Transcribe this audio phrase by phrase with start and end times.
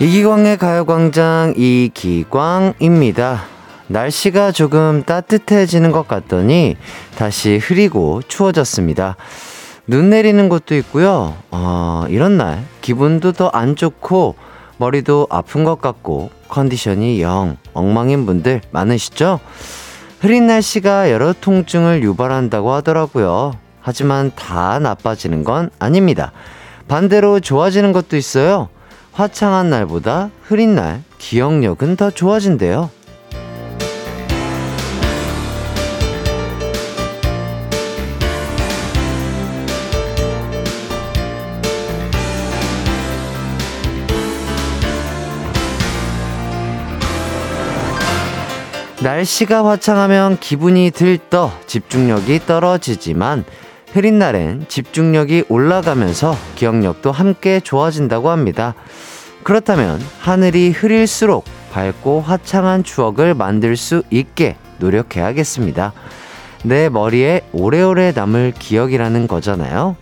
[0.00, 3.42] 이기광의 가요광장 이기광입니다.
[3.88, 6.78] 날씨가 조금 따뜻해지는 것 같더니
[7.18, 9.16] 다시 흐리고 추워졌습니다.
[9.86, 11.34] 눈 내리는 곳도 있고요.
[11.50, 14.36] 어, 이런 날 기분도 더 안 좋고
[14.78, 19.38] 머리도 아픈 것 같고 컨디션이 영 엉망인 분들 많으시죠?
[20.20, 23.52] 흐린 날씨가 여러 통증을 유발한다고 하더라고요.
[23.82, 26.32] 하지만 다 나빠지는 건 아닙니다.
[26.88, 28.70] 반대로 좋아지는 것도 있어요.
[29.12, 32.90] 화창한 날보다 흐린 날 기억력은 더 좋아진대요.
[49.02, 53.44] 날씨가 화창하면 기분이 들떠 집중력이 떨어지지만
[53.92, 58.74] 흐린 날엔 집중력이 올라가면서 기억력도 함께 좋아진다고 합니다.
[59.42, 65.92] 그렇다면 하늘이 흐릴수록 밝고 화창한 추억을 만들 수 있게 노력해야겠습니다.
[66.64, 69.96] 내 머리에 오래오래 남을 기억이라는 거잖아요.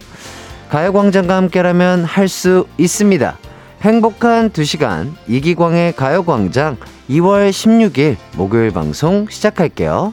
[0.70, 3.38] 가요광장과 함께라면 할 수 있습니다.
[3.82, 6.76] 행복한 2시간 이기광의 가요광장
[7.08, 10.12] 2월 16일 목요일 방송 시작할게요.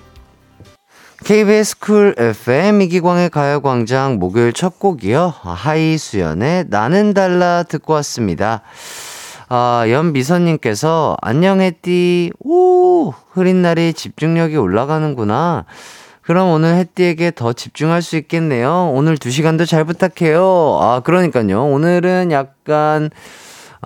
[1.24, 5.34] KBS Cool FM 이기광의 가요광장 목요일 첫 곡이요.
[5.42, 8.62] 하이수현의 나는 달라 듣고 왔습니다.
[9.48, 15.66] 아, 연미선님께서 안녕 띠오 흐린 날이 집중력이 올라가는구나.
[16.22, 18.92] 그럼 오늘 햇띠에게 더 집중할 수 있겠네요.
[18.94, 20.80] 오늘 2시간도 잘 부탁해요.
[20.82, 21.66] 아, 그러니까요.
[21.66, 23.10] 오늘은 약간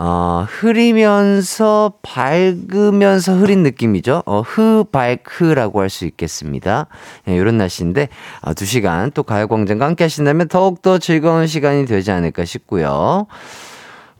[0.01, 4.23] 어, 흐리면서 밝으면서 흐린 느낌이죠.
[4.25, 6.87] 어, 흐밝흐라고 할 수 있겠습니다.
[7.25, 8.07] 네, 이런 날씨인데
[8.41, 13.27] 어, 2시간 또 가요광장과 함께 하신다면 더욱더 즐거운 시간이 되지 않을까 싶고요.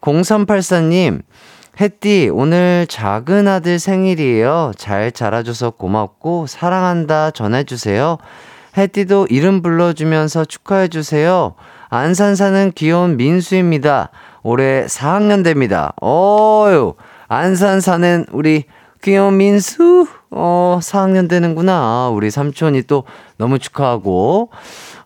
[0.01, 1.21] 0384님,
[1.79, 4.73] 햇띠, 오늘 작은 아들 생일이에요.
[4.77, 8.17] 잘 자라줘서 고맙고, 사랑한다 전해주세요.
[8.77, 11.55] 햇띠도 이름 불러주면서 축하해주세요.
[11.89, 14.09] 안산 사는 귀여운 민수입니다.
[14.43, 15.93] 올해 4학년 됩니다.
[16.01, 16.93] 어유
[17.27, 18.65] 안산 사는 우리
[19.01, 22.09] 귀여운 민수, 어, 4학년 되는구나.
[22.09, 23.05] 우리 삼촌이 또
[23.37, 24.49] 너무 축하하고,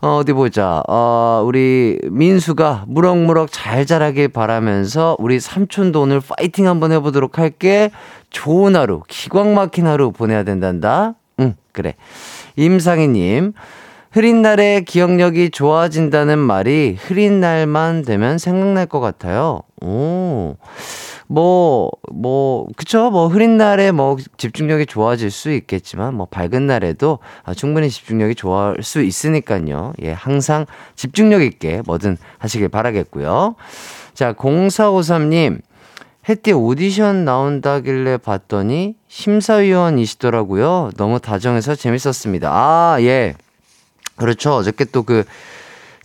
[0.02, 0.82] 어, 어디 보자.
[0.88, 7.92] 어, 우리 민수가 무럭무럭 잘 자라길 바라면서 우리 삼촌도 오늘 파이팅 한번 해보도록 할게.
[8.32, 11.14] 좋은 하루, 기광 막힌 하루 보내야 된단다.
[11.40, 11.94] 응, 그래.
[12.56, 13.54] 임상희님,
[14.14, 19.62] 흐린 날에 기억력이 좋아진다는 말이 흐린 날만 되면 생각날 것 같아요.
[19.82, 20.56] 오.
[21.26, 23.10] 뭐, 뭐, 그쵸.
[23.10, 27.18] 뭐, 흐린 날에 뭐, 집중력이 좋아질 수 있겠지만, 뭐, 밝은 날에도
[27.56, 29.94] 충분히 집중력이 좋아할 수 있으니까요.
[30.04, 33.56] 예, 항상 집중력 있게 뭐든 하시길 바라겠고요.
[34.14, 35.60] 자, 0453님.
[36.30, 40.92] 햇띠 오디션 나온다길래 봤더니 심사위원이시더라고요.
[40.98, 42.52] 너무 다정해서 재밌었습니다.
[42.52, 43.34] 아, 예.
[44.24, 44.54] 그렇죠.
[44.56, 45.26] 어저께 또 그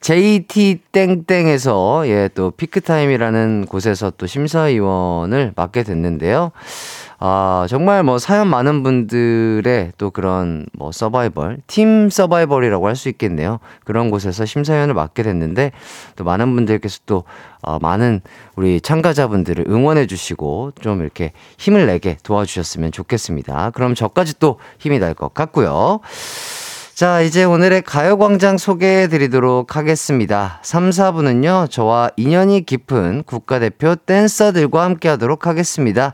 [0.01, 6.53] JT 땡땡에서 예, 또 피크타임이라는 곳에서 또 심사위원을 맡게 됐는데요.
[7.19, 13.59] 아, 정말 뭐 사연 많은 분들의 또 그런 뭐 서바이벌, 팀 서바이벌이라고 할 수 있겠네요.
[13.84, 15.73] 그런 곳에서 심사위원을 맡게 됐는데
[16.15, 17.25] 또 많은 분들께서 또
[17.62, 18.21] 어, 많은
[18.55, 23.71] 우리 참가자분들을 응원해 주시고 좀 이렇게 힘을 내게 도와주셨으면 좋겠습니다.
[23.71, 25.99] 그럼 저까지 또 힘이 날 것 같고요.
[26.98, 30.59] 자, 이제 오늘의 가요광장 소개해 드리도록 하겠습니다.
[30.62, 36.12] 3, 4부는요, 저와 인연이 깊은 국가대표 댄서들과 함께 하도록 하겠습니다.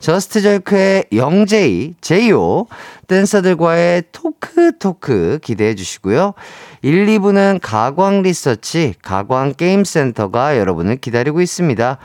[0.00, 2.66] Just Jerk의 Young-J, J HO,
[3.06, 6.34] 댄서들과의 토크 토크 기대해 주시고요.
[6.82, 11.98] 1, 2부는 가광 리서치, 가광 게임센터가 여러분을 기다리고 있습니다.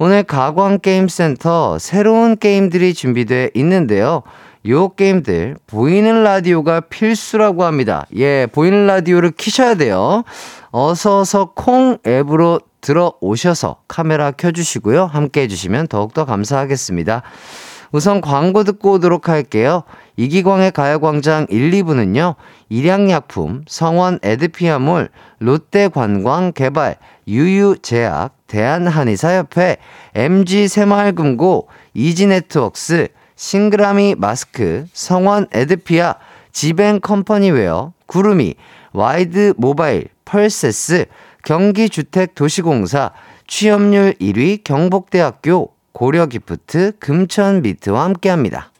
[0.00, 4.24] 오늘 가광 게임센터 새로운 게임들이 준비되어 있는데요.
[4.66, 8.06] 요 게임들 보이는 라디오가 필수라고 합니다.
[8.16, 10.24] 예, 보이는 라디오를 키셔야 돼요.
[10.70, 15.06] 어서서 콩 앱으로 들어오셔서 카메라 켜주시고요.
[15.06, 17.22] 함께 해주시면 더욱더 감사하겠습니다.
[17.90, 19.82] 우선 광고 듣고 오도록 할게요.
[20.16, 22.34] 이기광의 가요광장 1, 2부는요,
[22.68, 25.08] 일양약품, 성원 에드피아몰,
[25.38, 26.96] 롯데관광개발,
[27.26, 29.78] 유유제약, 대한한의사협회,
[30.14, 33.08] MG새마을금고, 이지네트웍스,
[33.38, 36.16] 싱그라미 마스크, 성원 에드피아,
[36.50, 38.56] 지벤 컴퍼니웨어, 구름이,
[38.92, 41.06] 와이드 모바일, 펄세스,
[41.44, 43.12] 경기주택도시공사,
[43.46, 48.72] 취업률 1위 경북대학교, 고려기프트, 금천미트와 함께합니다.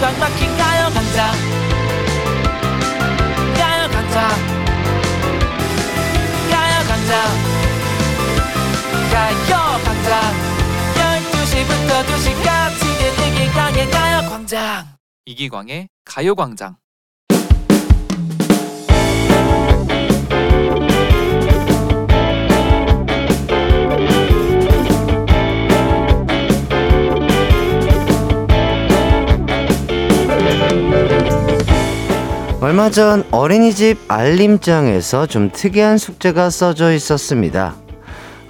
[0.00, 1.32] 기광 막힌 가요광장
[3.54, 4.30] 가요광장
[6.50, 7.12] 가요광장
[9.12, 10.12] 가요광장
[10.94, 12.82] 12시부터 2시까지
[13.28, 14.86] 이기광의 가요 광장.
[15.26, 16.76] 이기광의 가요 광장
[32.70, 37.74] 얼마 전 어린이집 알림장에서 좀 특이한 숙제가 써져 있었습니다.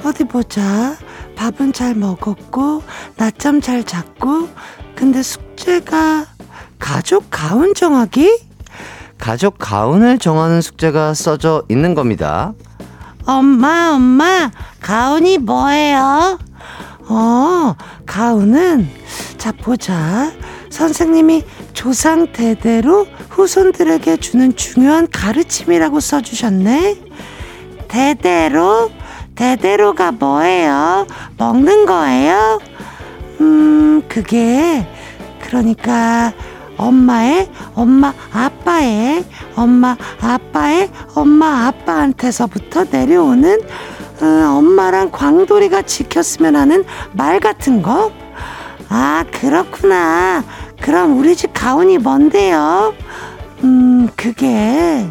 [0.05, 0.95] 어디 보자.
[1.37, 2.83] 밥은 잘 먹었고,
[3.17, 4.51] 낮잠 잘 잤고,
[4.95, 6.27] 근데 숙제가
[6.79, 8.43] 가족 가운 정하기?
[9.17, 12.53] 가족 가운을 정하는 숙제가 써져 있는 겁니다.
[13.25, 14.51] 엄마, 엄마,
[14.83, 16.39] 가운이 뭐예요?
[17.09, 17.75] 어,
[18.05, 18.87] 가운은,
[19.39, 20.31] 자, 보자.
[20.71, 26.97] 선생님이 조상 대대로 후손들에게 주는 중요한 가르침이라고 써주셨네.
[27.89, 28.91] 대대로?
[29.35, 31.07] 대대로가 뭐예요?
[31.37, 32.61] 먹는 거예요?
[33.41, 34.87] 음, 그게,
[35.41, 36.33] 그러니까,
[36.77, 39.25] 엄마의, 엄마, 아빠의,
[39.57, 43.61] 엄마, 아빠의, 엄마, 아빠한테서부터 내려오는,
[44.23, 44.27] 어,
[44.59, 48.13] 엄마랑 광돌이가 지켰으면 하는 말 같은 거?
[48.91, 50.45] 아, 그렇구나.
[50.81, 52.93] 그럼 우리 집 가훈이 뭔데요?
[53.63, 55.07] 음, 그게.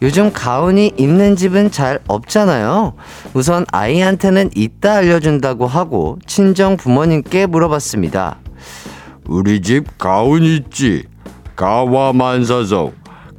[0.00, 2.94] 요즘 가운이 있는 집은 잘 없잖아요.
[3.34, 8.38] 우선 아이한테는 이따 알려준다고 하고 친정 부모님께 물어봤습니다.
[9.26, 11.04] 우리 집 가운 있지.
[11.54, 12.92] 가와만사성.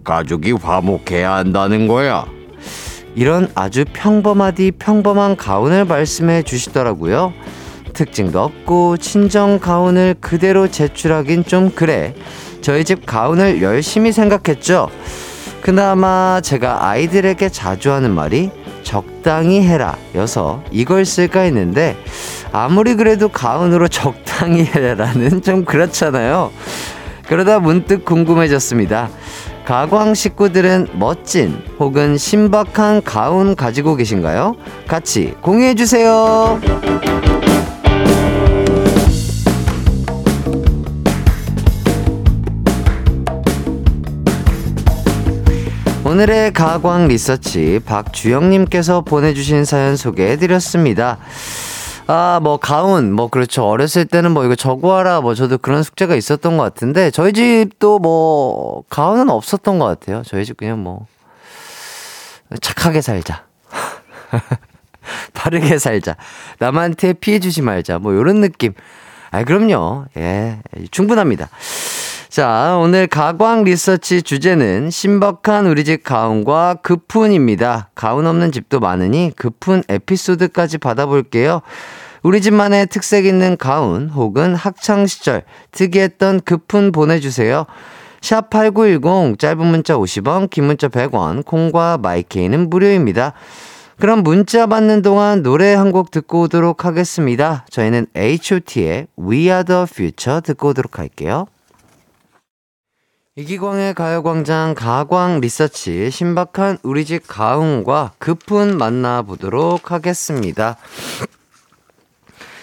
[0.03, 2.25] 가족이 화목해야 한다는 거야.
[3.15, 7.33] 이런 아주 평범하디 평범한 가운을 말씀해 주시더라고요.
[7.97, 12.13] 특징도 없고 친정 가운을 그대로 제출하긴 좀 그래.
[12.61, 14.89] 저희 집 가운을 열심히 생각했죠.
[15.61, 18.51] 그나마 제가 아이들에게 자주 하는 말이
[18.83, 21.97] 적당히 해라 여서 이걸 쓸까 했는데
[22.51, 26.51] 아무리 그래도 가운으로 적당히 해라는 좀 그렇잖아요.
[27.27, 29.09] 그러다 문득 궁금해졌습니다.
[29.65, 34.55] 가광 식구들은 멋진 혹은 신박한 가운 가지고 계신가요?
[34.87, 36.61] 같이 공유해주세요.
[46.17, 51.19] 오늘의 가광 리서치 박주영님께서 보내주신 사연 소개해드렸습니다.
[52.07, 53.67] 아, 뭐, 가운, 뭐, 그렇죠.
[53.67, 58.81] 어렸을 때는 뭐, 이거 적어와라, 뭐, 저도 그런 숙제가 있었던 것 같은데, 저희 집도 뭐,
[58.89, 60.23] 가운은 없었던 것 같아요.
[60.25, 61.05] 저희 집 그냥 뭐,
[62.61, 63.45] 착하게 살자.
[65.35, 66.15] 바르게 살자.
[66.57, 67.99] 남한테 피해 주지 말자.
[67.99, 68.73] 뭐, 요런 느낌.
[69.29, 70.05] 아, 그럼요.
[70.17, 70.57] 예,
[70.89, 71.47] 충분합니다.
[72.29, 77.89] 자, 오늘 가광 리서치 주제는 신박한 우리 집 가운과 급훈입니다.
[77.95, 81.61] 가운 없는 집도 많으니 급훈 에피소드까지 받아볼게요.
[82.23, 87.65] 우리 집만의 특색 있는 가운 혹은 학창 시절 특이했던 급훈 보내주세요.
[88.21, 93.33] 샵 8910 짧은 문자 50원, 긴 문자 100원, 콩과 마이케이는 무료입니다.
[93.99, 97.65] 그럼 문자 받는 동안 노래 한 곡 듣고 오도록 하겠습니다.
[97.69, 101.47] 저희는 H.O.T의 We Are the Future 듣고 오도록 할게요.
[103.39, 110.75] 이기광의 가요광장 가광 리서치 신박한 우리 집 가훈과 급훈 만나보도록 하겠습니다.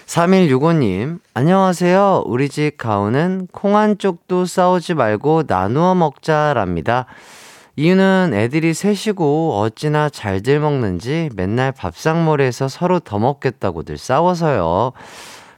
[0.07, 2.25] 3165님, 안녕하세요.
[2.27, 7.07] 우리 집 가훈은 콩 한 쪽도 싸우지 말고 나누어 먹자랍니다.
[7.77, 14.91] 이유는 애들이 셋이고 어찌나 잘들 먹는지 맨날 밥상머리에서 서로 더 먹겠다고들 싸워서요.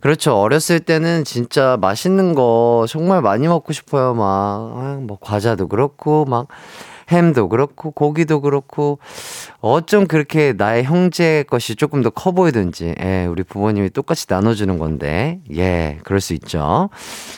[0.00, 0.36] 그렇죠.
[0.36, 4.14] 어렸을 때는 진짜 맛있는 거 정말 많이 먹고 싶어요.
[4.14, 6.48] 막, 아, 뭐, 과자도 그렇고, 막,
[7.10, 8.98] 햄도 그렇고, 고기도 그렇고,
[9.60, 15.40] 어쩜 그렇게 나의 형제 것이 조금 더 커 보이든지, 예, 우리 부모님이 똑같이 나눠주는 건데,
[15.54, 16.90] 예, 그럴 수 있죠.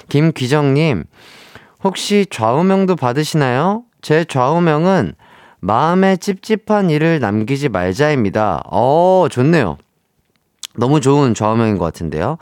[0.08, 1.04] 김귀정님,
[1.84, 3.82] 혹시 좌우명도 받으시나요?
[4.00, 5.14] 제 좌우명은
[5.60, 8.62] 마음에 찝찝한 일을 남기지 말자입니다.
[8.70, 9.76] 어, 좋네요.
[10.78, 12.38] 너무 좋은 좌우명인 것 같은데요.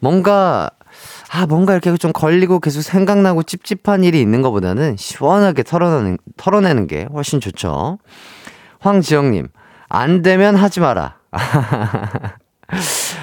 [0.00, 0.70] 뭔가
[1.32, 7.08] 아, 뭔가 이렇게 좀 걸리고 계속 생각나고 찝찝한 일이 있는 것보다는 시원하게 털어내는, 털어내는 게
[7.12, 7.98] 훨씬 좋죠.
[8.80, 9.48] 황지영님,
[9.88, 11.16] 안 되면 하지 마라.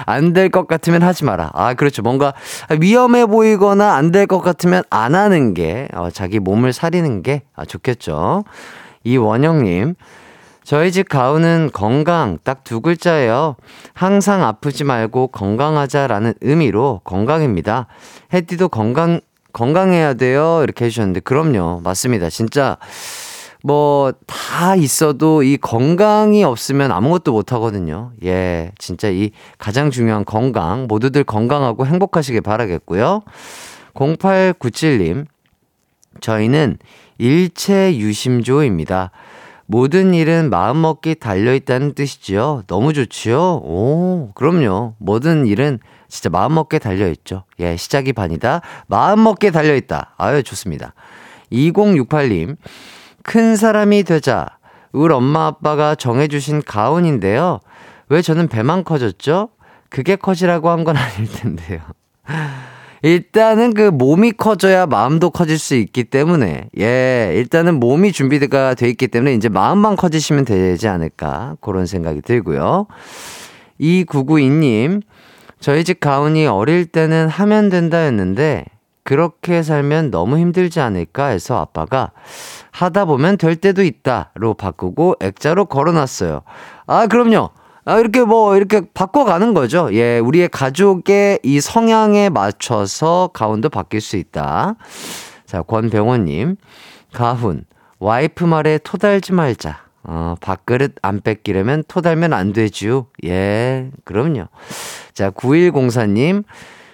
[0.06, 1.50] 안 될 것 같으면 하지 마라.
[1.54, 2.02] 아, 그렇죠.
[2.02, 2.32] 뭔가
[2.80, 7.64] 위험해 보이거나 안 될 것 같으면 안 하는 게, 어, 자기 몸을 사리는 게 아,
[7.64, 8.44] 좋겠죠.
[9.04, 9.94] 이원영님,
[10.72, 13.56] 저희 집 가훈은 건강 딱 두 글자예요.
[13.92, 17.88] 항상 아프지 말고 건강하자라는 의미로 건강입니다.
[18.32, 19.20] 해띠도 건강
[19.52, 20.60] 건강해야 돼요.
[20.62, 21.82] 이렇게 해주셨는데, 그럼요.
[21.84, 22.30] 맞습니다.
[22.30, 22.78] 진짜,
[23.62, 28.12] 뭐, 다 있어도 이 건강이 없으면 아무것도 못 하거든요.
[28.24, 28.72] 예.
[28.78, 33.24] 진짜 이 가장 중요한 건강, 모두들 건강하고 행복하시길 바라겠고요.
[33.92, 35.26] 0897님,
[36.22, 36.78] 저희는
[37.18, 39.10] 일체 유심조입니다.
[39.66, 42.62] 모든 일은 마음먹기 달려있다는 뜻이지요.
[42.66, 43.40] 너무 좋지요?
[43.62, 44.94] 오, 그럼요.
[44.98, 45.78] 모든 일은
[46.08, 47.44] 진짜 마음먹기에 달려있죠.
[47.60, 48.60] 예, 시작이 반이다.
[48.88, 50.14] 마음먹기에 달려있다.
[50.18, 50.94] 아유, 좋습니다.
[51.52, 52.56] 2068님,
[53.22, 54.46] 큰 사람이 되자.
[54.92, 57.60] 우리 엄마 아빠가 정해주신 가훈인데요.
[58.08, 59.50] 왜 저는 배만 커졌죠?
[59.88, 61.80] 그게 커지라고 한 건 아닐 텐데요.
[63.02, 69.08] 일단은 그 몸이 커져야 마음도 커질 수 있기 때문에, 예, 일단은 몸이 준비가 돼 있기
[69.08, 71.56] 때문에 이제 마음만 커지시면 되지 않을까.
[71.60, 72.86] 그런 생각이 들고요.
[73.80, 75.02] 2992님,
[75.58, 78.64] 저희 집 가훈이 어릴 때는 하면 된다 했는데,
[79.04, 82.12] 그렇게 살면 너무 힘들지 않을까 해서 아빠가
[82.70, 86.42] 하다 보면 될 때도 있다로 바꾸고 액자로 걸어놨어요.
[86.86, 87.50] 아, 그럼요.
[87.84, 89.92] 아, 이렇게 뭐, 이렇게 바꿔가는 거죠.
[89.92, 94.76] 예, 우리의 가족의 이 성향에 맞춰서 가운도 바뀔 수 있다.
[95.46, 96.56] 자, 권병호님.
[97.12, 97.64] 가훈,
[97.98, 99.82] 와이프 말에 토달지 말자.
[100.04, 103.06] 어, 밥그릇 안 뺏기려면 토달면 안 되지요.
[103.24, 104.46] 예, 그럼요.
[105.12, 106.44] 자, 9104님.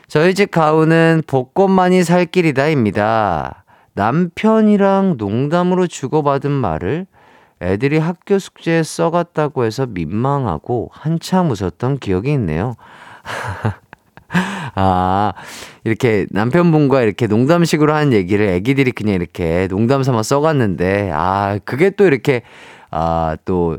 [0.08, 3.64] 저희 집 가훈은 벚꽃만이 살 길이다입니다.
[3.92, 7.06] 남편이랑 농담으로 주고받은 말을
[7.60, 12.74] 애들이 학교 숙제에 써갔다고 해서 민망하고 한참 웃었던 기억이 있네요.
[14.74, 15.32] 아,
[15.84, 22.06] 이렇게 남편분과 이렇게 농담식으로 한 얘기를 애기들이 그냥 이렇게 농담 삼아 써갔는데, 아, 그게 또
[22.06, 22.42] 이렇게,
[22.90, 23.78] 아, 또,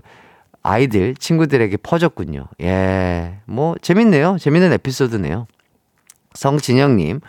[0.62, 2.48] 아이들, 친구들에게 퍼졌군요.
[2.62, 4.38] 예, 뭐, 재밌네요.
[4.40, 5.48] 재밌는 에피소드네요.
[6.34, 7.22] 성진영님,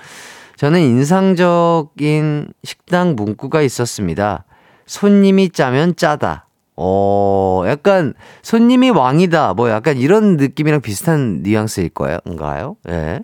[0.56, 4.44] 저는 인상적인 식당 문구가 있었습니다.
[4.90, 6.46] 손님이 짜면 짜다.
[6.74, 9.54] 어, 약간 손님이 왕이다.
[9.54, 12.76] 뭐 약간 이런 느낌이랑 비슷한 뉘앙스일 거인가요?
[12.88, 12.92] 예.
[12.92, 13.20] 네.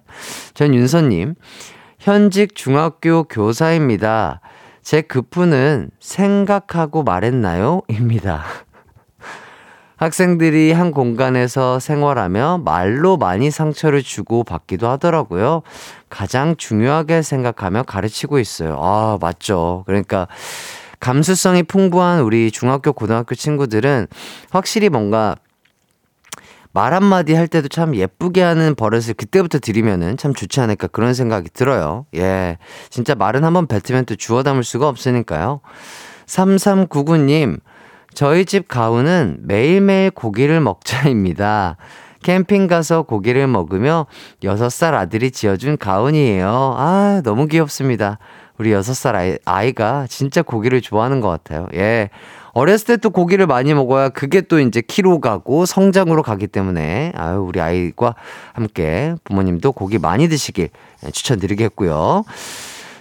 [0.54, 1.34] 전 윤서님,
[1.98, 4.40] 현직 중학교 교사입니다.
[4.80, 7.82] 제 급부는 생각하고 말했나요?
[7.88, 8.44] 입니다.
[9.96, 15.62] 학생들이 한 공간에서 생활하며 말로 많이 상처를 주고 받기도 하더라고요.
[16.10, 18.78] 가장 중요하게 생각하며 가르치고 있어요.
[18.80, 19.82] 아, 맞죠.
[19.86, 20.28] 그러니까
[21.00, 24.06] 감수성이 풍부한 우리 중학교, 고등학교 친구들은
[24.50, 25.36] 확실히 뭔가
[26.72, 31.48] 말 한마디 할 때도 참 예쁘게 하는 버릇을 그때부터 들이면은 참 좋지 않을까 그런 생각이
[31.54, 32.04] 들어요.
[32.14, 32.58] 예.
[32.90, 35.60] 진짜 말은 한번 뱉으면 또 주워 담을 수가 없으니까요.
[36.26, 37.60] 3399님,
[38.12, 41.78] 저희 집 가훈은 매일매일 고기를 먹자입니다.
[42.22, 44.06] 캠핑 가서 고기를 먹으며
[44.42, 46.74] 6살 아들이 지어준 가훈이에요.
[46.76, 48.18] 아, 너무 귀엽습니다.
[48.58, 51.68] 우리 6살 아이, 아이가 진짜 고기를 좋아하는 것 같아요.
[51.74, 52.10] 예.
[52.52, 57.44] 어렸을 때 또 고기를 많이 먹어야 그게 또 이제 키로 가고 성장으로 가기 때문에 아유,
[57.46, 58.14] 우리 아이과
[58.54, 60.70] 함께 부모님도 고기 많이 드시길
[61.12, 62.24] 추천드리겠고요.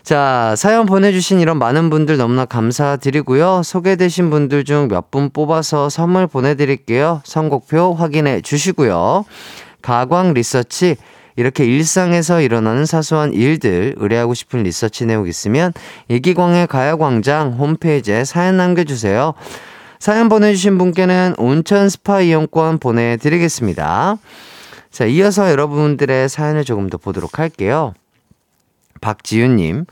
[0.03, 3.63] 자, 사연 보내주신 이런 많은 분들 너무나 감사드리고요.
[3.63, 7.21] 소개되신 분들 중 몇 분 뽑아서 선물 보내드릴게요.
[7.24, 9.25] 선곡표 확인해 주시고요.
[9.81, 10.97] 가광 리서치
[11.36, 15.74] 이렇게 일상에서 일어나는 사소한 일들 의뢰하고 싶은 리서치 내용 있으면
[16.08, 19.34] 이기광의 가요광장 홈페이지에 사연 남겨주세요.
[20.00, 24.18] 사연 보내주신 분께는 온천 스파 이용권 보내드리겠습니다.
[24.92, 27.94] 자, 이어서 여러분들의 사연을 조금 더 보도록 할게요.
[29.01, 29.86] 박지윤님,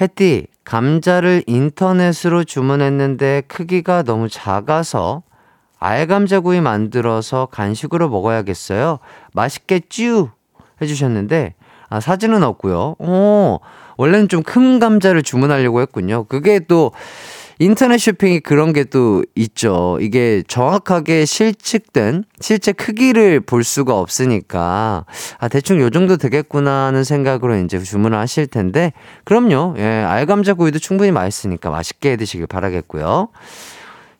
[0.00, 5.22] 햇띠, 감자를 인터넷으로 주문했는데 크기가 너무 작아서
[5.78, 8.98] 알감자구이 만들어서 간식으로 먹어야겠어요.
[9.32, 10.30] 맛있겠쥬?
[10.82, 11.54] 해주셨는데,
[11.90, 12.96] 아, 사진은 없고요.
[12.98, 13.60] 오,
[13.96, 16.24] 원래는 좀 큰 감자를 주문하려고 했군요.
[16.24, 16.92] 그게 또
[17.60, 19.98] 인터넷 쇼핑이 그런 게 또 있죠.
[20.00, 25.04] 이게 정확하게 실측된 실제 크기를 볼 수가 없으니까
[25.40, 28.92] 아 대충 요 정도 되겠구나 하는 생각으로 이제 주문을 하실 텐데
[29.24, 29.74] 그럼요.
[29.78, 33.30] 예, 알감자 구이도 충분히 맛있으니까 맛있게 해 드시길 바라겠고요.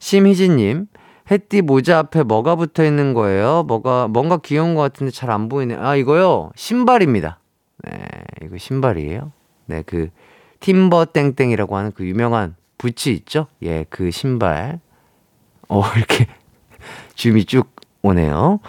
[0.01, 0.87] 심희진 님
[1.31, 3.63] 햇띠 모자 앞에 뭐가 붙어 있는 거예요?
[3.65, 5.77] 뭐가 뭔가 귀여운 것 같은데 잘 안 보이네.
[5.77, 7.39] 아 이거요 신발입니다.
[7.85, 7.93] 네,
[8.43, 9.33] 이거 신발이에요.
[9.67, 10.09] 네, 그
[10.61, 13.47] 팀버 땡땡이라고 하는 그 유명한 부츠 있죠?
[13.63, 14.81] 예, 그 신발.
[15.69, 16.27] 어 이렇게
[17.15, 17.69] 줌이 쭉
[18.03, 18.61] 오네요.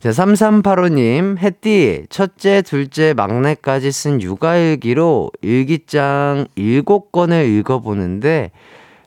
[0.00, 8.50] 자, 3385님, 햇띠, 첫째, 둘째, 막내까지 쓴 육아일기로 일기장 7권을 읽어보는데,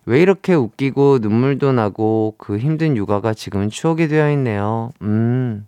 [0.08, 4.92] 왜 이렇게 웃기고 눈물도 나고 그 힘든 육아가 지금은 추억이 되어 있네요.
[5.02, 5.68] 음.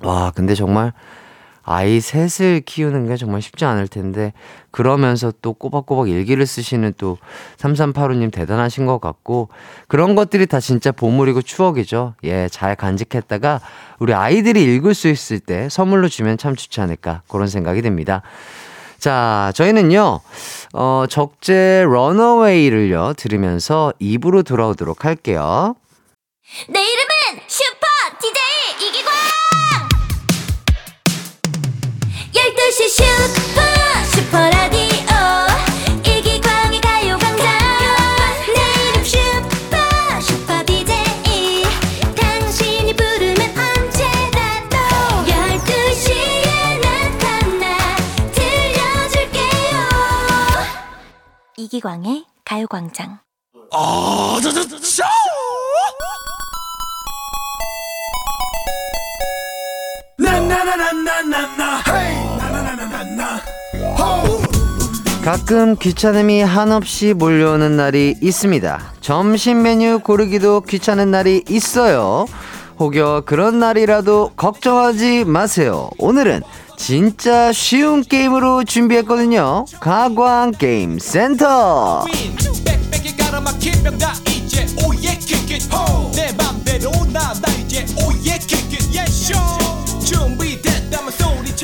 [0.00, 0.92] 와, 근데 정말
[1.62, 4.34] 아이 셋을 키우는 게 정말 쉽지 않을 텐데,
[4.70, 7.16] 그러면서 또 꼬박꼬박 일기를 쓰시는 또
[7.56, 9.48] 3385님 대단하신 것 같고,
[9.88, 12.16] 그런 것들이 다 진짜 보물이고 추억이죠.
[12.24, 13.62] 예, 잘 간직했다가
[13.98, 18.20] 우리 아이들이 읽을 수 있을 때 선물로 주면 참 좋지 않을까, 그런 생각이 듭니다.
[19.04, 20.20] 자, 저희는요,
[20.72, 25.76] 어, 적재 런어웨이를요, 들으면서 입으로 돌아오도록 할게요.
[26.70, 27.86] 내 이름은 슈퍼
[28.18, 29.12] DJ 이기광
[32.32, 33.43] 12시 슈
[51.74, 53.18] 이기광의 가요광장
[65.24, 68.80] 가끔 귀찮음이 한없이 몰려오는 날이 있습니다.
[69.00, 72.26] 점심 메뉴 고르기도 귀찮은 날이 있어요.
[72.78, 75.90] 혹여 그런 날이라도 걱정하지 마세요.
[75.98, 76.42] 오늘은
[76.76, 79.64] 진짜 쉬운 게임으로 준비했거든요.
[79.80, 82.04] 가광 게임 센터.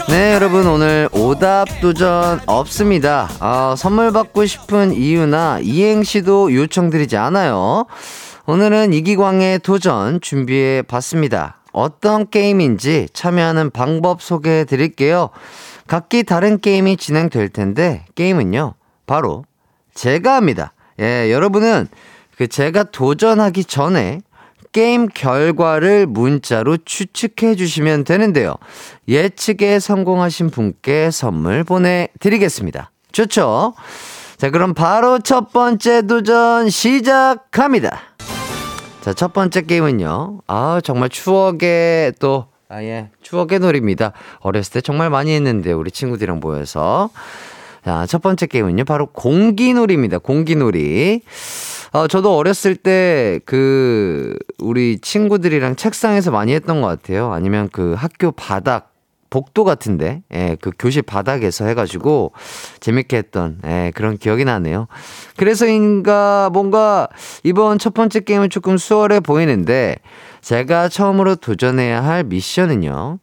[0.08, 3.28] 네, 여러분 오늘 오답 도전 없습니다.
[3.38, 7.86] 아, 선물 받고 싶은 이유나 이행시도 요청드리지 않아요.
[8.46, 11.59] 오늘은 이기광의 도전 준비해 봤습니다.
[11.72, 15.30] 어떤 게임인지 참여하는 방법 소개해 드릴게요.
[15.86, 18.74] 각기 다른 게임이 진행될 텐데 게임은요.
[19.06, 19.44] 바로
[19.94, 20.72] 제가 합니다.
[21.00, 21.88] 예, 여러분은
[22.36, 24.20] 그 제가 도전하기 전에
[24.72, 28.54] 게임 결과를 문자로 추측해 주시면 되는데요.
[29.08, 32.92] 예측에 성공하신 분께 선물 보내드리겠습니다.
[33.12, 33.74] 좋죠?
[34.36, 38.00] 자, 그럼 바로 첫 번째 도전 시작합니다.
[39.00, 40.40] 자, 첫 번째 게임은요.
[40.46, 44.12] 아, 정말 추억의 또, 아, 예, 추억의 놀이입니다.
[44.40, 47.08] 어렸을 때 정말 많이 했는데, 우리 친구들이랑 모여서.
[47.82, 48.84] 자, 첫 번째 게임은요.
[48.84, 50.18] 바로 공기놀이입니다.
[50.18, 51.22] 공기놀이.
[51.92, 57.32] 어, 저도 어렸을 때 그 우리 친구들이랑 책상에서 많이 했던 것 같아요.
[57.32, 58.89] 아니면 그 학교 바닥
[59.30, 62.32] 복도 같은데, 예, 그 교실 바닥에서 해가지고
[62.80, 64.88] 재밌게 했던, 예, 그런 기억이 나네요.
[65.36, 67.08] 그래서인가 뭔가
[67.44, 69.96] 이번 첫 번째 게임은 조금 수월해 보이는데,
[70.42, 73.18] 제가 처음으로 도전해야 할 미션은요,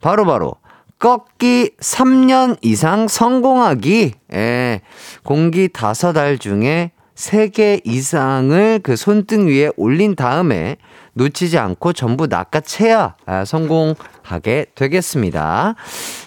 [0.00, 0.56] 바로바로,
[0.98, 4.80] 꺾기 3년 이상 성공하기, 예,
[5.22, 10.76] 공기 다섯 알 중에 3개 이상을 그 손등 위에 올린 다음에
[11.14, 13.94] 놓치지 않고 전부 낚아채야 아, 성공
[14.32, 15.74] 하게 되겠습니다.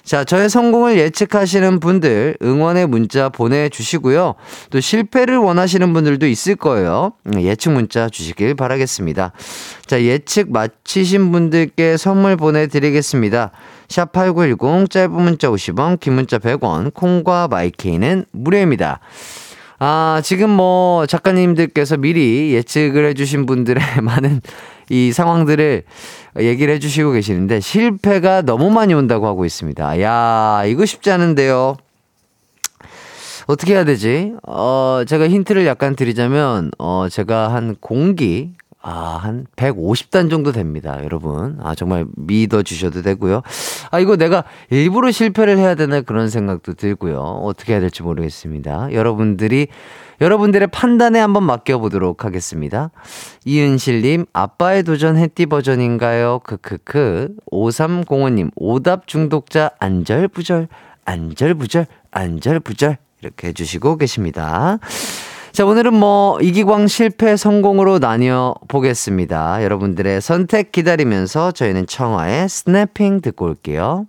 [0.03, 4.35] 자, 저의 성공을 예측하시는 분들 응원의 문자 보내주시고요.
[4.69, 7.13] 또 실패를 원하시는 분들도 있을 거예요.
[7.25, 9.31] 음, 예측 문자 주시길 바라겠습니다.
[9.85, 13.51] 자, 예측 마치신 분들께 선물 보내드리겠습니다.
[13.87, 18.99] 샵8910 짧은 문자 50원, 긴 문자 100원, 콩과 마이케이는 무료입니다.
[19.77, 24.41] 아, 지금 뭐 작가님들께서 미리 예측을 해주신 분들의 많은
[24.89, 25.83] 이 상황들을
[26.39, 30.01] 얘기를 해주시고 계시는데 실패가 너무 많이 온다고 하고 있습니다.
[30.01, 31.77] 야, 이거 쉽지 않은데요.
[33.47, 34.33] 어떻게 해야 되지?
[34.43, 38.53] 어, 제가 힌트를 약간 드리자면, 어, 제가 한 공기,
[38.87, 41.57] 아, 한 150단 정도 됩니다, 여러분.
[41.63, 43.41] 아, 정말 믿어 주셔도 되고요.
[43.89, 47.19] 아, 이거 내가 일부러 실패를 해야 되나 그런 생각도 들고요.
[47.19, 48.93] 어떻게 해야 될지 모르겠습니다.
[48.93, 49.69] 여러분들이,
[50.21, 52.91] 여러분들의 판단에 한번 맡겨 보도록 하겠습니다.
[53.43, 56.41] 이은실 님, 아빠의 도전 해띠 버전인가요?
[56.43, 57.29] 크크크.
[57.47, 60.67] 5305 님, 오답 중독자 안절부절,
[61.05, 62.97] 안절부절, 안절부절.
[63.21, 64.77] 이렇게 해 주시고 계십니다.
[65.55, 69.63] 자, 오늘은 뭐, 이기광 실패 성공으로 나뉘어 보겠습니다.
[69.63, 74.05] 여러분들의 선택 기다리면서 저희는 청하의 Snapping 듣고 올게요.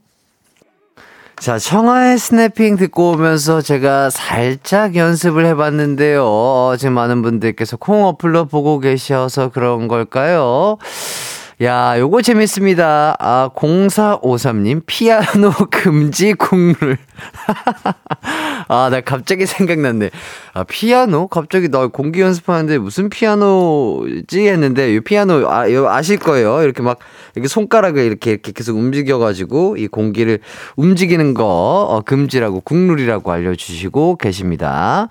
[1.39, 6.25] 자, 청하의 Snapping 듣고 오면서 제가 살짝 연습을 해봤는데요.
[6.27, 10.79] 어, 지금 많은 분들께서 콩 어플로 보고 계셔서 그런 걸까요?
[11.63, 13.17] 야, 요거 재밌습니다.
[13.19, 16.99] 아, 0453님, 피아노 금지 국룰.
[18.69, 20.11] 아, 나 갑자기 생각났네.
[20.53, 21.29] 아, 피아노?
[21.29, 26.63] 갑자기 나 공기 연습하는데 무슨 피아노지 했는데, 이 피아노, 아, 요 아실 거예요.
[26.63, 26.99] 이렇게 막,
[27.35, 30.41] 이렇게 손가락을 이렇게, 이렇게 계속 움직여가지고, 이 공기를
[30.77, 35.09] 움직이는 거, 어, 금지라고, 국룰이라고 알려주시고 계십니다.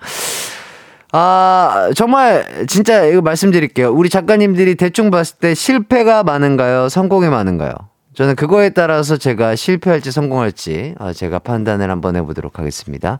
[1.18, 3.90] 아, 정말, 진짜 이거 말씀드릴게요.
[3.90, 6.90] 우리 작가님들이 대충 봤을 때 실패가 많은가요?
[6.90, 7.72] 성공이 많은가요?
[8.12, 13.18] 저는 그거에 따라서 제가 실패할지 성공할지 아, 제가 판단을 한번 해보도록 하겠습니다.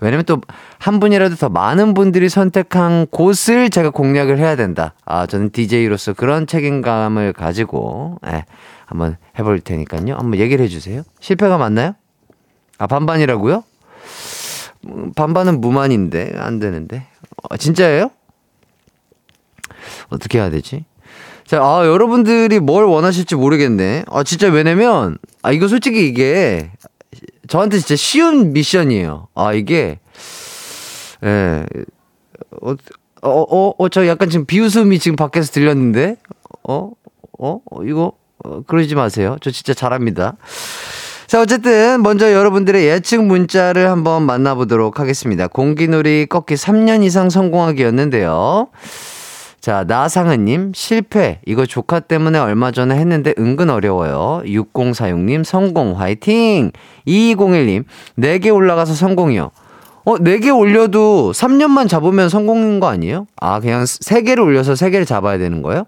[0.00, 0.40] 왜냐면 또
[0.78, 4.94] 한 분이라도 더 많은 분들이 선택한 곳을 제가 공략을 해야 된다.
[5.06, 8.44] 아, 저는 DJ로서 그런 책임감을 가지고 예,
[8.84, 10.14] 한번 해볼 테니까요.
[10.14, 11.02] 한번 얘기를 해주세요.
[11.20, 11.94] 실패가 맞나요?
[12.78, 13.62] 아, 반반이라고요?
[14.88, 17.06] 음, 반반은 무만인데 안 되는데.
[17.48, 18.10] 어, 진짜예요?
[20.08, 20.84] 어떻게 해야 되지?
[21.46, 24.04] 자, 아, 여러분들이 뭘 원하실지 모르겠네.
[24.08, 26.70] 아, 진짜 왜냐면, 아, 이거 솔직히 이게,
[27.48, 29.28] 저한테 진짜 쉬운 미션이에요.
[29.34, 29.98] 아, 이게,
[31.24, 31.66] 예,
[32.62, 32.74] 어,
[33.22, 36.16] 어, 어, 어, 저 약간 지금 비웃음이 지금 밖에서 들렸는데,
[36.62, 36.92] 어,
[37.38, 38.12] 어, 어 이거,
[38.44, 39.36] 어, 그러지 마세요.
[39.40, 40.36] 저 진짜 잘합니다.
[41.30, 45.46] 자, 어쨌든 먼저 여러분들의 예측 문자를 한번 만나보도록 하겠습니다.
[45.46, 48.66] 공기놀이 꺾기 3년 이상 성공하기였는데요.
[49.60, 51.40] 자, 나상은님, 실패.
[51.46, 54.42] 이거 조카 때문에 얼마 전에 했는데 은근 어려워요.
[54.44, 56.72] 6046님, 성공, 화이팅!
[57.06, 57.84] 2201님,
[58.18, 59.52] 4개 올라가서 성공이요.
[60.06, 63.28] 어, 4개 올려도 3년만 잡으면 성공인 거 아니에요?
[63.40, 65.84] 아, 그냥 3개를 올려서 3개를 잡아야 되는 거예요?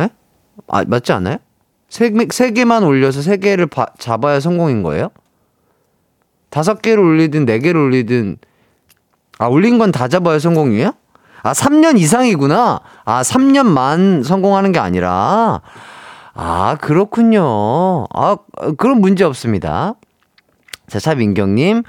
[0.00, 0.10] 에?
[0.68, 1.38] 아, 맞지 않아요?
[1.94, 5.10] 3, 세 개만 올려서 3개를 바, 잡아야 성공인 거예요?
[6.50, 8.38] 5개를 올리든 4개를 올리든,
[9.38, 10.92] 아, 올린 건 다 잡아야 성공이에요?
[11.44, 12.80] 아, 3년 이상이구나.
[13.04, 15.60] 아, 3년만 성공하는 게 아니라.
[16.32, 18.06] 아, 그렇군요.
[18.12, 18.38] 아,
[18.76, 19.94] 그런 문제 없습니다.
[20.88, 21.84] 자, 차민경님.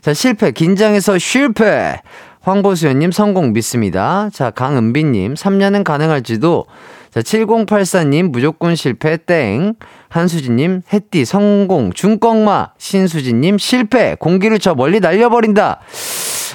[0.00, 0.50] 자, 실패.
[0.50, 2.00] 긴장해서 실패.
[2.40, 4.30] 황보수연님 성공 믿습니다.
[4.32, 5.34] 자, 강은비님.
[5.34, 6.66] 3년은 가능할지도.
[7.14, 9.74] 자, 7084님 무조건 실패 땡.
[10.08, 12.70] 한수진님 햇띠 성공 중꺽마.
[12.76, 14.16] 신수진님 실패.
[14.18, 15.78] 공기를 저 멀리 날려버린다.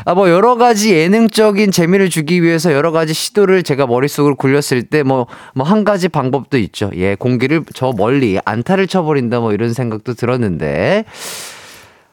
[0.03, 5.01] 아, 뭐, 여러 가지 예능적인 재미를 주기 위해서 여러 가지 시도를 제가 머릿속으로 굴렸을 때
[5.01, 6.91] 뭐, 뭐, 한 가지 방법도 있죠.
[6.95, 11.05] 예, 공기를 저 멀리 안타를 쳐버린다 뭐 이런 생각도 들었는데.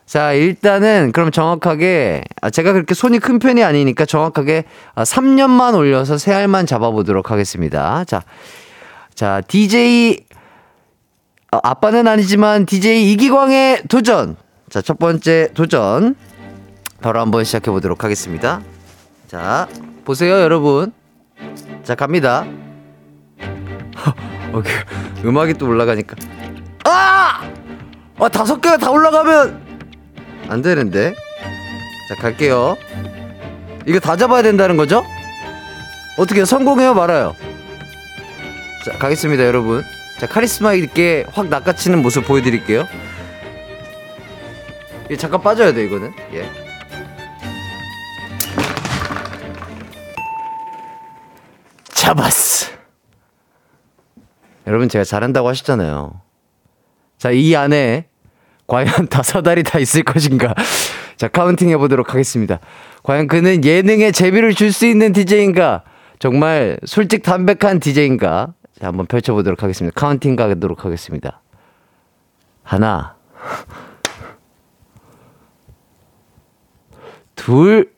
[0.06, 4.64] 자, 일단은 그럼 정확하게, 아, 제가 그렇게 손이 큰 편이 아니니까 정확하게
[4.94, 8.04] 3년만 올려서 새 알만 잡아보도록 하겠습니다.
[8.04, 8.22] 자,
[9.16, 10.20] 자, DJ,
[11.50, 14.36] 아, 아빠는 아니지만 DJ 이기광의 도전.
[14.70, 16.14] 자, 첫 번째 도전.
[17.02, 18.62] 바로 한번 시작해 보도록 하겠습니다.
[19.26, 19.66] 자,
[20.04, 20.92] 보세요, 여러분.
[21.82, 22.46] 자, 갑니다.
[24.52, 26.14] 어, 그, 음악이 또 올라가니까.
[26.84, 27.42] 아!
[28.18, 29.65] 아, 다섯 개가 다 올라가면
[30.48, 31.14] 안 되는데.
[32.08, 32.76] 자, 갈게요.
[33.86, 35.04] 이거 다 잡아야 된다는 거죠?
[36.18, 37.34] 어떻게 성공해요, 말아요?
[38.84, 39.82] 자, 가겠습니다, 여러분.
[40.18, 42.86] 자, 카리스마 있게 확 낚아치는 모습 보여드릴게요.
[45.10, 46.12] 예, 잠깐 빠져야 돼, 이거는.
[46.32, 46.48] 예.
[51.84, 52.72] 잡았어.
[54.66, 56.20] 여러분 제가 잘한다고 하셨잖아요.
[57.18, 58.08] 자, 이 안에
[58.66, 60.54] 과연 다섯 알이 다 있을 것인가?
[61.16, 62.58] 자, counting 해보도록 하겠습니다.
[63.02, 65.84] 과연 그는 예능에 재미를 줄 수 있는 DJ인가?
[66.18, 68.54] 정말 솔직 담백한 DJ인가?
[68.80, 69.98] 자, 한번 펼쳐보도록 하겠습니다.
[69.98, 71.40] counting 가도록 하겠습니다.
[72.62, 73.14] 하나,
[77.36, 77.92] 둘,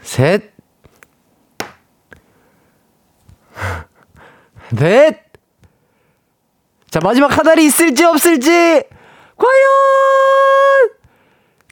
[0.00, 0.52] 셋,
[4.70, 5.25] 넷.
[6.90, 8.84] 자, 마지막 한 알이 있을지 없을지, 과연!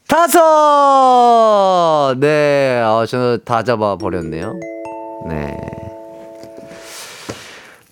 [0.09, 2.17] 다섯!
[2.19, 4.55] 네, 어, 저는 다 잡아버렸네요.
[5.29, 5.57] 네.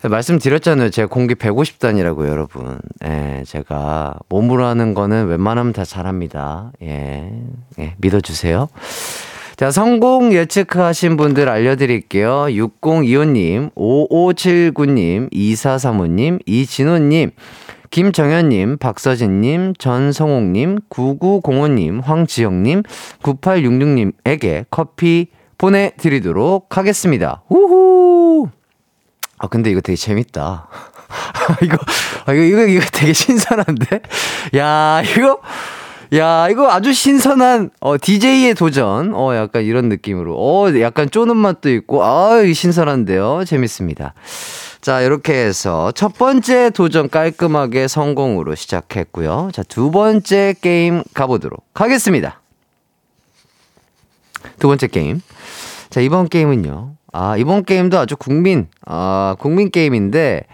[0.08, 0.90] 말씀드렸잖아요.
[0.90, 2.78] 제가 공기 150단이라고 여러분.
[3.04, 6.72] 예, 제가 몸으로 하는 거는 웬만하면 다 잘합니다.
[6.82, 7.30] 예,
[7.78, 8.68] 예 믿어주세요.
[9.56, 12.46] 자, 성공 예측하신 분들 알려드릴게요.
[12.48, 17.30] 6025님, 5579님, 2435님, 이진호님,
[17.90, 22.82] 김정현님, 박서진님, 전성옥님, 9905님, 황지영님,
[23.22, 27.42] 9866님에게 커피 보내드리도록 하겠습니다.
[27.50, 28.48] 우후!
[29.36, 30.68] 아, 근데 이거 되게 재밌다.
[31.62, 31.76] 이거,
[32.24, 34.00] 아, 이거, 이거, 이거 되게 신선한데?
[34.56, 35.40] 야, 이거,
[36.14, 39.14] 야, 이거 아주 신선한, 어, DJ의 도전.
[39.14, 40.36] 어, 약간 이런 느낌으로.
[40.36, 43.44] 어, 약간 쪼는 맛도 있고, 아, 신선한데요.
[43.46, 44.12] 재밌습니다.
[44.82, 49.50] 자, 이렇게 해서 첫 번째 도전 깔끔하게 성공으로 시작했고요.
[49.54, 52.42] 자, 두 번째 게임 가보도록 하겠습니다.
[54.58, 55.22] 두 번째 게임.
[55.88, 56.94] 자, 이번 게임은요.
[57.12, 60.44] 아, 이번 게임도 아주 국민, 아, 국민 게임인데,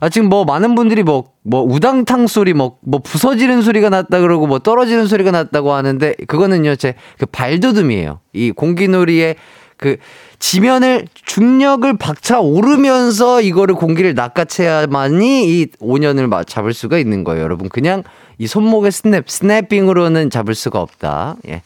[0.00, 4.46] 아, 지금 뭐 많은 분들이 뭐, 뭐 우당탕 소리, 뭐, 뭐 부서지는 소리가 났다 그러고
[4.46, 8.20] 뭐 떨어지는 소리가 났다고 하는데, 그거는요, 제 그 발도듬이에요.
[8.32, 9.36] 이 공기놀이의
[9.76, 9.96] 그
[10.38, 17.68] 지면을 중력을 박차 오르면서 이거를 공기를 낚아채야만이 이 5년을 잡을 수가 있는 거예요, 여러분.
[17.68, 18.02] 그냥
[18.38, 21.36] 이 손목의 스냅, 스냅핑으로는 잡을 수가 없다.
[21.48, 21.62] 예.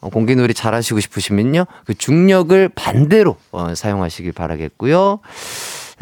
[0.00, 1.64] 어, 공기놀이 잘 하시고 싶으시면요.
[1.86, 5.20] 그 중력을 반대로 어, 사용하시길 바라겠고요.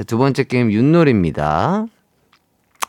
[0.07, 1.87] 두 번째 게임 윷놀이입니다.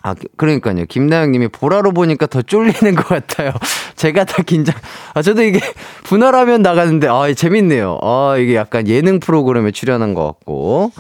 [0.06, 0.86] 아, 그러니까요.
[0.86, 3.54] 김나영 님이 보라로 보니까 더 쫄리는 것 같아요.
[3.96, 4.76] 제가 다 긴장,
[5.14, 5.60] 아, 저도 이게
[6.04, 8.00] 분할하면 나가는데, 아, 재밌네요.
[8.02, 10.92] 아, 이게 약간 예능 프로그램에 출연한 것 같고.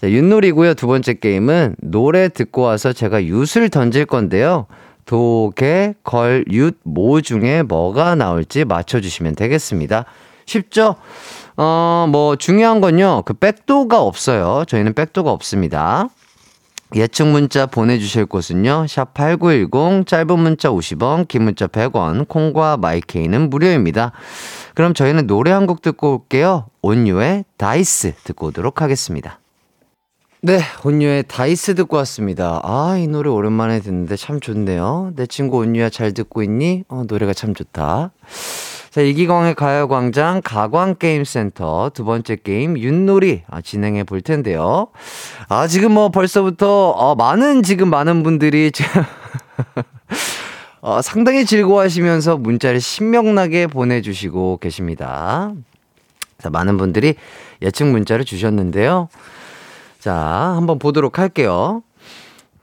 [0.00, 0.74] 자, 윷놀이고요.
[0.74, 4.66] 두 번째 게임은 노래 듣고 와서 제가 윷을 던질 건데요.
[5.04, 10.04] 도개, 걸, 윷, 모 중에 뭐가 나올지 맞춰주시면 되겠습니다.
[10.46, 10.94] 쉽죠?
[11.60, 13.22] 어, 뭐, 중요한 건요.
[13.26, 14.64] 그 백도가 없어요.
[14.66, 16.08] 저희는 백도가 없습니다.
[16.94, 18.86] 예측 문자 보내주실 곳은요.
[18.88, 24.12] 샵 8910, 짧은 문자 50원, 긴 문자 100원, 콩과 마이케이는 무료입니다.
[24.74, 26.66] 그럼 저희는 노래 한 곡 듣고 올게요.
[26.80, 29.40] 온유의 DICE 듣고 오도록 하겠습니다.
[30.40, 32.60] 네, 온유의 DICE 듣고 왔습니다.
[32.62, 35.12] 아, 이 노래 오랜만에 듣는데 참 좋네요.
[35.16, 36.84] 내 친구 온유야 잘 듣고 있니?
[36.88, 38.12] 어, 노래가 참 좋다.
[38.90, 44.88] 자, 이기광의 가요광장 가광게임센터 두 번째 게임 윷놀이 아, 진행해 볼 텐데요.
[45.48, 48.72] 아, 지금 뭐 벌써부터 어, 많은 지금 많은 분들이
[50.80, 55.52] 어, 상당히 즐거워하시면서 문자를 신명나게 보내주시고 계십니다.
[56.38, 57.14] 자, 많은 분들이
[57.60, 59.08] 예측 문자를 주셨는데요.
[59.98, 61.82] 자, 한번 보도록 할게요.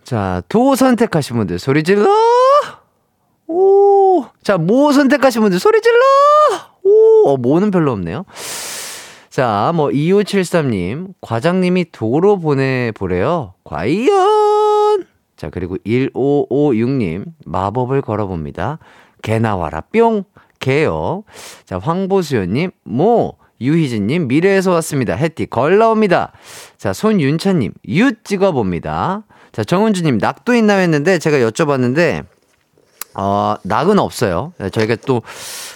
[0.03, 2.07] 자, 도 선택하신 분들 소리 질러!
[3.47, 3.94] 오!
[4.43, 5.97] 자, 모 선택하신 분들 소리 질러!
[6.83, 7.29] 오!
[7.29, 8.25] 어, 모는 별로 없네요.
[9.29, 13.53] 자, 뭐, 2573님, 과장님이 도로 보내보래요.
[13.63, 15.05] 과연!
[15.35, 18.79] 자, 그리고 1556님, 마법을 걸어봅니다.
[19.21, 20.23] 개 나와라, 뿅!
[20.59, 21.23] 개요.
[21.65, 23.37] 자, 황보수연님, 모!
[23.61, 25.15] 유희진님, 미래에서 왔습니다.
[25.15, 26.31] 해띠, 걸 나옵니다.
[26.77, 29.23] 자, 손윤찬님, 유 찍어봅니다.
[29.51, 32.25] 자, 정은주님, 낙도 있나 했는데, 제가 여쭤봤는데,
[33.15, 34.53] 어, 낙은 없어요.
[34.71, 35.21] 저희가 또,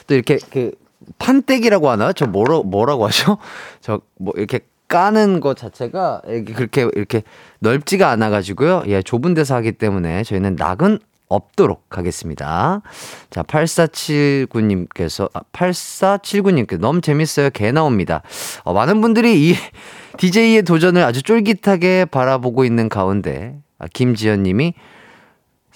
[0.07, 0.71] 또 이렇게, 그,
[1.17, 2.13] 판때기라고 하나?
[2.13, 3.37] 저 뭐라, 뭐라고 하죠?
[3.81, 7.23] 저, 뭐, 이렇게 까는 것 자체가 이렇게 그렇게, 이렇게
[7.59, 8.83] 넓지가 않아가지고요.
[8.87, 10.99] 예, 좁은 데서 하기 때문에 저희는 낙은
[11.29, 12.81] 없도록 하겠습니다.
[13.29, 17.51] 자, 8479님께서, 아, 8479님께서 너무 재밌어요.
[17.51, 18.23] 개 나옵니다.
[18.63, 19.55] 어, 많은 분들이 이
[20.17, 24.73] DJ의 도전을 아주 쫄깃하게 바라보고 있는 가운데, 아, 김지연 님이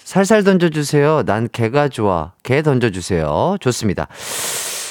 [0.04, 1.22] 살살 던져주세요.
[1.24, 2.32] 난 개가 좋아.
[2.42, 3.56] 개 던져주세요.
[3.60, 4.06] 좋습니다.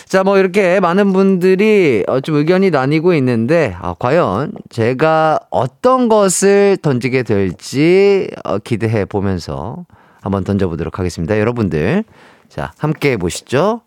[0.08, 6.78] 자, 뭐 이렇게 많은 분들이 어, 좀 의견이 나뉘고 있는데, 아, 과연 제가 어떤 것을
[6.82, 9.86] 던지게 될지 어, 기대해 보면서
[10.21, 11.39] 한번 던져보도록 하겠습니다.
[11.39, 12.04] 여러분들.
[12.49, 13.82] 자, 함께 해보시죠.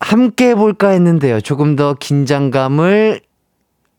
[0.00, 1.40] 함께 해볼까 했는데요.
[1.40, 3.20] 조금 더 긴장감을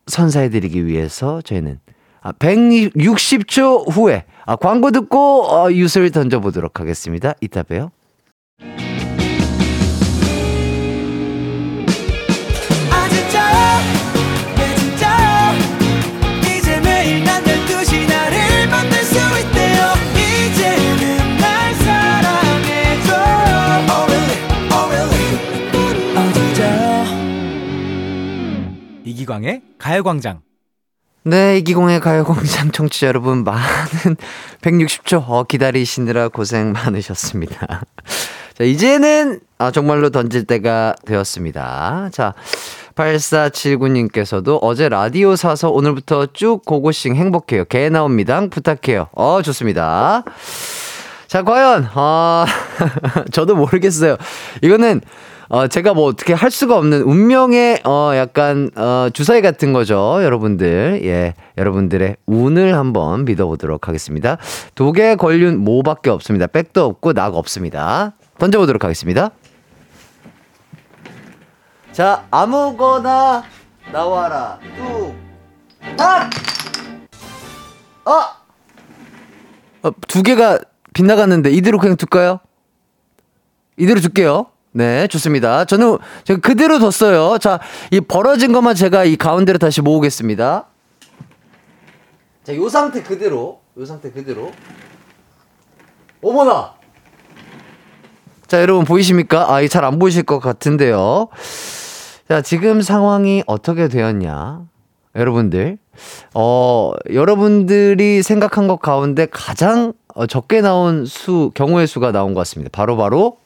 [0.08, 1.80] 선사해드리기 위해서 저희는
[2.24, 7.34] 160초 아, 후에 아, 광고 듣고 어, 유술 던져보도록 하겠습니다.
[7.42, 7.92] 이따 봬요.
[29.06, 30.49] 이기광의 가요광장.
[31.24, 34.16] 네, 이기공의 가요광장 청취자 여러분, 많은
[34.62, 37.82] 160초 어, 기다리시느라 고생 많으셨습니다.
[38.58, 42.10] 자, 이제는 아, 정말로 던질 때가 되었습니다.
[42.14, 42.34] 자,
[42.96, 47.66] 8479님께서도 어제 라디오 사서 오늘부터 쭉 고고싱 행복해요.
[47.66, 48.42] 개 나옵니다.
[48.50, 49.08] 부탁해요.
[49.14, 50.24] 어, 좋습니다.
[51.30, 52.44] 자, 과연, 아,
[53.32, 54.18] 저도 모르겠어요.
[54.64, 55.00] 이거는
[55.48, 60.20] 어, 제가 뭐 어떻게 할 수가 없는 운명의, 어, 약간, 어, 주사위 같은 거죠.
[60.24, 61.02] 여러분들.
[61.04, 61.36] 예.
[61.58, 64.38] 여러분들의 운을 한번 믿어보도록 하겠습니다.
[64.74, 66.48] 독에 걸린 모밖에 없습니다.
[66.48, 68.14] 백도 없고 낙 없습니다.
[68.40, 69.30] 던져보도록 하겠습니다.
[71.92, 73.44] 자, 아무거나
[73.92, 74.60] 나와라.
[74.78, 75.16] 뚝.
[75.96, 76.30] 딱!
[78.06, 78.36] 아!
[79.84, 80.60] 어, 두 개가
[80.94, 82.40] 빗나갔는데 이대로 그냥 둘까요?
[83.78, 84.48] 이대로 줄게요.
[84.72, 85.66] 네, 좋습니다.
[85.66, 87.38] 저는 제가 그대로 뒀어요.
[87.40, 87.60] 자,
[87.92, 90.66] 이 벌어진 것만 제가 이 가운데로 다시 모으겠습니다.
[92.44, 94.52] 자, 요 상태 그대로, 요 상태 그대로.
[96.24, 96.74] 어머나!
[98.48, 99.54] 자, 여러분 보이십니까?
[99.54, 101.28] 아, 이 잘 안 보이실 것 같은데요.
[102.28, 104.62] 자, 지금 상황이 어떻게 되었냐?
[105.16, 105.78] 여러분들,
[106.36, 112.70] 어, 여러분들이 생각한 것 가운데 가장 어, 적게 나온 수, 경우의 수가 나온 것 같습니다.
[112.74, 113.38] 바로바로 바로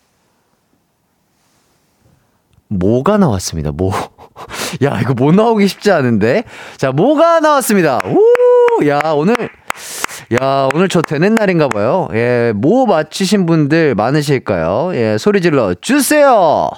[2.68, 3.72] 모가 나왔습니다.
[3.72, 3.92] 모.
[4.84, 6.46] 야, 이거 못 나오기 쉽지 않은데.
[6.78, 8.02] 자, 뭐가 나왔습니다.
[8.08, 8.88] 우!
[8.88, 9.36] 야, 오늘
[10.42, 12.08] 야, 오늘 저 되는 날인가 봐요.
[12.14, 14.96] 예, 뭐 맞히신 분들 많으실까요?
[14.96, 16.72] 예, 소리 질러 주세요.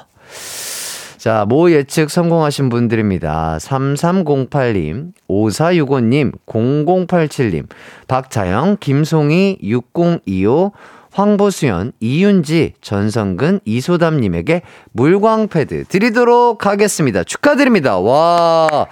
[1.26, 3.58] 자, 모 예측 성공하신 분들입니다.
[3.60, 7.68] 3308님, 5465님, 0087님,
[8.08, 10.74] 박자영, 김송이, 6025,
[11.12, 14.62] 황보수연, 이윤지, 전성근, 이소담님에게
[14.92, 17.24] 물광패드 드리도록 하겠습니다.
[17.24, 17.98] 축하드립니다.
[17.98, 18.86] 와.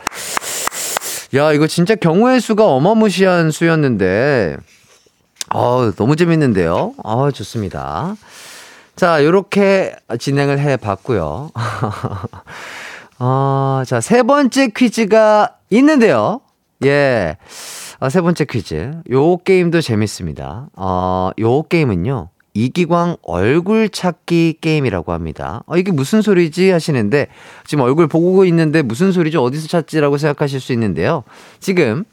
[1.36, 4.58] 야, 이거 진짜 경우의 수가 어마무시한 수였는데,
[5.54, 6.96] 어 너무 재밌는데요.
[7.04, 8.16] 아 좋습니다.
[8.96, 11.50] 자, 요렇게 진행을 해 봤고요.
[13.20, 16.42] 어, 자, 세 번째 퀴즈가 있는데요.
[16.86, 17.38] 예.
[18.00, 18.92] 어, 세 번째 퀴즈.
[19.12, 20.68] 요 게임도 재밌습니다.
[20.76, 22.30] 어, 요 게임은요.
[22.56, 25.64] 이기광 얼굴 찾기 게임이라고 합니다.
[25.66, 27.28] 어, 이게 무슨 소리지 하시는데,
[27.66, 29.44] 지금 얼굴 보고 있는데 무슨 소리죠?
[29.44, 31.24] 어디서 찾지라고 생각하실 수 있는데요.
[31.60, 32.04] 지금,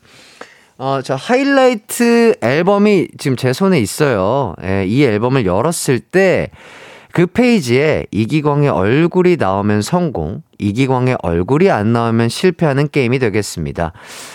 [0.82, 4.54] 어, 저 하이라이트 앨범이 지금 제 손에 있어요.
[4.64, 6.48] 예, 이 앨범을 열었을 때,
[7.12, 13.92] 그 페이지에 이기광의 얼굴이 나오면 성공, 이기광의 얼굴이 안 나오면 실패하는 게임이 되겠습니다.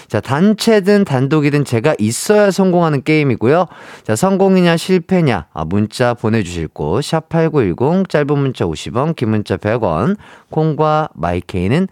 [0.07, 3.65] 자, 단체든 단독이든 제가 있어야 성공하는 게임이고요.
[4.03, 10.15] 자, 성공이냐 실패냐, 아, 문자 보내주실 곳, 샵8910, 짧은 문자 50원, 긴 문자 100원,
[10.51, 11.87] 콩과 마이케이는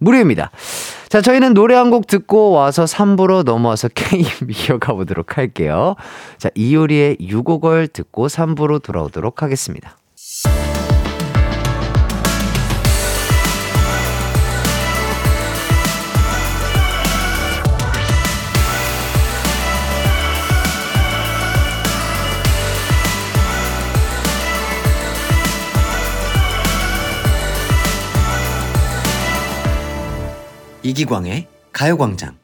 [0.00, 0.50] 무료입니다.
[1.08, 5.96] 자, 저희는 노래 한 곡 듣고 와서 3부로 넘어와서 게임 이어가 보도록 할게요.
[6.38, 9.96] 자, 이효리의 유곡을 듣고 3부로 돌아오도록 하겠습니다.
[30.90, 32.36] 이기광의 가요광장.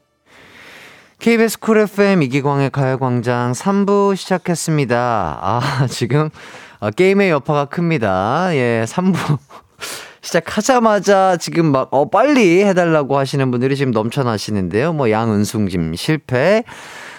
[1.19, 5.39] KBS 쿨 FM 이기광의 가요광장 3부 시작했습니다.
[5.43, 6.31] 아, 지금
[6.79, 8.51] 아, 게임의 여파가 큽니다.
[8.53, 9.39] 예, 3부.
[10.23, 14.93] 시작하자마자 지금 막, 어, 빨리 해달라고 하시는 분들이 지금 넘쳐나시는데요.
[14.93, 16.63] 뭐, 양은숙님 실패.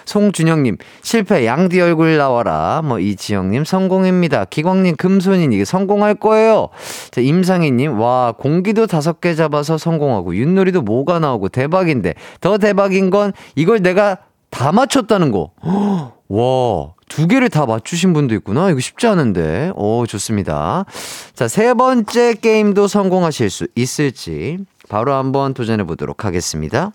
[0.07, 2.81] 송준영님, 실패, 양디 얼굴 나와라.
[2.83, 4.45] 뭐, 이지영님, 성공입니다.
[4.45, 6.69] 기광님, 금손인, 이게 성공할 거예요.
[7.11, 13.33] 자, 임상희님, 와, 공기도 다섯 개 잡아서 성공하고, 윷놀이도 뭐가 나오고, 대박인데, 더 대박인 건
[13.55, 14.17] 이걸 내가
[14.49, 15.51] 다 맞췄다는 거.
[16.29, 18.69] 와, 두 개를 다 맞추신 분도 있구나.
[18.69, 19.71] 이거 쉽지 않은데.
[19.75, 20.85] 오, 좋습니다.
[21.33, 26.91] 자, 세 번째 게임도 성공하실 수 있을지, 바로 한번 도전해 보도록 하겠습니다.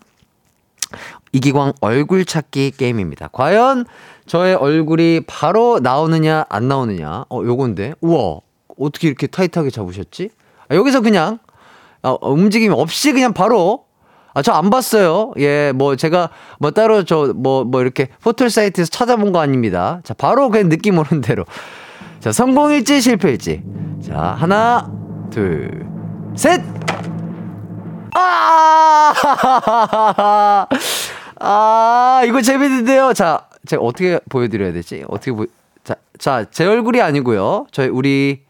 [1.33, 3.29] 이기광 얼굴 찾기 게임입니다.
[3.33, 3.87] 과연
[4.27, 7.25] 저의 얼굴이 바로 나오느냐, 안 나오느냐.
[7.29, 7.95] 어, 요건데.
[8.01, 8.41] 우와.
[8.79, 10.31] 어떻게 이렇게 타이트하게 잡으셨지?
[10.69, 11.39] 아, 여기서 그냥,
[12.03, 13.85] 어, 움직임 없이 그냥 바로,
[14.35, 15.33] 아, 저 안 봤어요.
[15.39, 20.01] 예, 뭐, 제가, 뭐, 따로 저, 뭐, 뭐, 이렇게 포털 사이트에서 찾아본 거 아닙니다.
[20.05, 21.45] 자, 바로 그냥 느낌 오는 대로.
[22.21, 23.63] 자, 성공일지 실패일지.
[24.07, 24.91] 자, 하나,
[25.31, 25.87] 둘,
[26.35, 26.63] 셋!
[28.15, 29.13] 아!
[31.45, 33.13] 아, 이거 재밌는데요.
[33.15, 35.05] 자, 제가 어떻게 보여드려야 되지?
[35.09, 35.47] 어떻게 보,
[35.83, 37.67] 자, 자, 제 얼굴이 아니고요.
[37.73, 38.43] 저희, 우리,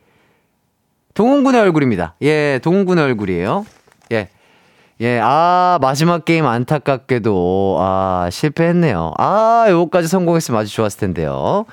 [1.14, 2.14] 동훈군의 얼굴입니다.
[2.22, 3.64] 예, 동훈군의 얼굴이에요.
[4.12, 4.28] 예.
[5.00, 9.14] 예, 아, 마지막 게임 안타깝게도, 아, 실패했네요.
[9.16, 11.64] 아, 요거까지 성공했으면 아주 좋았을 텐데요.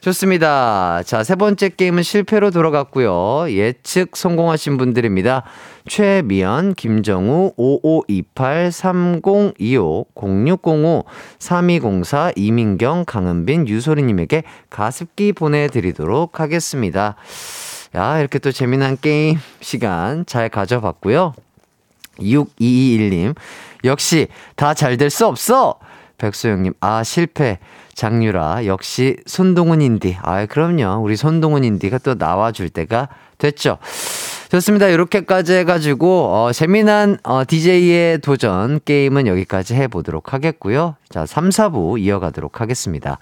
[0.00, 1.02] 좋습니다.
[1.04, 3.50] 자, 세 번째 게임은 실패로 돌아갔고요.
[3.50, 5.44] 예측 성공하신 분들입니다.
[5.88, 11.04] 최미연, 김정우, 5528, 3025, 0605,
[11.38, 17.16] 3204, 이민경, 강은빈, 유소리님에게 가습기 보내드리도록 하겠습니다.
[17.94, 21.34] 야, 이렇게 또 재미난 게임 시간 잘 가져봤고요.
[22.18, 23.34] 6221님,
[23.84, 25.78] 역시 다 잘 될 수 없어!
[26.18, 27.58] 백소영님, 아, 실패.
[27.94, 30.16] 장유라, 역시 손동훈 인디.
[30.22, 31.02] 아, 그럼요.
[31.02, 33.08] 우리 손동훈 인디가 또 나와줄 때가
[33.38, 33.78] 됐죠.
[34.50, 34.86] 좋습니다.
[34.86, 40.94] 이렇게까지 해가지고, 어, 재미난, 어, DJ의 도전 게임은 여기까지 해보도록 하겠고요.
[41.08, 43.18] 자, 3, 4부 이어가도록 하겠습니다.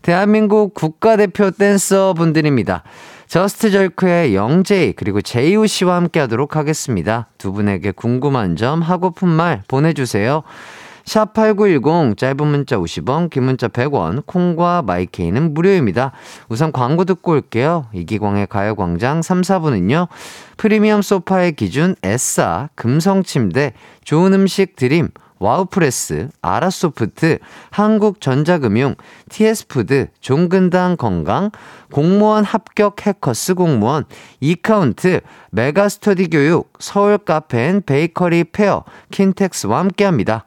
[0.00, 2.84] 대한민국 국가대표 댄서 분들입니다.
[3.28, 7.28] Just Jerk의 Young-J, 그리고 J HO 씨와 함께 하도록 하겠습니다.
[7.38, 10.42] 두 분에게 궁금한 점, 하고픈 말 보내주세요.
[11.04, 16.12] 샵8910 짧은 문자 50원, 긴 문자 100원, 콩과 마이케이는 무료입니다.
[16.48, 17.86] 우선 광고 듣고 올게요.
[17.92, 20.08] 이기광의 가요광장 3, 4부는요.
[20.56, 23.72] 프리미엄 소파의 기준 에싸, 금성침대,
[24.04, 25.08] 좋은 음식 드림,
[25.42, 27.38] 와우프레스, 아라소프트,
[27.70, 28.94] 한국전자금융,
[29.28, 31.50] TS푸드, 종근당 건강,
[31.90, 34.04] 공무원 합격 해커스 공무원,
[34.40, 40.46] 이카운트, 메가스터디 교육, 서울 카페인 베이커리 페어, 킨텍스와 함께합니다.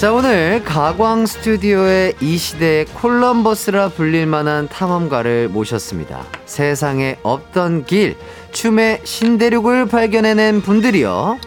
[0.00, 6.24] 자, 오늘 가광 스튜디오에 이 시대의 콜럼버스라 불릴 만한 탐험가를 모셨습니다.
[6.46, 8.16] 세상에 없던 길,
[8.50, 11.38] 춤의 신대륙을 발견해낸 분들이요.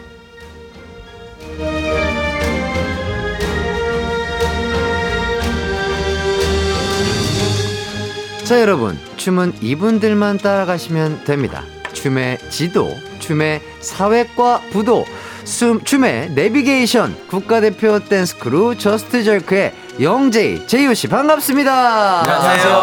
[8.44, 8.96] 자, 여러분.
[9.16, 11.64] 춤은 이분들만 따라가시면 됩니다.
[11.92, 12.88] 춤의 지도,
[13.18, 15.06] 춤의 사회과 부도,
[15.44, 22.20] 숨, 춤의 내비게이션, 국가대표 댄스 crew Just Jerk의 Young-J, J HO씨, 반갑습니다.
[22.22, 22.82] 안녕하세요.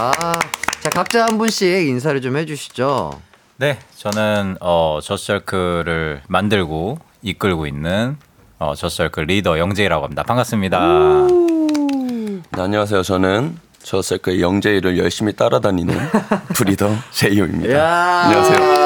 [0.00, 0.38] 아,
[0.80, 3.20] 자, 각자 한 분씩 인사를 좀 해주시죠.
[3.56, 8.16] 네, 저는 어, 저스절크를 만들고 이끌고 있는
[8.60, 10.22] 어, 저스절크 리더 영재이라고 합니다.
[10.22, 10.78] 반갑습니다.
[10.78, 13.02] 네, 안녕하세요.
[13.02, 15.96] 저는 저 셀크의 영재이를 열심히 따라다니는
[16.54, 17.74] 브리더 제이오입니다.
[17.76, 18.84] 야 안녕하세요.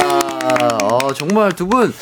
[0.85, 1.93] 어, 정말 두 분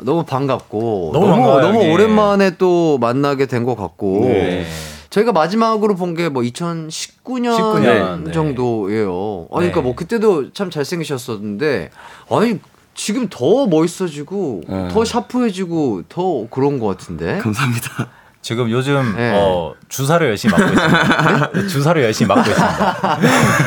[0.00, 1.92] 너무 반갑고 너무 너무, 반가워요, 너무.
[1.92, 4.64] 오랜만에 또 만나게 된 것 같고 네.
[5.10, 8.32] 저희가 마지막으로 본 게 뭐 2019년 19년, 네.
[8.32, 9.48] 정도예요.
[9.52, 9.82] 아니, 그러니까 네.
[9.82, 11.90] 뭐 그때도 참 잘생기셨었는데
[12.30, 12.58] 아니
[12.94, 14.88] 지금 더 멋있어지고 네.
[14.88, 17.38] 더 샤프해지고 더 그런 것 같은데.
[17.38, 18.08] 감사합니다.
[18.42, 19.32] 지금 요즘 네.
[19.36, 21.50] 어, 주사를 열심히 맞고 있습니다.
[21.52, 21.66] 네?
[21.68, 23.18] 주사를 열심히 맞고 있습니다.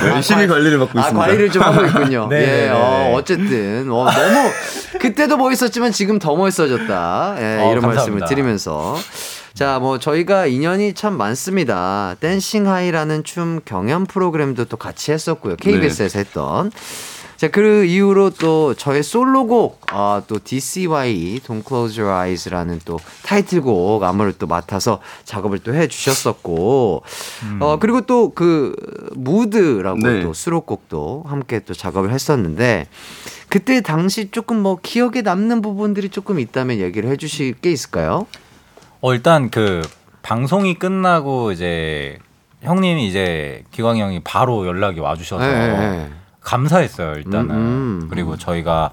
[0.14, 1.26] 열심히 관리를 받고 아, 있습니다.
[1.26, 2.28] 관리를 좀 하고 있군요.
[2.30, 2.70] 네, 예, 네, 네.
[2.72, 4.52] 어, 어쨌든, 어, 너무,
[5.00, 7.36] 그때도 멋있었지만 지금 더 멋있어졌다.
[7.40, 8.26] 예, 어, 이런 말씀을 감사합니다.
[8.28, 8.98] 드리면서.
[9.54, 12.16] 자, 뭐, 저희가 인연이 참 많습니다.
[12.20, 15.56] 댄싱 하이라는 춤 경연 프로그램도 또 같이 했었고요.
[15.56, 16.72] KBS에서 했던.
[17.38, 24.02] 자, 그 이후로 또 저의 솔로곡, 아, 또 DCY, Don't Close Your Eyes라는 또 타이틀곡
[24.04, 27.04] 안무를 또 맡아서 작업을 또 해 주셨었고,
[27.60, 28.74] 어, 그리고 또 그,
[29.16, 30.22] 무드라고 네.
[30.22, 32.88] 또 수록곡도 함께 또 작업을 했었는데,
[33.50, 38.28] 그때 당시 조금 뭐 기억에 남는 부분들이 조금 있다면 얘기를 해 주실 게 있을까요?
[39.02, 39.82] 어, 일단 그
[40.22, 42.18] 방송이 끝나고 이제
[42.62, 46.10] 형님이 이제 기광이 형이 바로 연락이 와주셔서 네, 네.
[46.46, 48.08] 감사했어요 일단은 음, 음.
[48.10, 48.92] 그리고 저희가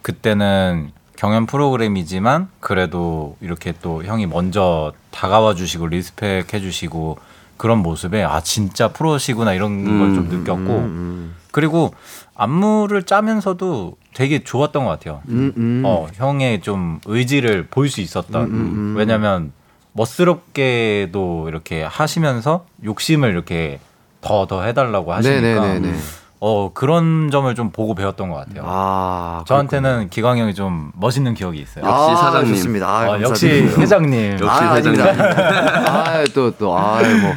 [0.00, 7.18] 그때는 경연 프로그램이지만 그래도 이렇게 또 형이 먼저 다가와 주시고 respect 해주시고
[7.58, 11.94] 그런 모습에 아 진짜 프로시구나 이런 걸 좀 느꼈고 음, 그리고
[12.34, 15.22] 안무를 짜면서도 되게 좋았던 것 같아요.
[15.28, 15.82] 음, 음.
[15.84, 18.94] 어 형의 좀 의지를 볼 수 있었던 음, 음, 음.
[18.96, 19.52] 왜냐면
[19.92, 23.78] 멋스럽게도 이렇게 하시면서 욕심을 이렇게
[24.22, 25.98] 더더 해달라고 하시니까 네네네네.
[26.44, 28.64] 어 그런 점을 좀 보고 배웠던 것 같아요.
[28.66, 31.84] 아, 저한테는 기광 형이 좀 멋있는 기억이 있어요.
[31.84, 32.54] 역시 아, 사장님.
[32.54, 32.88] 좋습니다.
[32.88, 33.46] 아, 어, 역시.
[33.78, 34.32] 회장님.
[34.32, 35.00] 역시 아, 회장님.
[35.02, 35.22] 아닙니다.
[36.10, 37.32] 아, 또, 또, 아, 뭐,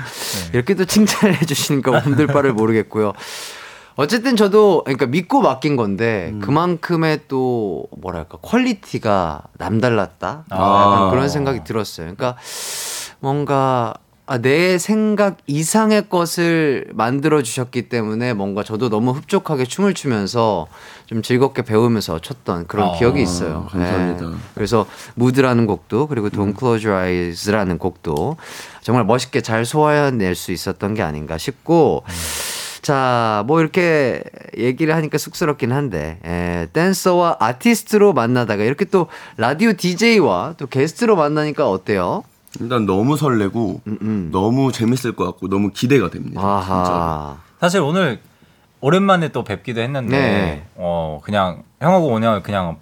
[0.53, 3.13] 이렇게 또 칭찬을 해주시니까 몸둘 바를 모르겠고요.
[3.95, 10.45] 어쨌든 저도, 그러니까 믿고 맡긴 건데, 그만큼의 또, 뭐랄까, 퀄리티가 남달랐다?
[10.49, 10.91] 아.
[10.93, 12.07] 약간 그런 생각이 들었어요.
[12.07, 12.37] 그러니까,
[13.19, 13.93] 뭔가,
[14.27, 20.67] 아, 내 생각 이상의 것을 만들어 주셨기 때문에 뭔가 저도 너무 흡족하게 춤을 추면서
[21.05, 23.67] 좀 즐겁게 배우면서 췄던 그런 아, 기억이 있어요.
[23.69, 24.29] 감사합니다.
[24.29, 24.35] 네.
[24.55, 28.37] 그래서 무드라는 곡도 그리고 Don't Close Your Eyes라는 곡도
[28.81, 32.03] 정말 멋있게 잘 소화해낼 수 있었던 게 아닌가 싶고
[32.81, 34.23] 자, 뭐 이렇게
[34.57, 39.07] 얘기를 하니까 쑥스럽긴 한데 에, 댄서와 아티스트로 만나다가 이렇게 또
[39.37, 42.23] 라디오 DJ와 또 게스트로 만나니까 어때요?
[42.61, 44.29] 일단 너무 설레고 음, 음.
[44.31, 46.39] 너무 재밌을 것 같고 너무 기대가 됩니다.
[46.39, 46.47] 진짜.
[46.47, 47.37] 아하.
[47.59, 48.19] 사실 오늘
[48.81, 50.67] 오랜만에 또 뵙기도 했는데 네.
[50.75, 52.77] 어 그냥 형하고 오늘 그냥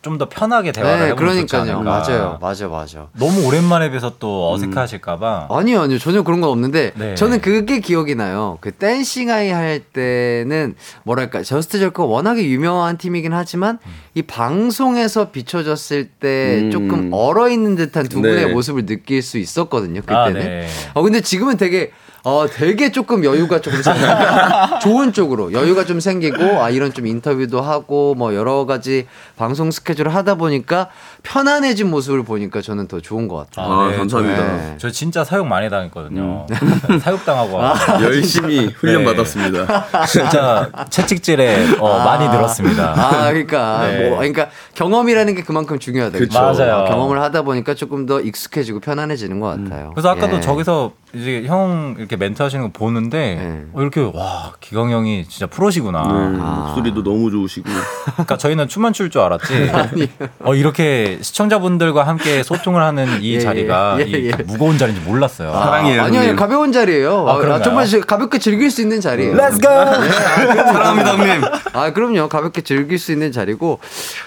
[0.00, 1.82] 좀 더 편하게 대화를 네, 해보면 그러니까요.
[1.82, 2.38] 맞아요.
[2.40, 2.70] 맞아요.
[2.70, 3.08] 맞아요.
[3.18, 5.48] 너무 오랜만에 뵈서 또 어색하실까봐.
[5.50, 5.98] 아니요, 아니요.
[5.98, 7.14] 전혀 그런 건 없는데, 네.
[7.14, 8.58] 저는 그게 기억이 나요.
[8.60, 13.78] 그 댄싱 나인 할 때는, 뭐랄까, Just Jerk가 워낙에 유명한 팀이긴 하지만,
[14.14, 16.70] 이 방송에서 비춰졌을 때 음.
[16.70, 18.52] 조금 얼어 있는 듯한 두 분의 네.
[18.52, 20.16] 모습을 느낄 수 있었거든요, 그때는.
[20.16, 20.66] 아, 네.
[20.94, 21.90] 어, 근데 지금은 되게,
[22.24, 27.60] 어, 되게 조금 여유가 조금 생기니까 좋은 쪽으로 여유가 좀 생기고 아 이런 좀 인터뷰도
[27.60, 29.06] 하고 뭐 여러 가지
[29.36, 30.88] 방송 스케줄을 하다 보니까
[31.22, 33.72] 편안해진 모습을 보니까 저는 더 좋은 것 같아요.
[33.72, 34.56] 아, 감사합니다.
[34.56, 34.74] 네.
[34.78, 36.46] 저 진짜 사육 많이 당했거든요.
[37.02, 39.12] 사육당하고 아, 열심히 훈련 네.
[39.14, 39.86] 받았습니다.
[40.06, 42.92] 진짜 채찍질에 어, 많이 들었습니다.
[42.96, 44.08] 아, 그러니까 네.
[44.08, 46.18] 뭐 그러니까 경험이라는 게 그만큼 중요하다.
[46.18, 46.40] 그쵸.
[46.40, 46.84] 맞아요.
[46.88, 49.90] 경험을 하다 보니까 조금 더 익숙해지고 편안해지는 것 같아요.
[49.94, 50.40] 그래서 아까도 예.
[50.40, 53.64] 저기서 이제 형 이렇게 멘트 하시는 거 보는데 네.
[53.72, 56.02] 어, 이렇게 와 기광 형이 진짜 프로시구나.
[56.02, 57.68] 네, 목소리도 너무 좋으시고.
[58.12, 59.70] 그러니까 저희는 춤만 출 줄 알았지.
[60.44, 64.42] 어 이렇게 시청자분들과 함께 소통을 하는 이 예, 자리가 예, 이 예, 예.
[64.44, 65.52] 무거운 자리인지 몰랐어요.
[65.52, 66.36] 사랑해요, 아니요, 아니요, 형님.
[66.36, 67.26] 가벼운 자리예요.
[67.28, 67.62] 아, 아?
[67.62, 69.34] 정말 지- 가볍게 즐길 수 있는 자리예요.
[69.34, 69.70] Let's go.
[70.72, 71.42] 사랑합니다, 형님.
[71.72, 72.28] 아, 그럼요.
[72.28, 73.80] 가볍게 즐길 수 있는 자리고,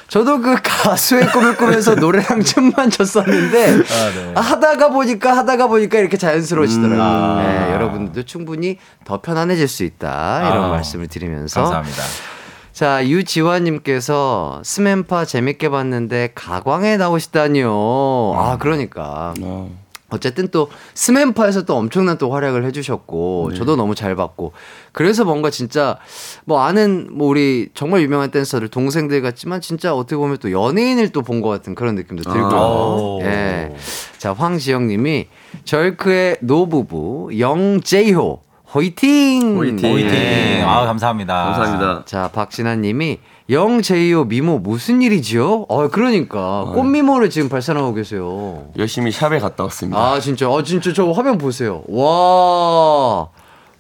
[0.08, 4.32] 저도 그 가수의 꿈을 꾸면서 노래랑 춤만 췄었는데, 아, 네.
[4.36, 6.98] 아, 하다가 보니까, 하다다가 보니까 이렇게 자연스러워지더라고요.
[6.98, 7.02] 음.
[7.02, 7.42] 아.
[7.42, 10.50] 네, 여러분들도 충분히 더 편안해질 수 있다.
[10.50, 10.68] 이런 아.
[10.70, 11.62] 말씀을 드리면서.
[11.62, 12.04] 감사합니다.
[12.74, 17.70] 자, 유지환님께서 스맨파 재밌게 봤는데 가광에 나오시다니요.
[18.36, 19.34] 아, 그러니까.
[19.42, 19.68] 아,
[20.14, 24.52] 어쨌든 또 스맨파에서 또 엄청난 또 활약을 해주셨고 저도 너무 잘 봤고
[24.92, 25.98] 그래서 뭔가 진짜
[26.44, 31.22] 뭐 아는 뭐 우리 정말 유명한 댄서들 동생들 같지만 진짜 어떻게 보면 또 연예인을 또
[31.22, 32.60] 본 것 같은 그런 느낌도 들고요.
[32.60, 33.20] 오.
[33.24, 33.74] 예.
[34.18, 35.28] 자 황지영님이
[35.64, 38.12] 절크의 노부부 영제이
[38.74, 39.58] 호 호이팅.
[39.58, 39.92] 호이팅.
[39.92, 40.10] 호이팅.
[40.12, 40.62] 네.
[40.64, 41.34] 아 감사합니다.
[41.46, 42.04] 감사합니다.
[42.06, 43.20] 자, 박신아 님이
[43.50, 45.66] 영제이호 미모 무슨 일이지요?
[45.68, 48.68] 어, 그러니까 꽃 미모를 지금 발산하고 계세요.
[48.78, 50.00] 열심히 샵에 갔다 왔습니다.
[50.00, 53.28] 아 진짜 아 진짜 저 화면 보세요 와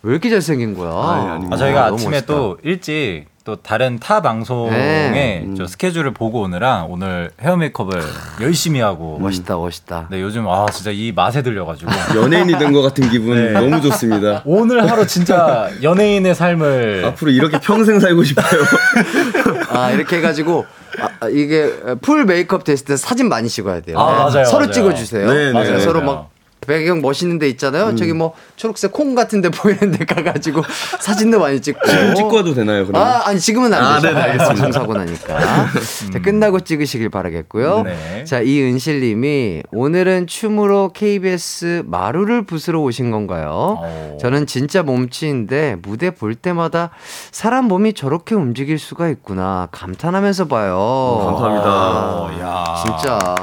[0.04, 1.56] 왜 이렇게 잘생긴 거야 아닙니다.
[1.56, 2.34] 아, 저희가 너무 아침에 멋있다.
[2.34, 5.48] 또 일찍 또 다른 타 방송에 네.
[5.58, 8.00] 저 스케줄을 보고 오느라 오늘 헤어 메이크업을
[8.42, 11.90] 열심히 하고 멋있다 멋있다 네 요즘 아 진짜 이 맛에 들려가지고
[12.22, 13.52] 연예인이 된 것 같은 기분 네.
[13.54, 14.44] 너무 좋습니다.
[14.46, 18.62] 오늘 하루 진짜 연예인의 삶을 앞으로 이렇게 평생 살고 싶어요.
[19.70, 20.66] 아 이렇게 해가지고
[21.02, 24.72] 아, 아, 이게 full 메이크업 됐을 때 사진 많이 찍어야 돼요 아, 맞아요, 서로 맞아요.
[24.72, 25.72] 찍어주세요 네, 네, 맞아요.
[25.74, 26.16] 네, 서로 맞아요.
[26.18, 26.30] 막
[26.66, 30.62] 배경 멋있는 데 있잖아요 저기 뭐 초록색 콩 같은 데 보이는 데 가가지고
[31.02, 31.80] 사진도 많이 찍고
[32.16, 33.02] 찍고 와도 되나요, 그럼?
[33.02, 34.08] 아, 아니 지금은 안 아, 되죠.
[34.14, 34.64] 네네, 알겠습니다.
[34.64, 35.68] 방송사고 나니까.
[36.14, 37.84] 자, 끝나고 찍으시길 바라겠고요.
[37.84, 38.24] 네.
[38.26, 43.80] 자, 이은실 님이 오늘은 춤으로 KBS 마루를 부수러 오신 건가요?
[43.82, 44.18] 오.
[44.20, 46.92] 저는 진짜 몸치인데 무대 볼 때마다
[47.32, 51.24] 사람 몸이 저렇게 움직일 수가 있구나 감탄하면서 봐요.
[51.26, 51.68] 감사합니다.
[51.68, 52.76] 아, 야.
[52.84, 53.36] 진짜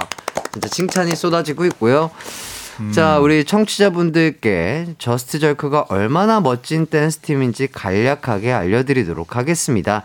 [0.52, 2.10] 진짜 칭찬이 쏟아지고 있고요.
[2.81, 2.93] 음.
[2.93, 10.05] 자, 우리 청취자분들께 Just Jerk가 얼마나 멋진 댄스 팀인지 간략하게 알려드리도록 하겠습니다.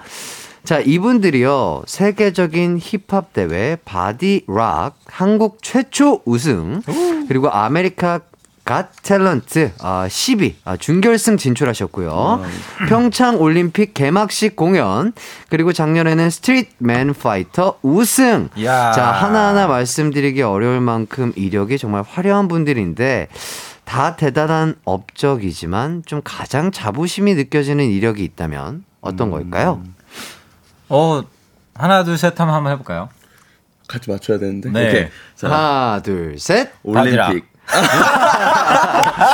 [0.64, 6.82] 자, 이분들이요, 세계적인 힙합 대회 Body Rock 한국 최초 우승,
[7.28, 8.22] 그리고 America
[8.66, 12.42] Got Talent 아, 10위 아, 준결승 진출하셨고요.
[12.88, 15.12] 평창 올림픽 개막식 공연
[15.50, 18.50] 그리고 작년에는 Street Man Fighter 우승.
[18.56, 18.94] 이야.
[18.94, 23.28] 자 하나하나 말씀드리기 어려울 만큼 이력이 정말 화려한 분들인데
[23.84, 29.84] 다 대단한 업적이지만 좀 가장 자부심이 느껴지는 이력이 있다면 어떤 걸까요?
[30.88, 31.22] 어
[31.76, 33.10] 하나 둘 셋 하면 한번 해볼까요?
[33.90, 34.70] 같이 맞춰야 되는데.
[34.70, 34.88] 네.
[34.90, 35.08] 오케이.
[35.36, 36.72] 자, 하나 둘 셋.
[36.84, 37.52] 올림픽.
[37.68, 39.30] 아,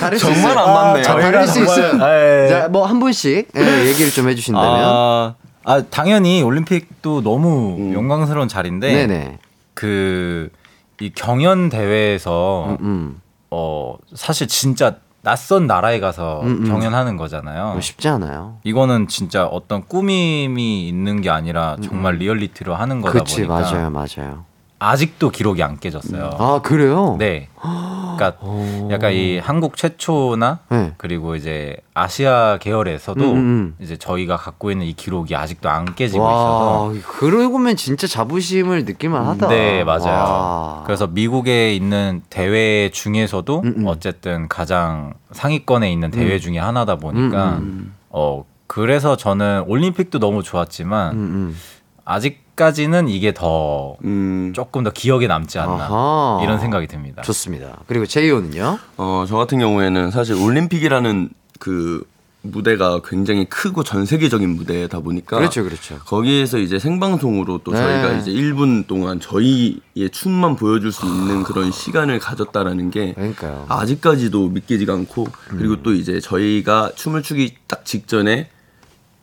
[0.00, 0.58] 다를 수 정말 있어요.
[0.58, 1.04] 안 맞네요.
[1.06, 1.92] 아, 다를 수 있어요.
[1.94, 2.48] 예.
[2.48, 4.80] 자 뭐 한 분씩 예, 얘기를 좀 해주신다면.
[4.84, 7.94] 아, 아 당연히 올림픽도 너무 음.
[7.94, 9.38] 영광스러운 자리인데 네네.
[9.74, 13.20] 그이 경연 대회에서 음.
[13.50, 16.68] 어 사실 진짜 낯선 나라에 가서 음, 음.
[16.68, 17.72] 경연하는 거잖아요.
[17.72, 18.58] 뭐 쉽지 않아요.
[18.62, 23.90] 이거는 진짜 어떤 꾸밈이 있는 게 아니라 정말 리얼리티로 하는 거다 음, 그치 보니까 맞아요
[23.90, 24.44] 맞아요.
[24.84, 26.30] 아직도 기록이 안 깨졌어요.
[26.38, 27.16] 아 그래요?
[27.18, 27.48] 네.
[27.54, 28.36] 그러니까
[28.92, 30.92] 약간 이 한국 최초나 네.
[30.98, 33.76] 그리고 이제 아시아 계열에서도 음, 음.
[33.80, 38.84] 이제 저희가 갖고 있는 이 기록이 아직도 안 깨지고 있어서 와 그러고 보면 진짜 자부심을
[38.84, 39.48] 느낄만 하다.
[39.48, 40.04] 네, 맞아요.
[40.04, 40.82] 와.
[40.84, 43.84] 그래서 미국에 있는 대회 중에서도 음, 음.
[43.86, 51.12] 어쨌든 가장 상위권에 있는 대회 중에 하나다 보니까 음, 어 그래서 저는 올림픽도 너무 좋았지만
[51.14, 51.56] 음, 음.
[52.54, 56.40] 아직까지는 이게 더 음, 조금 더 기억에 남지 않나 아하.
[56.42, 57.22] 이런 생각이 듭니다.
[57.22, 57.78] 좋습니다.
[57.86, 58.78] 그리고 제이오는요?
[58.96, 62.04] 어, 저 같은 경우에는 사실 올림픽이라는 그
[62.42, 65.98] 무대가 굉장히 크고 전 세계적인 무대다 보니까 그렇죠, 그렇죠.
[66.00, 67.78] 거기에서 이제 생방송으로 또 네.
[67.78, 73.64] 저희가 이제 1분 동안 저희의 춤만 보여줄 수 있는 그런 시간을 가졌다라는 게 그러니까요.
[73.68, 75.56] 아직까지도 믿기지가 않고 음.
[75.58, 78.50] 그리고 또 이제 저희가 춤을 추기 딱 직전에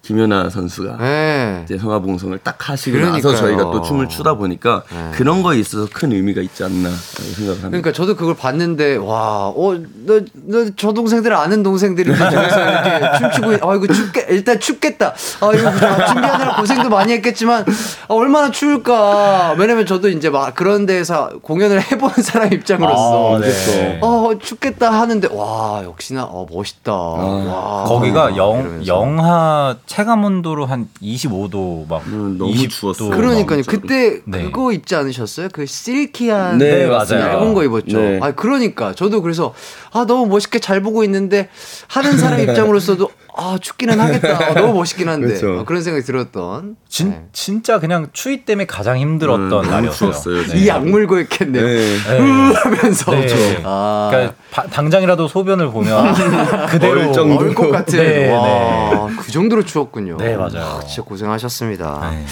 [0.04, 1.62] 김연아 선수가 네.
[1.64, 3.22] 이제 성화봉송을 딱 하시고 그러니까요.
[3.22, 5.12] 나서 저희가 또 춤을 추다 보니까 네.
[5.14, 7.68] 그런 거에 있어서 큰 의미가 있지 않나 생각을 합니다.
[7.70, 9.76] 그러니까 저도 그걸 봤는데 와, 어,
[10.06, 14.60] 너, 너, 저 동생들 아는 동생들이 이렇게 저기서 이렇게 춤추고, 있- 아 이거 춥게 일단
[14.60, 15.14] 춥겠다.
[15.40, 17.62] 아 이거 다 준비하느라 고생도 많이 했겠지만
[18.08, 19.56] 아, 얼마나 추울까.
[19.60, 24.00] 왜냐면 저도 이제 막 그런 데서 공연을 해본 사람 입장으로서, 아, 네.
[24.02, 26.92] 어 춥겠다 하는데 와 역시나 어 멋있다.
[26.92, 28.88] 와, 거기가 영, 이러면서.
[28.88, 33.10] 영하 체감 온도로 한 25도 막 음, 너무 20도 추웠어요.
[33.10, 33.62] 그러니까요.
[33.68, 34.44] 그때 네.
[34.46, 35.50] 그거 입지 않으셨어요?
[35.52, 37.20] 그 실키한 네, 맞아요.
[37.20, 38.00] 얇은 거 입었죠.
[38.00, 38.20] 네.
[38.22, 39.54] 아 그러니까 저도 그래서
[39.92, 41.50] 아 너무 멋있게 잘 보고 있는데
[41.90, 44.52] 하는 사람 입장으로서도 아 춥기는 하겠다.
[44.52, 45.60] 어, 너무 멋있긴 한데 그렇죠.
[45.60, 46.76] 어, 그런 생각이 들었던.
[46.90, 47.26] 진, 네.
[47.32, 50.12] 진짜 그냥 추위 때문에 가장 힘들었던 음, 날이었어요.
[50.50, 50.58] 네.
[50.60, 51.64] 이 악물고 있겠네요.
[51.66, 51.76] 네.
[51.98, 52.20] 네.
[52.54, 53.62] 하면서 네.
[53.64, 56.14] 아 그러니까 바- 당장이라도 소변을 보면
[56.68, 57.38] 그대로 얼 정도.
[57.38, 58.00] 얼 것 같은.
[58.00, 60.18] 네, 와, 그 정도로 추웠군요.
[60.18, 60.62] 네, 맞아요.
[60.64, 62.10] 아, 진짜 고생하셨습니다.
[62.12, 62.26] 네.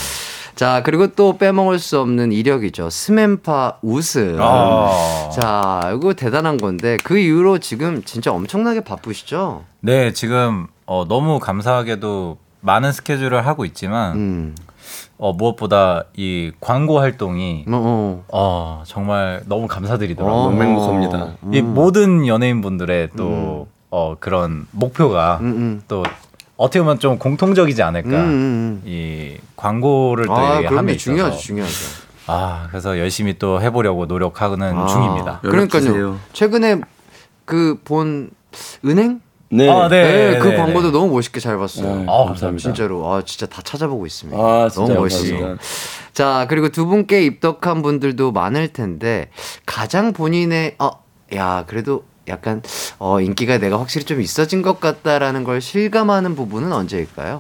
[0.56, 2.90] 자 그리고 또 빼먹을 수 없는 이력이죠.
[2.90, 4.36] 스맨파 우승.
[4.42, 5.30] 아.
[5.34, 9.64] 자, 이거 대단한 건데 그 이후로 지금 진짜 엄청나게 바쁘시죠?
[9.80, 14.56] 네, 지금 어, 너무 감사하게도 많은 스케줄을 하고 있지만 음.
[15.20, 18.26] 어, 무엇보다 이 광고 활동이 뭐, 어.
[18.30, 20.44] 어, 정말 너무 감사드리더라고요.
[20.46, 21.34] 너무 행복합니다.
[21.52, 25.82] 이 모든 연예인분들의 또 어, 그런 목표가 음, 음.
[25.88, 26.04] 또
[26.58, 28.10] 어떻게 보면 좀 공통적이지 않을까.
[28.10, 30.56] 음, 음, 이 광고를 또 아.
[30.66, 31.76] 함에 있어서 중요하죠, 중요하죠.
[32.26, 35.40] 아, 그래서 열심히 또 해보려고 노력하는 아, 중입니다.
[35.42, 36.18] 그러니까요.
[36.34, 36.82] 최근에
[37.46, 38.32] 그 본
[38.86, 39.22] 은행?
[39.50, 39.68] 네.
[39.68, 40.38] 아, 네.
[40.40, 40.92] 그 네, 광고도 네.
[40.92, 41.96] 너무 멋있게 잘 봤어요.
[41.96, 42.62] 네, 아, 감사합니다.
[42.62, 43.12] 진짜로.
[43.12, 44.40] 아, 진짜 다 찾아보고 있습니다.
[44.40, 45.58] 아, 진짜 너무 멋있어.
[46.14, 49.30] 자, 그리고 두 분께 입덕한 분들도 많을 텐데
[49.66, 50.92] 가장 본인의 어,
[51.34, 52.62] 야, 그래도 약간
[53.00, 57.40] 어, 인기가 내가 확실히 좀 있어진 것 같다라는 걸 실감하는 부분은 언제일까요?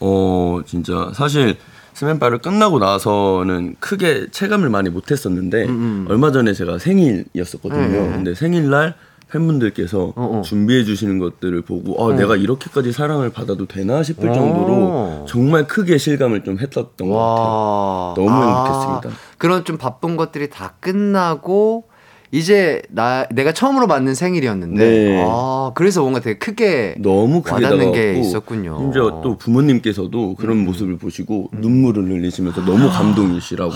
[0.00, 1.56] 어, 진짜 사실
[1.94, 7.86] 스맨바를 끝나고 나서는 크게 체감을 많이 못 했었는데 음, 얼마 전에 제가 생일이었었거든요.
[7.88, 8.10] 네.
[8.10, 8.94] 근데 생일날
[9.32, 10.42] 팬분들께서 어.
[10.44, 14.34] 준비해 주시는 것들을 보고 아, 내가 이렇게까지 사랑을 받아도 되나 싶을 어.
[14.34, 17.16] 정도로 정말 크게 실감을 좀 했었던 것 같아요.
[17.16, 18.14] 와.
[18.14, 19.20] 너무 아, 행복했습니다.
[19.38, 21.84] 그런 좀 바쁜 것들이 다 끝나고
[22.30, 25.24] 이제 나 내가 처음으로 맞는 생일이었는데 네.
[25.26, 28.76] 아, 그래서 뭔가 되게 크게 너무 크게 와닿는 게 있었군요.
[28.76, 28.82] 음.
[28.84, 33.72] 심지어 또 부모님께서도 그런 모습을 보시고 눈물을 흘리시면서 너무 감동이시라고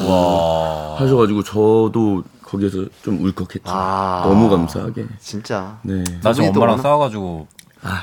[0.97, 3.63] 하셔가지고 저도 거기에서 좀 울컥했죠.
[3.67, 4.23] 아.
[4.25, 5.05] 너무 감사하게.
[5.21, 6.05] 진짜 네.
[6.23, 7.47] 나두 지금 엄마랑 워낙- 싸워가지고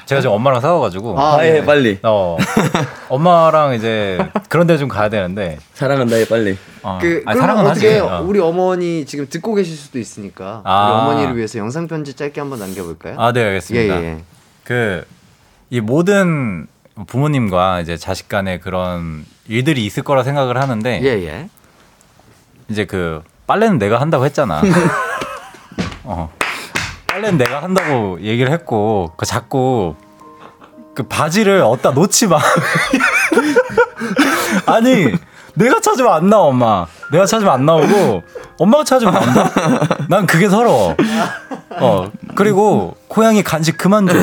[0.05, 1.65] 제가 지금 엄마랑 싸워가지고 아, 아, 예, 네.
[1.65, 1.97] 빨리.
[2.03, 2.37] 어
[3.09, 4.17] 엄마랑 이제
[4.49, 6.57] 그런 데 좀 가야 되는데 사랑한다, 해, 빨리.
[6.83, 7.99] 어, 그 아니, 사랑은 어떻게 하지.
[8.01, 8.21] 어.
[8.21, 10.85] 우리 어머니 지금 듣고 계실 수도 있으니까 아.
[10.85, 13.15] 우리 어머니를 위해서 영상 편지 짧게 한번 남겨볼까요?
[13.19, 14.01] 아, 네, 알겠습니다.
[14.01, 14.23] 예, 예.
[14.63, 15.03] 그,
[15.69, 16.67] 이 모든
[17.07, 21.49] 부모님과 이제 자식 간의 그런 일들이 있을 거라 생각을 하는데, 예, 예.
[22.69, 24.61] 이제 그, 빨래는 내가 한다고 했잖아.
[26.03, 26.31] 어.
[27.07, 29.95] 빨래는 내가 한다고 얘기를 했고, 그 자꾸,
[30.95, 32.39] 그 바지를 어디다 놓지 마.
[34.65, 35.13] 아니,
[35.55, 36.87] 내가 찾으면 안 나와, 엄마.
[37.14, 38.24] 내가 찾으면 안 나오고,
[38.57, 39.49] 엄마가 찾으면 나온다?
[40.09, 40.95] 난 그게 서러워.
[41.80, 44.16] 어, 그리고, 고양이 간식 그만 줘.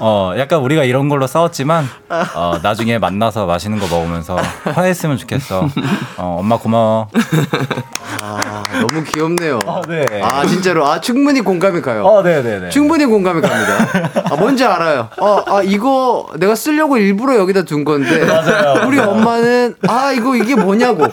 [0.00, 1.86] 어, 약간 우리가 이런 걸로 싸웠지만,
[2.34, 5.68] 어, 나중에 만나서 맛있는 거 먹으면서 화해했으면 좋겠어.
[6.16, 7.08] 어, 엄마 고마워.
[8.22, 9.60] 아, 너무 귀엽네요.
[9.66, 10.04] 아, 네.
[10.22, 10.86] 아, 진짜로.
[10.86, 12.04] 아, 충분히 공감이 가요.
[12.04, 12.70] 어, 네네네.
[12.70, 14.22] 충분히 공감이 갑니다.
[14.30, 15.08] 아, 뭔지 알아요.
[15.18, 18.24] 어, 아, 이거 내가 쓰려고 일부러 여기다 둔 건데.
[18.24, 19.10] 맞아요, 우리 맞아요.
[19.10, 21.04] 엄마는, 아, 이거 이게 뭐냐고.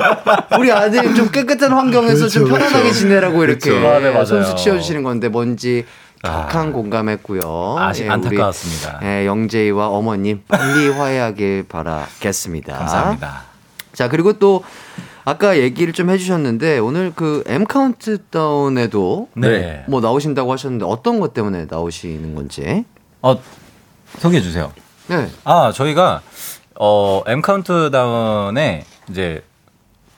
[0.59, 3.87] 우리 아들이 좀 깨끗한 환경에서 좀 편안하게 지내라고 이렇게 그렇죠.
[3.87, 4.25] 아, 네, 맞아요.
[4.25, 5.85] 손수 치워주시는 건데 뭔지
[6.23, 7.75] 격한 공감했고요.
[7.79, 8.99] 아, 아시- 예, 안타까웠습니다.
[9.01, 12.77] 우리, 예, 영재이와 어머님 빨리 화해하길 바라겠습니다.
[12.77, 13.41] 감사합니다.
[13.93, 14.63] 자, 그리고 또
[15.25, 19.85] 아까 얘기를 좀 해주셨는데 오늘 그 M 카운트다운에도 네.
[19.87, 22.85] 뭐 나오신다고 하셨는데 어떤 것 때문에 나오시는 건지.
[23.21, 23.39] 어,
[24.19, 24.71] 소개해 주세요.
[25.07, 25.29] 네.
[25.43, 26.21] 아, 저희가
[26.79, 29.43] 어, M 카운트다운에 이제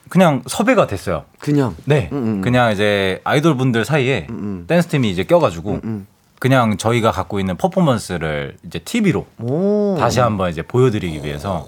[0.08, 1.24] 그냥 섭외가 됐어요.
[1.38, 1.76] 그냥.
[1.84, 2.08] 네.
[2.12, 2.40] 음, 음.
[2.40, 4.64] 그냥 이제 아이돌 분들 사이에 음, 음.
[4.66, 6.06] 댄스 팀이 이제 껴가지고 음, 음.
[6.38, 9.96] 그냥 저희가 갖고 있는 퍼포먼스를 이제 TV로 오.
[9.98, 11.66] 다시 한번 이제 보여드리기 위해서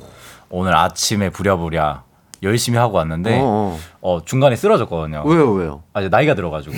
[0.51, 2.05] 오늘 아침에 부랴부랴
[2.43, 3.78] 열심히 하고 왔는데 어, 어.
[4.01, 5.22] 어, 중간에 쓰러졌거든요.
[5.26, 5.82] 왜요, 왜요?
[5.93, 6.74] 아, 이제 나이가 들어가지고.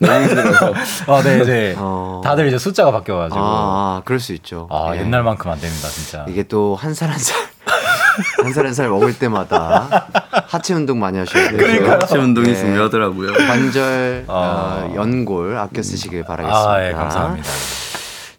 [0.00, 0.72] 나이 들어서.
[1.08, 2.20] 아, 네, 이제 어.
[2.24, 3.40] 다들 이제 숫자가 바뀌어가지고.
[3.40, 3.46] 아, 아,
[3.98, 4.68] 아, 그럴 수 있죠.
[4.94, 5.00] 예.
[5.00, 6.24] 옛날만큼 안 됩니다, 진짜.
[6.28, 7.36] 이게 또 한 살 한 살.
[8.44, 10.06] 한 살 한 살 먹을 때마다
[10.46, 11.90] 하체 운동 많이 하셔야 돼요.
[11.90, 12.54] 하체 운동이 네.
[12.54, 13.32] 중요하더라고요.
[13.32, 14.34] 관절, 어.
[14.34, 16.70] 어, 연골 아껴 쓰시길 바라겠습니다.
[16.72, 17.48] 아, 예, 감사합니다.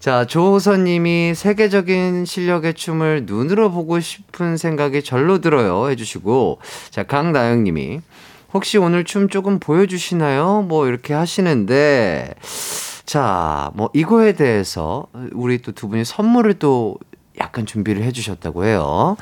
[0.05, 5.89] 자, 조호선님이 세계적인 실력의 춤을 눈으로 보고 싶은 생각이 절로 들어요.
[5.89, 6.59] 해주시고,
[6.91, 8.01] 자, 강나영님이
[8.53, 10.61] 혹시 오늘 춤 조금 보여주시나요?
[10.67, 12.35] 뭐 이렇게 하시는데,
[13.07, 16.99] 자, 뭐 이거에 대해서 우리 또 두 분이 선물을 또
[17.39, 19.17] 약간 준비를 해주셨다고 해요.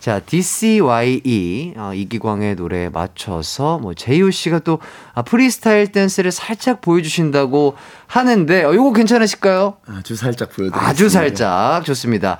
[0.00, 4.78] 자, DCYE, 어, 이기광의 노래에 맞춰서, 뭐, 제이오 씨가 또,
[5.14, 7.74] 아, 프리스타일 댄스를 살짝 보여주신다고
[8.06, 9.74] 하는데, 어, 이거 괜찮으실까요?
[9.86, 10.80] 아주 살짝 보여드릴게요.
[10.88, 11.84] 아주 살짝.
[11.84, 12.38] 좋습니다.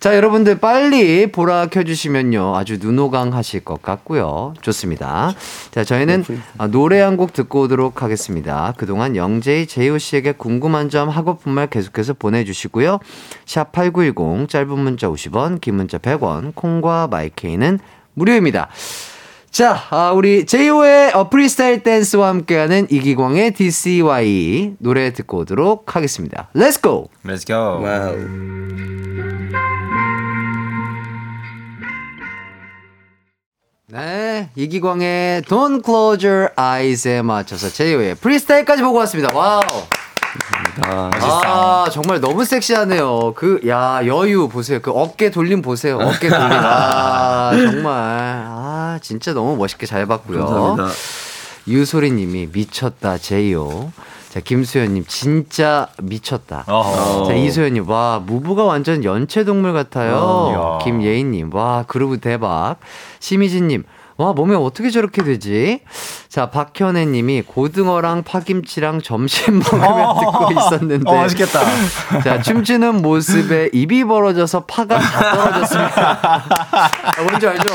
[0.00, 2.56] 자, 여러분들 빨리 보라 켜주시면요.
[2.56, 4.54] 아주 눈호강 하실 것 같고요.
[4.62, 5.34] 좋습니다.
[5.70, 6.24] 자, 저희는
[6.58, 8.72] 아, 노래 한 곡 듣고 오도록 하겠습니다.
[8.78, 12.98] 그동안 영제이 제이호 씨에게 궁금한 점 하고픈 말 계속해서 보내주시고요.
[13.44, 17.78] 샵8910, 짧은 문자 50원, 긴 문자 100원, 콩과 my K는
[18.14, 18.68] 무료입니다.
[19.50, 26.48] 자, 아, 우리 제이호의 어, 프리스타일 댄스와 함께하는 이기광의 DCY 노래 듣고 오도록 하겠습니다.
[26.54, 27.08] Let's go!
[27.26, 27.82] Let's go.
[27.82, 28.16] 와우.
[33.88, 39.36] 네, 이기광의 Don't Close Your Eyes에 맞춰서 제이호의 프리스타일까지 보고 왔습니다.
[39.36, 39.60] 와우!
[40.84, 43.34] 아, 정말 너무 섹시하네요.
[43.34, 44.80] 그, 야, 여유 보세요.
[44.80, 45.98] 그 어깨 돌림 보세요.
[45.98, 46.44] 어깨 돌림.
[46.50, 47.92] 아, 정말.
[47.92, 50.44] 아, 진짜 너무 멋있게 잘 봤고요.
[50.46, 50.88] 감사합니다.
[51.68, 53.90] 유소리 님이 미쳤다, 제이호.
[54.30, 56.64] 자, 김수현님, 진짜 미쳤다.
[56.66, 57.26] 어허.
[57.26, 60.16] 자, 이소연님, 와, move가 완전 연체동물 같아요.
[60.16, 60.78] 어.
[60.82, 62.76] 김예인님, 와, 그루브 대박.
[63.20, 63.84] 심희진님,
[64.22, 65.80] 와, 몸에 어떻게 저렇게 되지?
[66.28, 71.10] 자, 박현애 님이 고등어랑 파김치랑 점심 먹으며 듣고 있었는데.
[71.10, 71.60] 어, 맛있겠다.
[72.22, 76.20] 자, 춤추는 모습에 입이 벌어져서 파가 다 떨어졌습니다.
[76.72, 77.68] 아, 뭔지 알죠?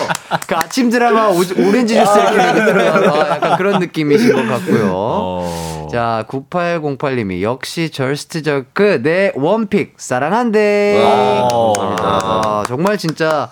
[0.47, 4.91] 그 아침 드라마 오, 오렌지 주스 이렇게 먹들어 아, 약간 그런 느낌이신 것 같고요.
[4.93, 5.89] 어.
[5.91, 11.03] 자, 9808님이 역시 절스트 저크 내 원픽 사랑한대.
[11.03, 13.49] 와, 아, 정말 진짜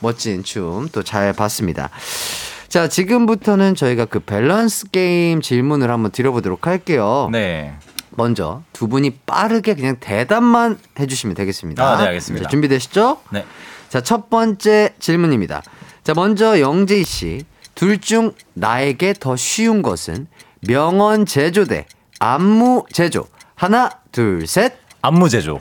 [0.00, 1.90] 멋진 춤 또 잘 봤습니다.
[2.68, 7.28] 자, 지금부터는 저희가 그 밸런스 게임 질문을 한번 드려보도록 할게요.
[7.32, 7.74] 네.
[8.10, 11.84] 먼저 두 분이 빠르게 그냥 대답만 해주시면 되겠습니다.
[11.86, 12.44] 아, 네, 알겠습니다.
[12.44, 13.18] 자, 준비되시죠?
[13.30, 13.44] 네.
[13.88, 15.62] 자, 첫 번째 질문입니다.
[16.02, 17.44] 자, 먼저 영재희 씨.
[17.74, 20.26] 둘 중 나에게 더 쉬운 것은
[20.66, 21.86] 명언 제조 대
[22.18, 23.26] 안무 제조.
[23.54, 24.72] 하나, 둘, 셋.
[25.06, 25.60] 안무 제조.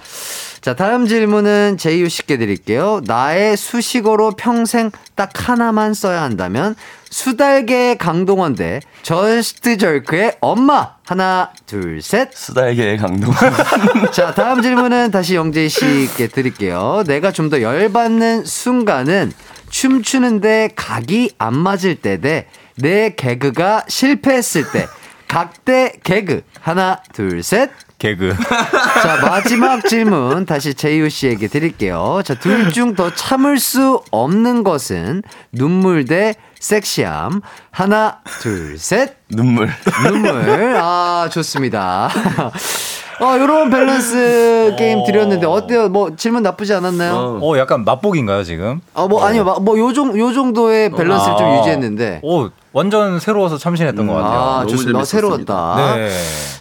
[0.62, 3.02] 자, 다음 질문은 제이호 씨께 드릴게요.
[3.06, 6.76] 나의 수식어로 평생 딱 하나만 써야 한다면
[7.12, 10.96] 수달계 강동원 대 Just Jerk의 엄마.
[11.06, 12.30] 하나, 둘, 셋.
[12.34, 13.32] 수달계의 강동.
[14.12, 17.04] 자, 다음 질문은 다시 영제이 씨께 드릴게요.
[17.06, 19.32] 내가 좀 더 열받는 순간은
[19.70, 24.88] 춤추는데 각이 안 맞을 때 대 내 개그가 실패했을 때.
[25.28, 26.42] 각 대 개그.
[26.60, 27.70] 하나, 둘, 셋.
[27.98, 28.36] 개그.
[29.02, 32.22] 자, 마지막 질문 다시 제이호 씨에게 드릴게요.
[32.26, 37.42] 자, 둘 중 더 참을 수 없는 것은 눈물 대 섹시함.
[37.72, 39.16] 하나, 둘, 셋.
[39.30, 39.70] 눈물.
[40.04, 40.76] 눈물.
[40.78, 42.10] 아, 좋습니다.
[43.22, 45.88] 어, 요런 밸런스 게임 드렸는데 어때요?
[45.88, 47.40] 뭐 질문 나쁘지 않았나요?
[47.42, 48.82] 어, 약간 맛보기인가요, 지금?
[48.94, 49.46] 어, 뭐 아니요.
[49.62, 51.60] 뭐 요정요 정도의 밸런스를 좀 아.
[51.60, 52.20] 유지했는데.
[52.24, 54.40] 오, 완전 새로워서 참신했던 것 같아요.
[54.40, 55.06] 아, 너무 좋습니다.
[55.06, 55.96] 새로웠다.
[55.96, 56.10] 네.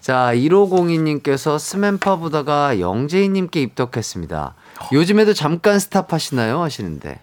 [0.01, 4.55] 자, 1502님께서 스맨파 보다가 영재희님께 입덕했습니다.
[4.93, 6.63] 요즘에도 잠깐 스탑 하시나요?
[6.63, 7.19] 하시는데.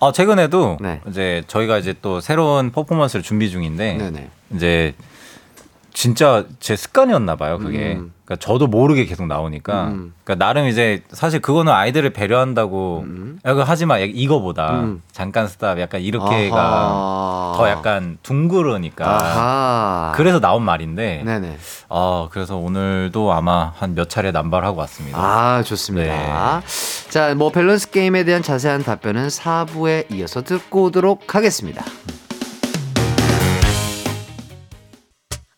[0.00, 1.02] 아, 최근에도 네.
[1.10, 4.30] 이제 저희가 이제 또 새로운 퍼포먼스를 준비 중인데 네네.
[4.56, 4.94] 이제
[5.92, 7.94] 진짜 제 습관이었나 봐요, 그게.
[7.96, 8.12] 음.
[8.24, 9.88] 그러니까 저도 모르게 계속 나오니까.
[9.88, 10.14] 음.
[10.22, 13.04] 그러니까 나름 이제 사실 그거는 아이들을 배려한다고
[13.44, 13.98] 야, 그거 하지 마.
[13.98, 15.02] 이거보다 음.
[15.10, 17.54] 잠깐 stop 약간 이렇게가 아하.
[17.56, 19.04] 더 약간 둥그러니까.
[19.10, 20.12] 아하.
[20.14, 21.22] 그래서 나온 말인데.
[21.24, 21.58] 네네.
[21.88, 25.18] 아, 그래서 오늘도 아마 한 몇 차례 남발하고 왔습니다.
[25.18, 26.62] 아, 좋습니다.
[27.08, 31.84] 자, 뭐 밸런스 게임에 대한 자세한 답변은 4부에 이어서 듣고 오도록 하겠습니다.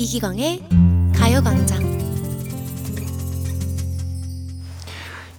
[0.00, 0.62] 이기광의
[1.14, 2.00] 가요광장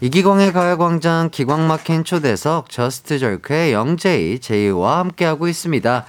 [0.02, 6.06] 이기광의 가요광장 기광 막힌 초대석 Just Jerk의 영제이 제이호와 함께하고 있습니다.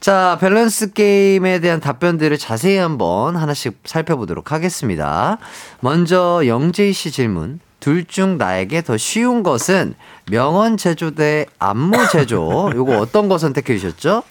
[0.00, 5.38] 자, 밸런스 게임에 대한 답변들을 자세히 한번 하나씩 살펴보도록 하겠습니다.
[5.78, 7.60] 먼저 영제이 씨 질문.
[7.78, 9.94] 둘 중 나에게 더 쉬운 것은
[10.32, 12.72] 명언 제조 대 안무 제조.
[12.74, 14.24] 요거 어떤 거 선택해 주셨죠?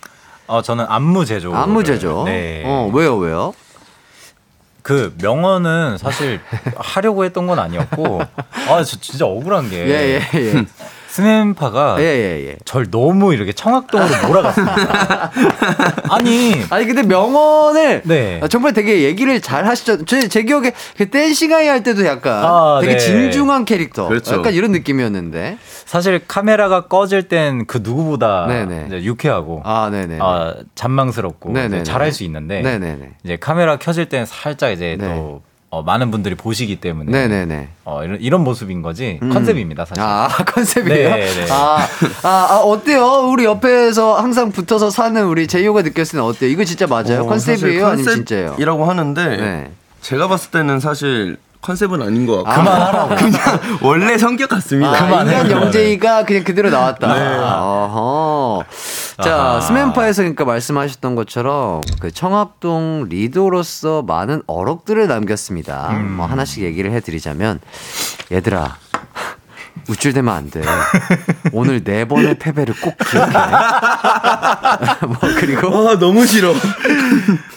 [0.47, 1.53] 어 저는 안무 제조.
[1.55, 2.23] 안무 제조.
[2.25, 2.63] 네.
[2.65, 3.53] 어, 왜요, 왜요?
[4.81, 6.39] 그 명언은 사실
[6.77, 8.21] 하려고 했던 건 아니었고
[8.69, 10.65] 아 저 진짜 억울한 게 예, 예, 예.
[11.21, 12.55] 스맨파가 예, 예, 예.
[12.63, 15.31] 절 너무 이렇게 청학동으로 몰아갔습니다.
[16.09, 18.39] 아니 아니 근데 명언을 네.
[18.43, 20.05] 아, 정말 되게 얘기를 잘 하시죠.
[20.05, 22.99] 제, 제 기억에 그 댄싱아이 할 때도 약간 아, 되게 네.
[22.99, 24.07] 진중한 캐릭터.
[24.07, 24.35] 그렇죠.
[24.35, 25.57] 약간 이런 느낌이었는데.
[25.85, 28.85] 사실 카메라가 꺼질 땐 그 누구보다 네네.
[28.87, 30.19] 이제 유쾌하고 아, 네네.
[30.21, 31.77] 아, 잔망스럽고 네네네.
[31.77, 33.11] 이제 잘할 수 있는데 네네네.
[33.23, 35.07] 이제 카메라 켜질 땐 살짝 이제 네.
[35.07, 35.41] 또
[35.77, 37.69] 어, 많은 분들이 보시기 때문에 네네네.
[37.85, 39.29] 어, 이런, 이런 모습인 거지 음.
[39.31, 40.01] 컨셉입니다 사실.
[40.01, 41.09] 아, 컨셉이에요?
[41.09, 41.45] 네, 네.
[41.51, 41.87] 아,
[42.23, 43.29] 아, 아, 어때요?
[43.31, 46.49] 우리 옆에서 항상 붙어서 사는 우리 제이호가 느꼈을 때 어때요?
[46.49, 47.21] 이거 진짜 맞아요?
[47.21, 47.85] 어, 컨셉이에요?
[47.87, 48.45] 아니면 진짜예요?
[48.47, 49.71] 컨셉이라고 하는데 네.
[50.01, 53.15] 제가 봤을 때는 사실 컨셉은 아닌 것 같고 그만하라고.
[53.15, 53.39] 그냥
[53.81, 54.91] 원래 성격 같습니다.
[54.91, 55.51] 아, 그만해, 인간.
[55.51, 57.13] 영재이가 그냥 그대로 나왔다.
[57.13, 57.37] 네.
[57.37, 58.63] 어허.
[59.23, 59.59] 자.
[59.61, 65.89] 스맨파에서 그러니까 말씀하셨던 것처럼 그 청학동 리더로서 많은 어록들을 남겼습니다.
[65.91, 66.17] 음.
[66.17, 67.59] 뭐 하나씩 얘기를 해드리자면
[68.31, 68.77] 얘들아.
[69.89, 70.61] 우쭐대면 안 돼.
[71.53, 73.31] 오늘 네 번의 패배를 꼭 기억해.
[75.07, 76.53] 뭐 그리고 아 너무 싫어.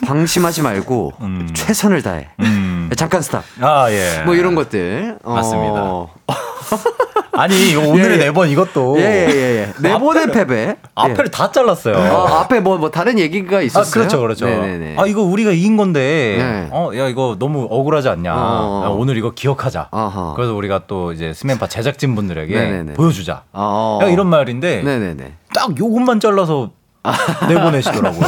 [0.06, 1.48] 방심하지 말고 음.
[1.52, 2.28] 최선을 다해.
[2.40, 2.90] 음.
[2.96, 3.42] 잠깐 스탑.
[3.60, 4.22] 아 예.
[4.24, 5.18] 뭐 이런 것들.
[5.24, 5.82] 맞습니다.
[5.82, 6.14] 어.
[7.32, 8.24] 아니 이거 오늘의 예, 예.
[8.26, 9.72] 네번 이것도 예, 예, 예, 예.
[9.80, 10.76] 네 번의 패배.
[10.94, 11.30] 앞에를 예.
[11.30, 11.96] 다 잘랐어요.
[11.96, 13.92] 어, 앞에 뭐, 뭐 다른 얘기가 아, 있었어요?
[13.92, 14.46] 그렇죠, 그렇죠.
[14.46, 14.96] 네네네.
[14.98, 16.68] 아, 이거 우리가 이긴 건데, 네.
[16.72, 18.34] 어, 야, 이거 너무 억울하지 않냐.
[18.34, 18.82] 어.
[18.84, 19.88] 야, 오늘 이거 기억하자.
[19.90, 20.34] 어허.
[20.34, 22.92] 그래서 우리가 또 이제 스맨파 제작진 분들에게 네네네.
[22.94, 23.42] 보여주자.
[23.52, 24.00] 어.
[24.02, 25.32] 야, 이런 말인데, 네네네.
[25.54, 26.70] 딱 요것만 잘라서
[27.48, 28.26] 내보내시더라고요.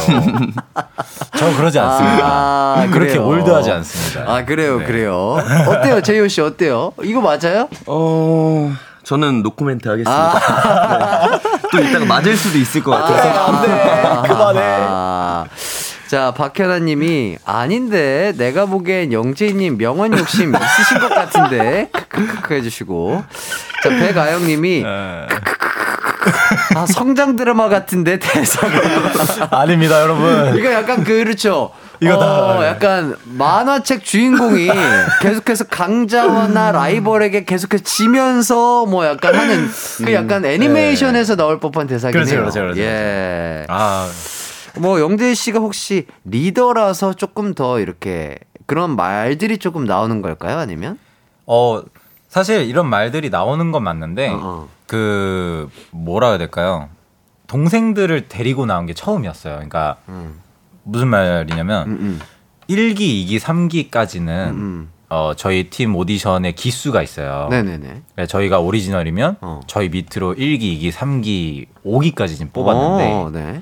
[1.37, 2.25] 저 그러지 않습니다.
[2.25, 3.17] 아, 그렇게.
[3.17, 4.33] 올드하지 않습니다.
[4.33, 4.85] 아, 그래요, 네.
[4.85, 5.37] 그래요.
[5.67, 6.93] 어때요, 제이호 씨, 어때요?
[7.03, 7.67] 이거 맞아요?
[7.85, 8.71] 어
[9.03, 10.11] 저는 노코멘트 하겠습니다.
[10.13, 11.29] 아.
[11.29, 11.39] 네.
[11.71, 13.29] 또 이따가 맞을 수도 있을 것 같아서.
[13.29, 14.27] 안 돼.
[14.27, 15.49] 그만해.
[16.07, 23.23] 자, 박현아 님이 아닌데 내가 보기엔 영재 님 명언 욕심 있으신 것 같은데 크크크 해주시고
[23.81, 25.27] 자, 백아영 님이 네.
[26.75, 28.67] 아, 성장 드라마 같은데 대사가
[29.59, 30.55] 아닙니다, 여러분.
[30.57, 31.71] 이거 약간 그렇죠.
[31.99, 34.69] 이거 다- 어, 약간 만화책 주인공이
[35.21, 39.69] 계속해서 강자나 라이벌에게 계속해서 지면서 뭐 약간 하는
[40.03, 42.41] 그 약간 애니메이션에서 나올 법한 대사긴 그렇죠, 해요.
[42.41, 42.81] 그렇죠, 그렇죠.
[42.81, 43.65] 예.
[43.69, 44.09] 아,
[44.75, 50.57] 뭐 영재 씨가 혹시 리더라서 조금 더 이렇게 그런 말들이 조금 나오는 걸까요?
[50.57, 50.97] 아니면?
[51.45, 51.81] 어,
[52.33, 54.69] 사실 이런 말들이 나오는 건 맞는데, 어, 어.
[54.87, 56.89] 그, 뭐라 해야 될까요?
[57.45, 59.53] 동생들을 데리고 나온 게 처음이었어요.
[59.53, 60.41] 그러니까, 음.
[60.81, 62.19] 무슨 말이냐면, 음, 음.
[62.67, 64.89] 1기, 2기, 3기까지는 음.
[65.09, 67.49] 어, 저희 팀 오디션에 기수가 있어요.
[67.51, 67.77] 네네네.
[67.85, 69.59] 그러니까 저희가 오리지널이면 어.
[69.67, 73.61] 저희 밑으로 1기, 2기, 3기, 5기까지 지금 뽑았는데 어, 네.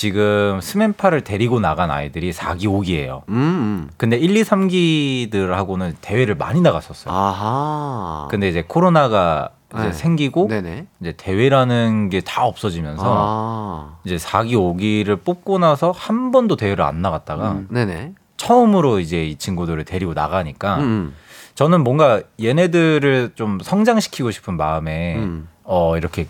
[0.00, 3.22] 지금 스맨파를 데리고 나간 아이들이 4기, 5기예요.
[3.30, 3.90] 음, 음.
[3.96, 7.14] 근데 1, 2, 3기들하고는 대회를 많이 나갔었어요.
[7.14, 8.28] 아하.
[8.30, 9.92] 근데 이제 코로나가 이제 네.
[9.92, 10.86] 생기고 네네.
[11.00, 13.96] 이제 대회라는 게 다 없어지면서 아.
[14.04, 18.12] 이제 4기, 5기를 뽑고 나서 한 번도 대회를 안 나갔다가 음, 네네.
[18.36, 21.14] 처음으로 이제 이 친구들을 데리고 나가니까 음, 음.
[21.54, 25.48] 저는 뭔가 얘네들을 좀 성장시키고 싶은 마음에 음.
[25.64, 26.26] 어 이렇게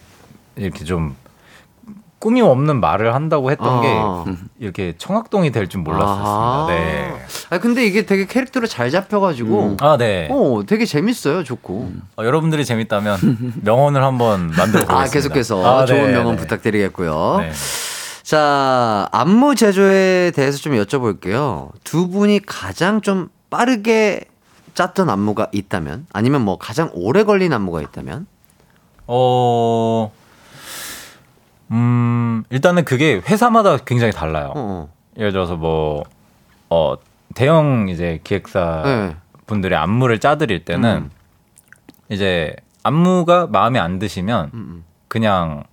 [0.54, 1.16] 이렇게 좀
[2.26, 3.80] 꾸밈 없는 말을 한다고 했던 아.
[4.24, 6.28] 게 이렇게 청학동이 될 줄 몰랐었습니다.
[6.28, 6.66] 아하.
[6.68, 7.12] 네.
[7.50, 10.26] 아 근데 이게 되게 캐릭터로 잘 잡혀가지고 아, 네.
[10.32, 14.94] 어 되게 재밌어요 좋고 어, 여러분들이 재밌다면 명언을 한번 만들어 보겠습니다.
[14.96, 16.42] 아 계속해서 아, 좋은 네, 명언 네.
[16.42, 17.52] 부탁드리겠고요 네.
[18.24, 24.22] 자 안무 제조에 대해서 좀 여쭤볼게요 두 분이 가장 좀 빠르게
[24.74, 28.26] 짰던 안무가 있다면 아니면 뭐 가장 오래 걸린 안무가 있다면
[29.06, 30.10] 어,
[31.72, 34.52] 음, 일단은 그게 회사마다 굉장히 달라요.
[34.54, 36.04] 어, 예를 들어서 뭐,
[36.70, 36.96] 어,
[37.34, 39.16] 대형 이제 기획사 네.
[39.46, 41.10] 분들의 안무를 짜드릴 때는 음.
[42.08, 45.64] 이제 안무가 마음에 안 드시면 음, 그냥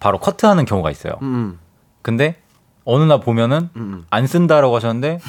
[0.00, 1.14] 바로 커트하는 경우가 있어요.
[1.22, 1.58] 음, 음,
[2.02, 2.36] 근데
[2.84, 4.04] 어느 날 보면은 음.
[4.10, 5.20] 안 쓴다라고 하셨는데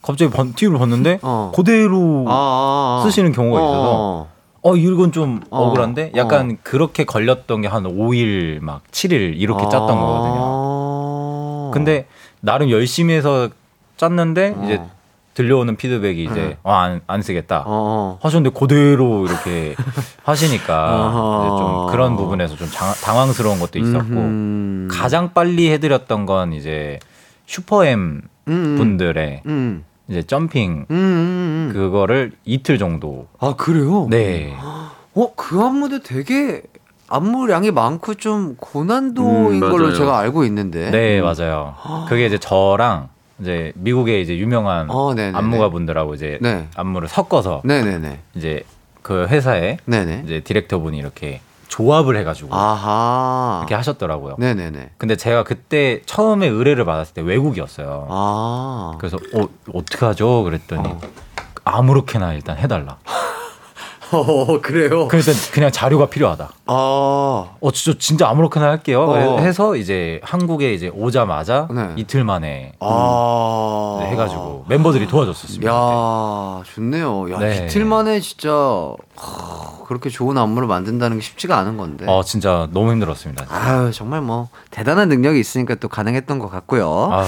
[0.00, 1.52] 갑자기 번, 팁을 봤는데 어.
[1.54, 3.04] 그대로 아, 아, 아.
[3.04, 4.28] 쓰시는 경우가 있어서
[4.66, 5.66] 어, 어 이건 좀 어.
[5.68, 10.40] 억울한데 약간 그렇게 걸렸던 게 한 5일 막 7일 이렇게 짰던 거거든요.
[10.40, 11.70] 아.
[11.72, 12.06] 근데
[12.40, 13.48] 나름 열심히 해서
[13.96, 14.64] 짰는데 어.
[14.64, 14.80] 이제
[15.34, 17.64] 들려오는 피드백이 이제 어, 안, 안 쓰겠다.
[17.66, 19.74] 어, 하셨는데 그대로 이렇게
[20.24, 21.44] 하시니까.
[21.46, 24.88] 이제 좀 그런 부분에서 좀 장- 당황스러운 것도 있었고 음흠.
[24.90, 26.98] 가장 빨리 해드렸던 건 이제
[27.46, 28.76] 슈퍼엠 음, 음.
[28.78, 31.70] 분들의 음, 이제 점핑 음, 음, 음.
[31.72, 34.06] 그거를 이틀 정도 아 그래요?
[34.10, 34.54] 네
[35.14, 36.62] 어, 그 안무도 되게
[37.08, 39.92] 안무량이 많고 좀 고난도인 음, 걸로.
[39.94, 40.90] 제가 알고 있는데.
[40.90, 41.74] 네, 맞아요.
[42.08, 43.08] 그게 이제 저랑
[43.40, 45.14] 이제 미국의 이제 유명한 어.
[45.32, 46.66] 안무가 분들하고 이제 네.
[46.74, 48.18] 안무를 섞어서 네네네.
[48.34, 48.64] 이제
[49.02, 50.22] 그 회사에 네네.
[50.24, 53.58] 이제 디렉터분이 이렇게 조합을 해가지고 아하.
[53.62, 54.36] 이렇게 하셨더라고요.
[54.38, 54.90] 네네네.
[54.98, 58.06] 근데 제가 그때 처음에 의뢰를 받았을 때 외국이었어요.
[58.10, 58.94] 아.
[58.98, 60.42] 그래서 어 어떻게 하죠?
[60.44, 60.94] 그랬더니
[61.64, 62.98] 아무렇게나 일단 해달라.
[64.12, 65.08] 어, 그래요?
[65.08, 66.50] 그래서 그냥 자료가 필요하다.
[66.66, 66.72] 아.
[67.60, 69.02] 어 진짜 진짜 아무렇게나 할게요.
[69.02, 69.38] 어.
[69.38, 71.90] 해서 이제 한국에 이제 오자마자 네.
[71.96, 73.98] 이틀 만에 아.
[74.00, 75.70] 네, 해가지고 멤버들이 도와줬었습니다.
[75.70, 77.32] 야, 좋네요.
[77.32, 77.66] 야, 네.
[77.66, 78.50] 이틀 만에 진짜
[79.16, 82.04] 하, 그렇게 좋은 안무를 만든다는 게 쉽지가 않은 건데.
[82.08, 83.46] 어 진짜 너무 힘들었습니다.
[83.48, 87.10] 아유, 정말 뭐 대단한 능력이 있으니까 또 가능했던 것 같고요.
[87.12, 87.26] 아유.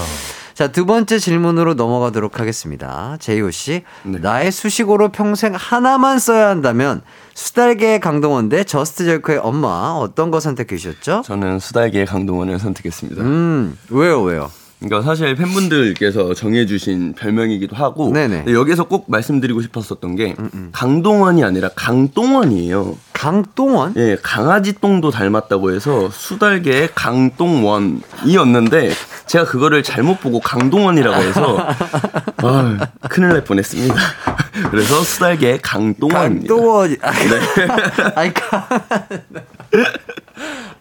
[0.59, 3.15] 자, 두 번째 질문으로 넘어가도록 하겠습니다.
[3.21, 4.19] 제이오 씨, 네.
[4.19, 7.01] 나의 수식어로 평생 하나만 써야 한다면
[7.33, 11.21] 수달계의 강동원 대 저스트 절크의 엄마 어떤 거 선택해 주셨죠?
[11.23, 13.23] 저는 수달계의 강동원을 선택했습니다.
[13.23, 14.51] 음, 왜요, 왜요?
[14.79, 18.11] 그러니까 사실 팬분들께서 정해주신 별명이기도 하고.
[18.11, 20.35] 음, 여기서 꼭 말씀드리고 싶었었던 게
[20.71, 22.97] 강동원이 아니라 강동원이에요.
[23.11, 23.93] 강동원?
[23.97, 28.91] 예, 강아지 똥도 닮았다고 해서 수달계의 강동원이었는데
[29.27, 31.57] 제가 그거를 잘못 보고 강동원이라고 해서
[32.37, 32.77] 아,
[33.09, 33.93] 큰일 날 뻔했습니다.
[34.71, 36.55] 그래서 수달계의 강동원입니다.
[36.55, 36.95] 강동원.
[38.15, 38.63] 아니, 강.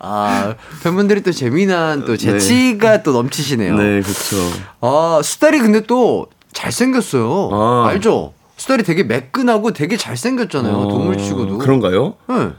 [0.00, 3.74] 아, 팬분들이 또 재미난 또 재치가 또 넘치시네요.
[3.76, 4.36] 네, 그렇죠.
[4.80, 7.50] 아, 수달이 근데 또 잘생겼어요.
[7.52, 7.86] 아.
[7.88, 8.32] 알죠?
[8.56, 10.74] 수달이 되게 매끈하고 되게 잘생겼잖아요.
[10.74, 11.58] 어, 동물치고도.
[11.58, 12.14] 그런가요?
[12.28, 12.34] 네.
[12.34, 12.54] 저는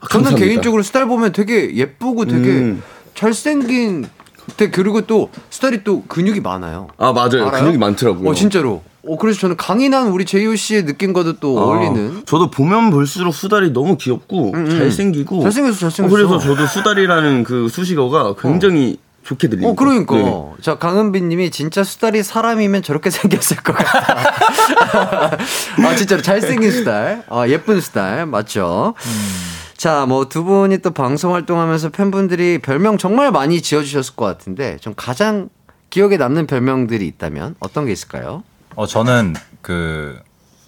[0.00, 0.46] 감사합니다.
[0.46, 2.82] 개인적으로 스타일 보면 되게 예쁘고 되게 음.
[3.14, 4.08] 잘생긴
[4.56, 6.88] 데 그리고 또 스타일이 또 근육이 많아요.
[6.98, 7.48] 아 맞아요.
[7.48, 7.62] 알아요?
[7.64, 8.28] 근육이 많더라고요.
[8.28, 8.82] 어 진짜로.
[9.08, 12.22] 어 그래서 저는 강인한 우리 제이오 씨의 느낌과도 또 아, 어울리는.
[12.26, 14.70] 저도 보면 볼수록 수달이 너무 귀엽고 음, 음.
[14.70, 16.04] 잘생기고 잘생겼어, 잘생겼어.
[16.04, 19.70] 어, 그래서 저도 수달이라는 그 수식어가 굉장히 좋게 들립니다.
[19.70, 20.14] 어 그러니까.
[20.16, 20.44] 네.
[20.60, 25.36] 자 강은비님이 진짜 수달이 사람이면 저렇게 생겼을 것 같다.
[25.84, 28.94] 아 진짜로 잘생긴 수달, 아 예쁜 수달 맞죠?
[29.76, 34.92] 자, 뭐 두 분이 또 방송 활동하면서 팬분들이 별명 정말 많이 지어주셨을 것 같은데 좀
[34.96, 35.48] 가장
[35.90, 38.42] 기억에 남는 별명들이 있다면 어떤 게 있을까요?
[38.76, 40.20] 어 저는 그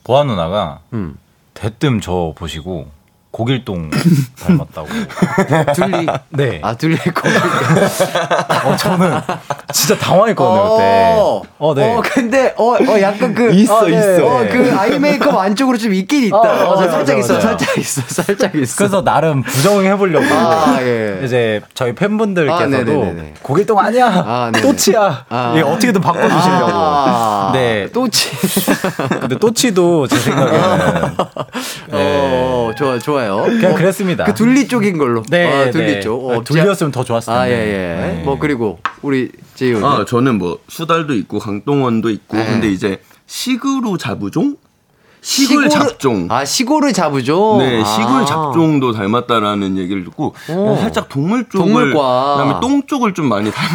[0.04, 1.16] 보아 누나가 음.
[1.54, 2.88] 대뜸 저 보시고
[3.30, 3.90] 고길동
[4.42, 4.88] 닮았다고.
[5.74, 6.06] 둘리.
[6.30, 6.60] 네.
[6.62, 7.36] 아 둘리 고길.
[8.66, 9.20] 어 저는
[9.72, 11.14] 진짜 당황했거든요 그때.
[11.16, 11.94] 어, 어 네.
[11.94, 13.52] 어, 근데, 어, 어, 약간 그.
[13.52, 13.98] 있어, 어, 네.
[13.98, 14.26] 있어.
[14.26, 16.36] 어, 그 아이 메이크업 안쪽으로 좀 있긴 있다.
[16.36, 17.40] 어, 어, 맞아요, 살짝 맞아요, 있어, 맞아요.
[17.40, 18.76] 살짝 있어, 살짝 있어.
[18.76, 21.20] 그래서 나름 부정해 보려고 아, 예.
[21.24, 23.34] 이제 저희 아, 팬분들께서도 네네네네.
[23.42, 24.52] 고길동 아니야, 아.
[24.60, 25.52] 또치야, 아.
[25.56, 26.70] 예, 어떻게든 바꿔주시려고.
[26.72, 27.88] 아, 네.
[27.92, 28.30] 또치.
[29.20, 31.16] 근데 또치도 제 생각에는
[31.92, 33.44] 어, 좋아, 좋아 요.
[33.46, 34.24] 그냥 어, 그랬습니다.
[34.24, 35.22] 그 둘리 쪽인 걸로.
[35.28, 36.00] 네, 아, 둘리 네.
[36.00, 36.30] 쪽.
[36.30, 37.40] 아, 둘리였으면 더 좋았을 텐데.
[37.40, 38.14] 아, 예, 예.
[38.16, 38.22] 네.
[38.24, 39.84] 뭐, 그리고, 우리, 제이오.
[39.84, 42.46] 아 저는 뭐 수달도 있고 강동원도 있고 네.
[42.46, 44.56] 근데 이제 시그루 자부종,
[45.22, 46.28] 시글 잡종.
[46.30, 47.56] 아, 시골을 잡으죠?
[47.58, 47.84] 네, 아.
[47.84, 50.76] 시글 잡종도 닮았다라는 얘기를 듣고 오.
[50.76, 52.36] 살짝 동물 쪽을 동물과.
[52.38, 53.70] 그다음에 똥 쪽을 좀 많이 닮은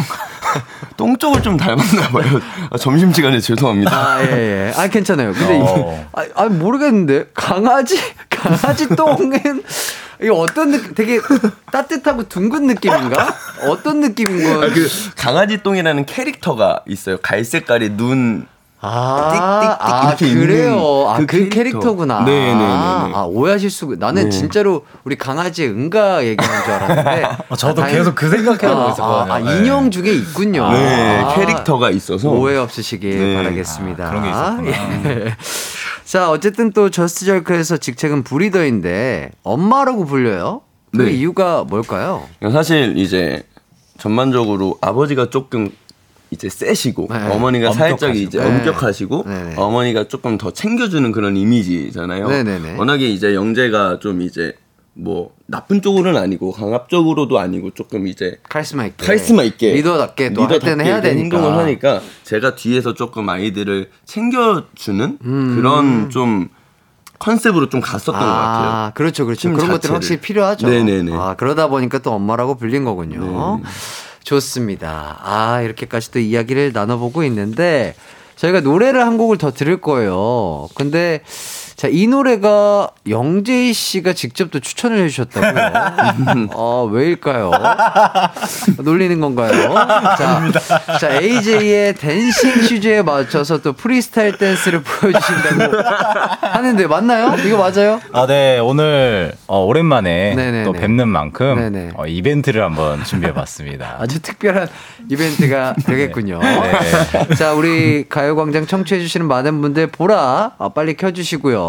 [0.96, 2.40] 똥 쪽을 좀 닮았나 봐요.
[2.70, 3.96] 아, 점심 시간에 죄송합니다.
[3.96, 4.72] 아, 예, 예.
[4.76, 5.32] 아, 괜찮아요.
[5.32, 6.06] 근데, 어.
[6.16, 7.26] 이, 아, 아, 모르겠는데.
[7.34, 7.96] 강아지,
[8.36, 9.62] 강아지 똥은,
[10.20, 11.20] 이게 어떤 느낌, 되게
[11.70, 13.34] 따뜻하고 둥근 느낌인가?
[13.68, 14.62] 어떤 느낌인 거예요?
[14.62, 17.18] 아, 그 강아지 똥이라는 캐릭터가 있어요.
[17.22, 18.46] 갈색깔이 눈
[18.80, 20.70] 아, 띡띡띡 아 이렇게 그래요.
[20.74, 21.56] 있는 아, 그 그 캐릭터.
[21.56, 22.20] 캐릭터구나.
[22.20, 22.64] 네네네네.
[23.14, 24.30] 아, 오해하실 수, 나는 네.
[24.30, 27.24] 진짜로 우리 강아지의 응가 얘기하는 줄 알았는데.
[27.48, 29.32] 어, 저도 아, 계속 그 생각해보고 아, 있었거든요.
[29.32, 29.58] 아, 아, 네.
[29.58, 30.70] 인형 중에 있군요.
[30.72, 33.34] 네, 아, 캐릭터가 있어서 오해 없으시길 네.
[33.36, 34.06] 바라겠습니다.
[34.06, 34.70] 아, 그런 게 있었구나.
[34.70, 35.36] 예.
[36.06, 40.62] 자, 어쨌든 또 저스트 절크에서 직책은 부리더인데 엄마라고 불려요.
[40.96, 41.10] 그 네.
[41.10, 42.22] 이유가 뭘까요?
[42.52, 43.42] 사실 이제
[43.98, 45.68] 전반적으로 아버지가 조금
[46.30, 47.28] 이제 세시고 네.
[47.28, 48.28] 어머니가 살짝 엄격하시고.
[48.28, 48.44] 이제 네.
[48.46, 49.54] 엄격하시고 네네.
[49.56, 52.28] 어머니가 조금 더 챙겨주는 그런 이미지잖아요.
[52.28, 52.76] 네네네.
[52.78, 54.54] 워낙에 이제 영재가 좀 이제
[54.98, 59.04] 뭐 나쁜 쪽으로는 아니고 강압적으로도 아니고 조금 이제 카리스마 있게.
[59.04, 61.36] 카리스마 있게 리더답게 또할 때는 해야 되니까.
[61.36, 65.18] 행동을 하니까 제가 뒤에서 조금 아이들을 챙겨주는
[65.54, 66.48] 그런 좀
[67.18, 68.68] 컨셉으로 좀 갔었던 것 같아요.
[68.68, 69.42] 아, 그렇죠, 그렇죠.
[69.42, 69.96] 팀 그런 자체를.
[69.96, 70.68] 확실히 필요하죠.
[70.68, 71.12] 네네네.
[71.14, 73.60] 아, 그러다 보니까 또 엄마라고 불린 거군요.
[73.62, 73.68] 네.
[74.22, 75.18] 좋습니다.
[75.22, 77.94] 아, 이렇게까지 또 이야기를 나눠보고 있는데,
[78.36, 80.68] 저희가 노래를 한 곡을 더 들을 거예요.
[80.74, 81.22] 근데,
[81.76, 86.48] 자, 이 노래가 영제이 씨가 직접 또 추천을 해주셨다고요.
[86.54, 87.52] 어, 왜일까요?
[88.78, 89.74] 놀리는 건가요?
[90.16, 90.50] 자,
[90.98, 95.76] 자, AJ의 Dancing Shoes에 맞춰서 또 프리스타일 댄스를 보여주신다고
[96.40, 97.36] 하는데 맞나요?
[97.44, 98.00] 이거 맞아요?
[98.12, 98.58] 아, 네.
[98.58, 100.64] 오늘 어, 오랜만에 네네네.
[100.64, 101.92] 또 뵙는 만큼.
[101.94, 103.96] 어, 이벤트를 한번 준비해봤습니다.
[104.00, 104.68] 아주 특별한
[105.10, 106.38] 이벤트가 되겠군요.
[106.40, 107.34] 네.
[107.36, 111.65] 자, 우리 가요광장 청취해주시는 많은 분들 보라 아, 빨리 켜주시고요.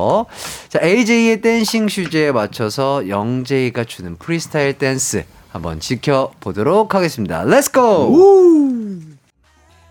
[0.69, 7.43] 자, AJ의 Dancing Shoes에 맞춰서 영제이가 주는 프리스타일 댄스 한번 지켜보도록 하겠습니다.
[7.43, 8.76] Let's go!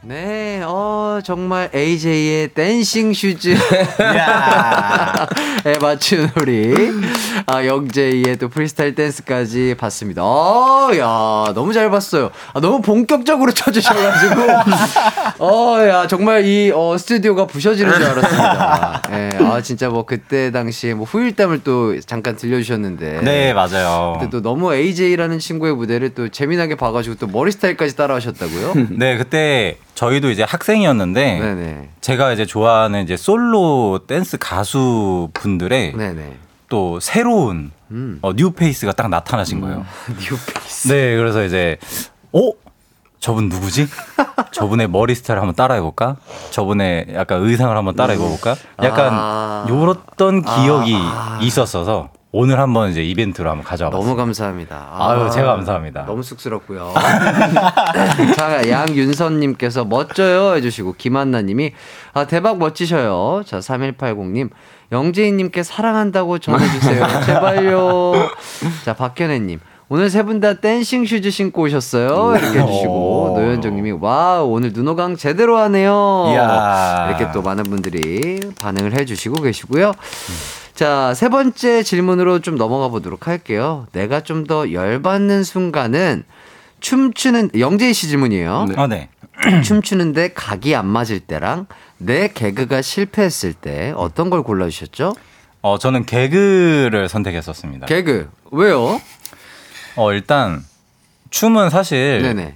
[0.09, 3.57] 네, 어, 정말 AJ의 Dancing Shoes에
[5.83, 6.73] 맞춘 우리,
[7.47, 10.23] 아, 영제이의 또 프리스타일 댄스까지 봤습니다.
[10.23, 12.31] 어, 야, 너무 잘 봤어요.
[12.53, 14.43] 아, 너무 본격적으로 쳐주셔가지고,
[15.41, 19.03] 어, 야, 정말 이, 어, 스튜디오가 부셔지는 줄 알았습니다.
[19.11, 23.23] 예, 아, 진짜 뭐 그때 당시에 뭐 후일담을 또 잠깐 들려주셨는데.
[23.23, 24.19] 네, 맞아요.
[24.21, 28.75] 그때 또 너무 AJ라는 친구의 무대를 또 재미나게 봐가지고 또 머리 스타일까지 따라하셨다고요?
[28.97, 31.89] 네, 그때 저희도 이제 학생이었는데 네네.
[32.03, 35.95] 제가 이제 좋아하는 이제 솔로 댄스 가수 분들의.
[36.69, 38.19] 또 새로운 음.
[38.23, 39.85] 어, new face가 딱 나타나신 거예요.
[40.21, 40.89] new face.
[40.89, 41.79] 네, 그래서 이제
[42.33, 42.53] 어?
[43.21, 43.89] 저분 누구지?
[44.53, 46.17] 저분의 머리 스타일 한번 따라해볼까?
[46.51, 48.55] 저분의 약간 의상을 한번 따라해볼까?
[48.83, 49.67] 약간 아.
[49.69, 51.39] 요랬던 기억이 아.
[51.43, 54.09] 있었어서 오늘 한번 이제 이벤트로 한번 가져와 봤습니다.
[54.11, 54.89] 너무 감사합니다.
[54.93, 56.05] 아 유, 제가 감사합니다.
[56.07, 56.93] 너무 쑥스럽고요.
[58.37, 61.73] 자, 양윤선 님께서 멋져요 해 주시고, 김한나 님이,
[62.13, 63.43] 아, 대박 멋지셔요.
[63.47, 64.51] 자, 3180님,
[64.93, 67.07] 영제이 님께 사랑한다고 전해 주세요.
[67.25, 68.13] 제발요.
[68.85, 69.61] 자, 박현애 님.
[69.89, 72.35] 오늘 세 분 다 dancing shoes 신고 오셨어요.
[72.37, 73.39] 이렇게 해주시고, 오.
[73.39, 76.27] 노현정님이, 와, 오늘 눈호강 제대로 하네요.
[76.33, 77.07] 이야.
[77.09, 79.93] 이렇게 또 많은 분들이 반응을 해주시고 계시고요.
[80.77, 83.87] 자, 세 번째 질문으로 좀 넘어가 보도록 할게요.
[83.93, 86.23] 내가 좀 더 열받는 순간은
[86.81, 88.67] 춤추는, 영제이 씨 질문이에요.
[88.77, 89.09] 아, 네.
[89.65, 91.67] 춤추는데 각이 안 맞을 때랑
[91.99, 95.15] 내 개그가 실패했을 때 어떤 걸 골라 주셨죠?
[95.63, 97.87] 어, 저는 개그를 선택했었습니다.
[97.87, 98.31] 개그.
[98.53, 99.01] 왜요?
[99.97, 100.63] 어, 일단
[101.31, 102.55] 춤은 사실 네네.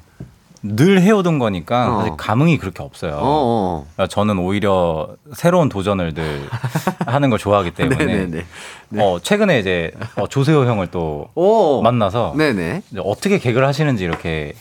[0.62, 1.98] 늘 해오던 거니까 어.
[2.00, 3.12] 사실 감흥이 그렇게 없어요.
[3.14, 3.86] 어, 어.
[3.94, 6.42] 그러니까 저는 오히려 새로운 도전을 늘
[7.06, 8.44] 하는 걸 좋아하기 때문에 네네네.
[8.90, 9.02] 네.
[9.02, 11.80] 어, 최근에 이제 어, 조세호 형을 또 오.
[11.82, 12.34] 만나서
[12.98, 14.52] 어떻게 개그를 하시는지 이렇게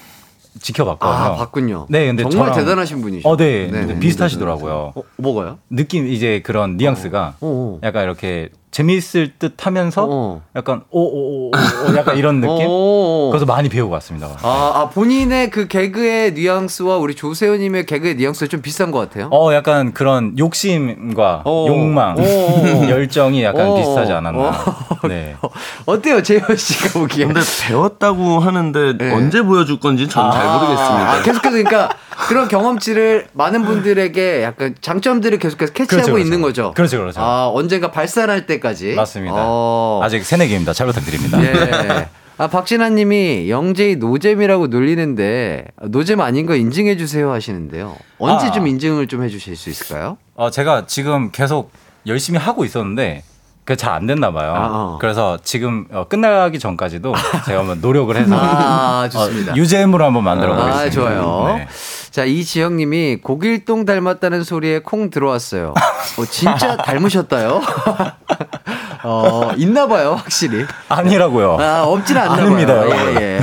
[0.61, 1.17] 지켜봤거든요.
[1.17, 1.85] 아, 봤군요.
[1.89, 3.27] 네, 근데 정말 저랑- 대단하신 분이죠.
[3.29, 4.93] 어, 네, 비슷하시더라고요.
[4.95, 5.59] 어, 뭐가요?
[5.69, 7.79] 느낌 이제 그런 뉘앙스가 어, 어.
[7.83, 10.41] 약간 이렇게 재미있을 듯 하면서 어.
[10.55, 11.51] 약간 오오오
[11.97, 12.67] 약간 이런 느낌.
[12.67, 13.29] 오.
[13.31, 14.27] 그래서 많이 배우고 왔습니다.
[14.43, 19.29] 아, 아, 본인의 그 개그의 뉘앙스와 우리 조세호님의 개그의 뉘앙스가 좀 비슷한 것 같아요.
[19.31, 21.65] 어, 약간 그런 욕심과 어.
[21.67, 22.23] 욕망, 어.
[22.89, 23.75] 열정이 약간 어.
[23.75, 24.39] 비슷하지 않았나.
[24.39, 25.07] 어.
[25.07, 25.35] 네.
[25.87, 27.25] 어때요, 제이호 씨가 보기에?
[27.25, 29.13] 근데 배웠다고 하는데 네.
[29.13, 31.11] 언제 보여줄 건지 저는 잘 모르겠습니다.
[31.11, 31.89] 아, 계속해서 그러니까
[32.27, 36.25] 그런 경험치를 많은 분들에게 약간 장점들을 계속해서 캐치하고 그렇죠, 그렇죠.
[36.25, 36.73] 있는 거죠.
[36.75, 37.21] 그렇죠, 그렇죠.
[37.21, 38.93] 아, 언젠가 발산할 때까지.
[38.95, 39.35] 맞습니다.
[39.37, 40.01] 어.
[40.03, 40.73] 아직 새내기입니다.
[40.73, 41.41] 잘 부탁드립니다.
[41.43, 42.07] 예.
[42.37, 47.95] 아, 박진아 님이 영제이 노잼이라고 놀리는데 노잼 아닌 거 인증해 주세요 하시는데요.
[48.17, 48.51] 언제 아.
[48.51, 50.17] 좀 인증을 좀 해 주실 수 있을까요?
[50.35, 51.71] 어, 제가 지금 계속
[52.07, 53.23] 열심히 하고 있었는데
[53.69, 54.53] 그게 잘 안 됐나 봐요.
[54.55, 54.97] 아, 어.
[54.99, 57.13] 그래서 지금 어, 끝나기 전까지도
[57.45, 59.51] 제가 한번 노력을 해서 아, 좋습니다.
[59.51, 60.81] 어, 유잼으로 한번 만들어 보겠습니다.
[60.81, 61.55] 아, 좋아요.
[61.55, 61.67] 네.
[62.09, 65.75] 자, 이지영 님이 고길동 닮았다는 소리에 콩 들어왔어요.
[66.17, 67.61] 어, 진짜 닮으셨다요?
[69.03, 70.65] 어, 있나 봐요, 확실히.
[70.87, 71.57] 아니라고요.
[71.59, 72.89] 아, 없지는 않나 아닙니다, 봐요.
[72.89, 73.39] 예, 예.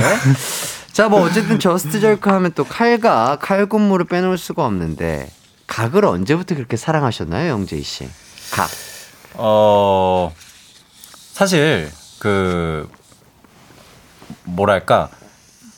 [0.91, 5.29] 자, 뭐 어쨌든 저스트 절크 하면 또 칼과 칼군무를 빼놓을 수가 없는데
[5.67, 8.09] 각을 언제부터 그렇게 사랑하셨나요, 영재희 씨?
[8.51, 8.67] 각.
[9.37, 10.33] 어
[11.33, 12.89] 사실 그
[14.43, 15.09] 뭐랄까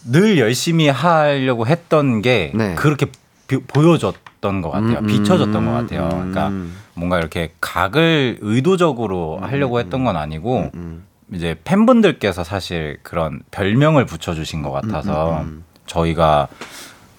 [0.05, 2.75] 늘 열심히 하려고 했던 게 네.
[2.75, 3.07] 그렇게
[3.47, 4.99] 비- 보여졌던 것 같아요.
[4.99, 6.03] 음, 비춰졌던 음, 것 같아요.
[6.05, 6.31] 음.
[6.31, 6.51] 그러니까
[6.93, 11.05] 뭔가 이렇게 각을 의도적으로 하려고 했던 건 아니고 음.
[11.33, 15.45] 이제 팬분들께서 사실 그런 별명을 붙여주신 것 음, 같아서
[15.85, 16.47] 저희가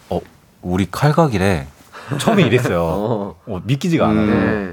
[0.08, 0.20] 어
[0.62, 1.66] 우리 칼각이래
[2.18, 2.82] 처음에 이랬어요.
[2.82, 3.34] 어.
[3.46, 4.26] 어, 믿기지가 않아요.
[4.26, 4.72] 네.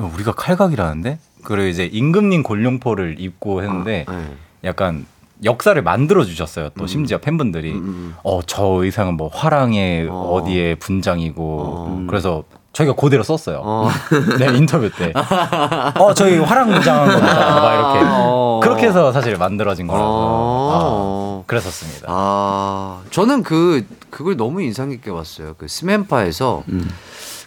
[0.00, 1.18] 야, 우리가 칼각이라는데?
[1.44, 4.36] 그리고 이제 임금님 골룡포를 입고 했는데 네.
[4.64, 5.06] 약간
[5.44, 6.68] 역사를 만들어 주셨어요.
[6.78, 8.14] 또 심지어 팬분들이 음.
[8.22, 10.14] 어저 의상은 뭐 화랑의 어.
[10.14, 10.44] 어.
[10.44, 12.04] 디에 분장이고 어.
[12.08, 13.60] 그래서 저희가 그대로 썼어요.
[13.62, 13.88] 어.
[14.38, 15.12] 네 인터뷰 때.
[15.98, 17.60] 어 저희 화랑 분장한 겁니다.
[17.60, 18.60] 막 이렇게 어.
[18.62, 20.70] 그렇게 해서 사실 만들어진 거라서 어.
[20.72, 22.06] 아, 그랬었습니다.
[22.08, 25.54] 아, 저는 그, 그걸 너무 인상 깊게 봤어요.
[25.58, 26.64] 그 스맨파에서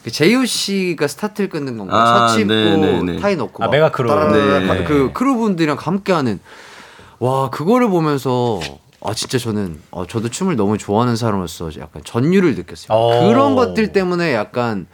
[0.03, 1.95] 그 제이호 씨가 스타트를 끊는 건가?
[1.95, 3.19] 아, 셔츠 입고 네, 네, 네.
[3.19, 4.13] 타이 넣고 아, 막 mega crew.
[4.31, 4.83] 네.
[4.83, 6.39] 그 crew분들이랑 함께하는
[7.19, 8.59] 와 그거를 보면서
[9.01, 12.97] 아 진짜 저는 어, 저도 춤을 너무 좋아하는 사람으로서 약간 전율을 느꼈어요.
[12.97, 13.29] 오.
[13.29, 14.87] 그런 것들 때문에 약간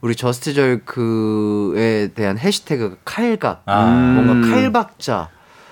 [0.00, 3.86] 우리 저스트 절크에 대한 해시태그 칼각 아.
[3.86, 5.28] 뭔가 칼박자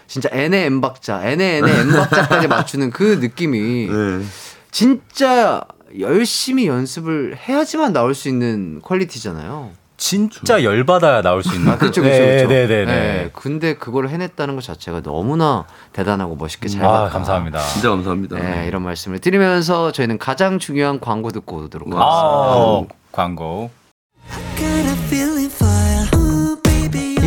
[0.06, 4.24] 진짜 N의 M박자 N의 N의 M박자까지 맞추는 그 느낌이 네.
[4.70, 5.62] 진짜
[5.98, 9.70] 열심히 연습을 해야지만 나올 수 있는 퀄리티잖아요.
[9.96, 11.70] 진짜 열받아야 나올 수 있는.
[11.72, 12.48] 아, 그렇죠, 그렇죠, 네, 그렇죠.
[12.48, 13.30] 네, 네, 네, 네.
[13.32, 17.10] 근데 그걸 해냈다는 것 자체가 너무나 대단하고 멋있게 잘 아, 봤다.
[17.10, 17.60] 감사합니다.
[17.60, 18.36] 진짜 감사합니다.
[18.38, 22.04] 네, 이런 말씀을 드리면서 저희는 가장 중요한 광고 듣고 오도록 하겠습니다.
[22.04, 23.70] 아, 광고.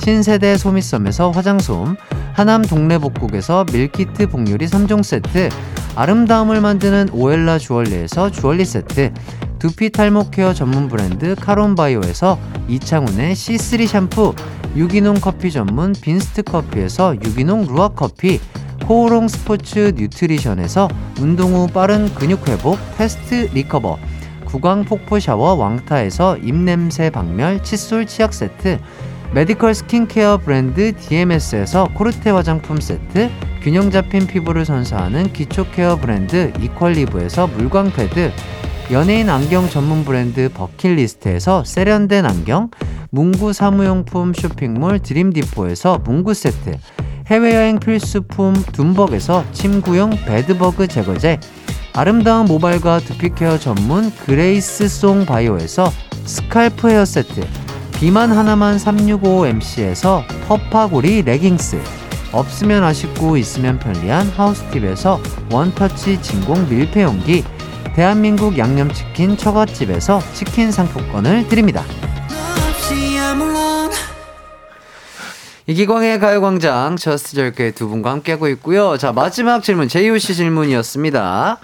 [0.00, 1.94] 신세대 소미섬에서 화장솜,
[2.32, 5.50] 하남 동래복국에서 밀키트 복요리 3종 세트,
[5.94, 9.12] 아름다움을 만드는 오엘라 주얼리에서 주얼리 세트,
[9.58, 14.34] 두피 탈모 케어 전문 브랜드 카론바이오에서 이창훈의 C3 샴푸,
[14.74, 18.40] 유기농 커피 전문 빈스트 커피에서 유기농 루아 커피,
[18.86, 20.88] 코오롱 스포츠 뉴트리션에서
[21.20, 23.98] 운동 후 빠른 근육 회복 테스트 리커버,
[24.46, 28.78] 구강 폭포 샤워 왕타에서 입냄새 박멸 칫솔 치약 세트,
[29.32, 33.30] 메디컬 스킨케어 브랜드 DMS에서 코르테 화장품 세트,
[33.62, 38.32] 균형 잡힌 피부를 선사하는 기초 케어 브랜드 이퀄리브에서 물광 패드,
[38.90, 42.70] 연예인 안경 전문 브랜드 버킷리스트에서 세련된 안경,
[43.10, 46.76] 문구 사무용품 쇼핑몰 드림디포에서 문구 세트,
[47.28, 51.38] 해외여행 필수품 둠벅에서 침구용 bedbug 제거제,
[51.92, 55.88] 아름다운 모발과 두피케어 전문 그레이스 송 바이오에서
[56.24, 57.42] 스칼프 헤어 세트,
[58.00, 61.78] 비만 하나만 365MC에서 퍼파고리 레깅스,
[62.32, 65.20] 없으면 아쉽고 있으면 편리한 하우스팁에서
[65.52, 67.44] 원터치 진공 밀폐용기,
[67.94, 71.84] 대한민국 양념치킨 처갓집에서 치킨 상품권을 드립니다.
[75.66, 78.96] 이기광의 가요광장 저스트 절크의 두 분과 함께하고 있고요.
[78.96, 81.58] 자 마지막 질문 제이오 씨 질문이었습니다.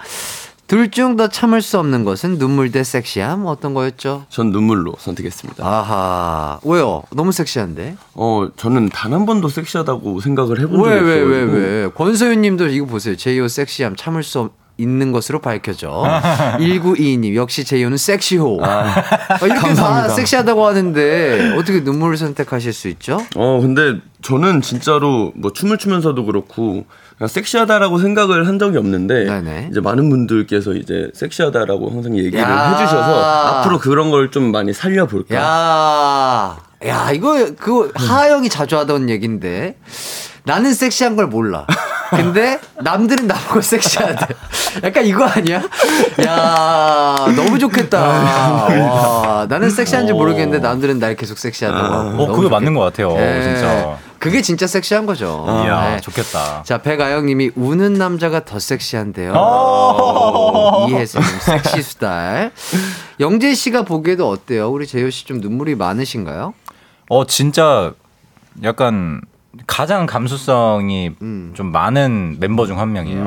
[0.67, 4.25] 둘 중 더 참을 수 없는 것은 눈물 대 섹시함 어떤 거였죠?
[4.29, 5.65] 전 눈물로 선택했습니다.
[5.65, 7.03] 아하 왜요?
[7.11, 7.95] 너무 섹시한데?
[8.15, 11.25] 어, 저는 단 한 번도 섹시하다고 생각을 해본 적이 왜 없어요.
[11.25, 11.43] 왜왜
[11.83, 11.89] 왜?
[11.95, 13.15] 권소윤님도 이거 보세요.
[13.15, 14.51] 제이오 섹시함 참을 수 없.
[14.79, 16.03] 있는 것으로 밝혀져.
[16.59, 18.59] 1922님, 역시 제이오는 섹시호.
[18.63, 18.83] 아,
[19.41, 20.09] 이렇게 다 감사합니다.
[20.13, 23.17] 섹시하다고 하는데, 어떻게 눈물을 선택하실 수 있죠?
[23.35, 26.85] 어, 근데 저는 진짜로 뭐 춤을 추면서도 그렇고
[27.25, 29.69] 섹시하다라고 생각을 한 적이 없는데 네네.
[29.71, 32.69] 이제 많은 분들께서 이제 섹시하다라고 항상 얘기를 야.
[32.73, 35.35] 해주셔서 앞으로 그런 걸 좀 많이 살려볼까.
[35.35, 39.77] 야, 야, 이거, 그거, 하하영이 자주 하던 얘기인데.
[40.43, 41.65] 나는 섹시한 걸 몰라.
[42.09, 44.27] 근데 남들은 나보고 섹시하대.
[44.83, 45.61] 약간 이거 아니야?
[46.25, 47.99] 야, 너무 좋겠다.
[48.01, 52.23] 와, 나는 섹시한지 모르겠는데 남들은 날 계속 섹시하다고 하고.
[52.23, 52.79] 어, 그게 맞는 좋겠다.
[52.79, 53.15] 것 같아요.
[53.17, 53.41] 예.
[53.43, 53.97] 진짜.
[54.27, 55.45] 그게 진짜 섹시한 거죠.
[55.63, 56.01] 이야, 네.
[56.01, 56.63] 좋겠다.
[56.63, 59.33] 자, 백아영님이 우는 남자가 더 섹시한데요.
[59.33, 60.87] 오.
[60.89, 62.51] 이혜수님 섹시 수달.
[63.19, 64.69] 영재 씨가 보기에도 어때요?
[64.69, 66.53] 우리 재효 씨 좀 눈물이 많으신가요?
[67.09, 67.93] 어, 진짜
[68.63, 69.21] 약간
[69.65, 71.51] 가장 감수성이 음.
[71.55, 73.25] 좀 많은 멤버 중 한 명이에요.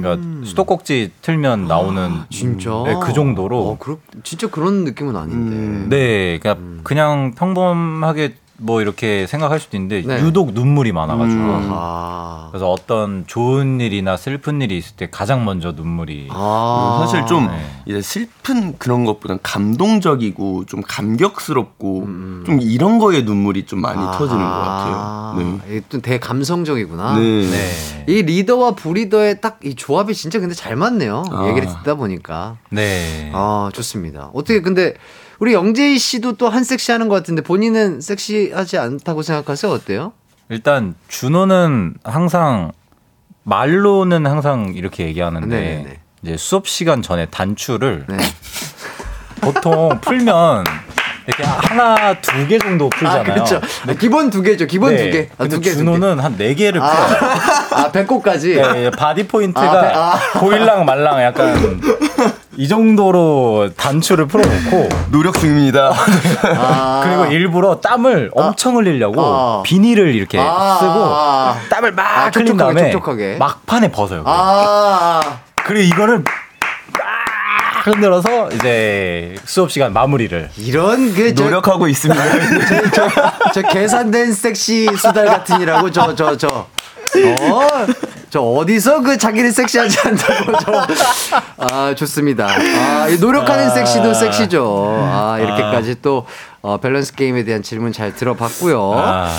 [0.00, 2.70] 그러니까 수도꼭지 틀면 나오는 진짜.
[2.86, 3.58] 네, 그 정도로.
[3.68, 5.96] 어, 그렇, 진짜 그런 느낌은 아닌데.
[5.96, 10.20] 네, 그러니까 그냥 평범하게 뭐 이렇게 생각할 수도 있는데 네.
[10.22, 11.42] 유독 눈물이 많아가지고.
[11.42, 12.48] 아하.
[12.50, 16.28] 그래서 어떤 좋은 일이나 슬픈 일이 있을 때 가장 먼저 눈물이.
[16.30, 16.98] 아.
[17.04, 17.58] 사실 좀 네.
[17.86, 22.42] 이제 슬픈 그런 것보단 감동적이고 좀 감격스럽고 음.
[22.44, 25.34] 좀 이런 거에 눈물이 좀 많이 터지는 것 같아요.
[25.38, 25.58] 네.
[25.68, 27.14] 이게 또 되게 감성적이구나.
[27.18, 27.50] 네.
[27.50, 28.04] 네.
[28.08, 31.22] 이 리더와 부리더의 딱 이 조합이 진짜 근데 잘 맞네요.
[31.30, 31.48] 아.
[31.48, 32.56] 얘기를 듣다 보니까.
[32.70, 33.30] 네.
[33.34, 34.30] 아, 좋습니다.
[34.32, 34.94] 어떻게 근데
[35.40, 39.72] 우리 영재희 씨도 또 한 섹시 하는 것 같은데 본인은 섹시하지 않다고 생각하세요?
[39.72, 40.12] 어때요?
[40.48, 42.72] 일단 준호는 항상
[43.44, 46.00] 말로는 항상 이렇게 얘기하는데 네네네.
[46.22, 48.16] 이제 수업 시간 전에 단추를 네.
[49.40, 50.64] 보통 풀면
[51.30, 53.20] 이렇게 하나 두 개 정도 풀잖아요.
[53.20, 53.56] 아, 그렇죠.
[53.88, 54.66] 아, 기본 두 개죠.
[54.66, 55.04] 기본 네.
[55.04, 55.28] 두 개.
[55.32, 55.84] 아, 근데 두 개, 두 개.
[55.84, 57.06] 준호는 한 네 개를 풀어요.
[57.74, 58.54] 아, 배꼽까지.
[58.56, 60.40] 네, body 포인트가 아, 배- 아.
[60.40, 61.80] 보일랑 말랑 약간
[62.56, 65.92] 이 정도로 단추를 풀어놓고 노력 중입니다.
[66.56, 67.00] 아.
[67.04, 69.62] 그리고 일부러 땀을 엄청 흘리려고 아.
[69.64, 70.78] 비니를 이렇게 아.
[70.80, 73.36] 쓰고 땀을 막 아, 흘린 촉촉하게, 다음에 촉촉하게.
[73.38, 74.22] 막판에 벗어요.
[74.26, 75.20] 아,
[75.64, 76.24] 그리고 이거를
[77.80, 82.22] 막 흔들어서 이제 수업 시간 마무리를 이런 그 저, 노력하고 있습니다.
[82.92, 83.08] 저,
[83.54, 86.48] 저 계산된 섹시 수달 같은이라고 저 저 저.
[86.48, 87.68] 어,
[88.28, 90.86] 저 어디서 그 자기를 섹시하지 않다고 저.
[91.58, 92.46] 아, 좋습니다.
[92.48, 94.96] 아, 이 노력하는 섹시도 섹시죠.
[95.10, 96.26] 아, 이렇게까지 또
[96.60, 98.92] 어, 밸런스 게임에 대한 질문 잘 들어봤고요.
[98.94, 99.30] 아.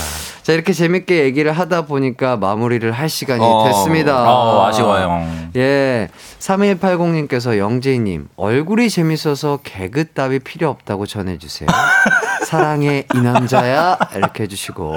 [0.43, 4.31] 자, 이렇게 재밌게 얘기를 하다 보니까 마무리를 할 시간이 어, 됐습니다.
[4.31, 5.25] 어, 아쉬워요.
[5.55, 6.09] 예.
[6.39, 11.67] 3180님께서 영재님, 얼굴이 재밌어서 개그 따위 필요 없다고 전해주세요.
[12.45, 13.97] 사랑해, 이 남자야.
[14.15, 14.95] 이렇게 해주시고.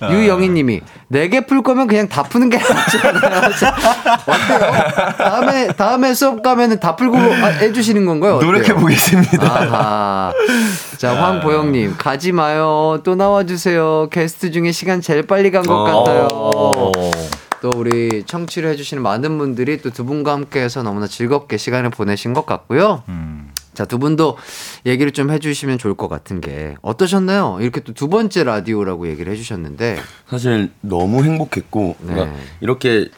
[0.00, 0.10] 아.
[0.12, 3.50] 유영희님이, 네 개 풀 거면 그냥 다 푸는 게 낫잖아요.
[4.26, 5.12] 어때요?
[5.18, 8.36] 다음에, 다음에 수업 가면은 다 풀고 아, 해주시는 건가요?
[8.36, 8.50] 어때요?
[8.50, 9.46] 노력해 보겠습니다.
[9.46, 10.32] 아하.
[10.98, 13.00] 자, 황보영님, 가지 마요.
[13.04, 14.08] 또 나와주세요.
[14.10, 16.28] 게스트 중에 시간 제일 빨리 간 것 같아요.
[16.32, 16.92] 어.
[17.62, 22.44] 또 우리 청취를 해주시는 많은 분들이 또 두 분과 함께해서 너무나 즐겁게 시간을 보내신 것
[22.44, 23.02] 같고요.
[23.08, 23.45] 음.
[23.76, 24.38] 자, 두 분도
[24.86, 27.58] 얘기를 좀 해주시면 좋을 것 같은 게 어떠셨나요?
[27.60, 29.98] 이렇게 또 두 번째 라디오라고 얘기를 해주셨는데.
[30.28, 32.14] 사실 너무 행복했고 네.
[32.14, 33.08] 그러니까 이렇게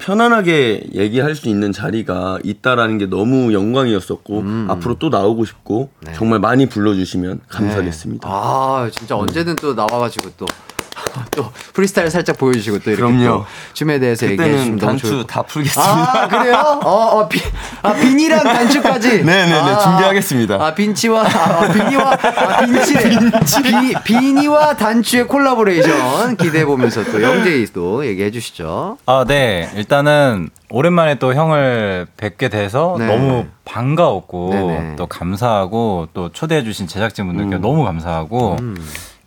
[0.00, 4.66] 편안하게 얘기할 수 있는 자리가 있다라는 게 너무 영광이었었고 음.
[4.70, 6.12] 앞으로 또 나오고 싶고 네.
[6.14, 8.28] 정말 많이 불러주시면 감사하겠습니다.
[8.30, 10.46] 아, 진짜 언제든 또 나와가지고 또.
[11.30, 13.38] 또 프리스타일 살짝 보여주시고 또 이렇게 그럼요.
[13.38, 16.22] 또 춤에 대해서 얘기해 주시면 너무 좋을 단추 것다 풀겠습니다.
[16.22, 16.80] 아, 그래요?
[16.84, 17.40] 어, 어, 비,
[17.82, 19.22] 아, 비니랑 단추까지?
[19.24, 20.54] 네네네, 아, 준비하겠습니다.
[20.54, 23.10] 아, 빈치와, 아, 비니와, 아, 빈치래.
[23.62, 28.98] 비, 비니와 단추의 콜라보레이션 기대해 보면서 또 영재이 또 얘기해 주시죠.
[29.06, 29.70] 아, 네.
[29.74, 33.06] 일단은 오랜만에 또 형을 뵙게 돼서 네.
[33.06, 34.96] 너무 반가웠고 네네.
[34.96, 38.76] 또 감사하고 또 초대해 주신 제작진분들께 너무 감사하고 음.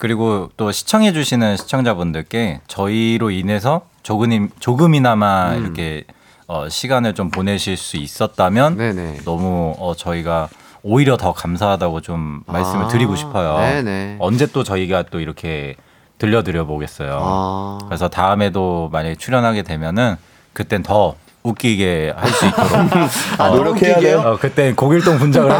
[0.02, 5.62] 그리고 또 시청해주시는 시청자분들께 저희로 인해서 조금, 조금이나마 음.
[5.64, 6.06] 이렇게
[6.48, 9.18] 어, 시간을 좀 보내실 수 있었다면 네네.
[9.26, 10.50] 너무 어, 저희가
[10.82, 13.60] 오히려 더 감사하다고 좀 말씀을 아, 드리고 싶어요.
[13.60, 14.16] 네네.
[14.18, 15.76] 언제 또 저희가 또 이렇게
[16.18, 17.20] 들려드려 보겠어요.
[17.22, 17.78] 아.
[17.86, 20.16] 그래서 다음에도 만약에 출연하게 되면은
[20.54, 22.72] 그땐 더 웃기게 할 수 있도록
[23.40, 24.24] 아, 노력해야 돼요?
[24.26, 25.52] 어, 그땐 고길동 분장을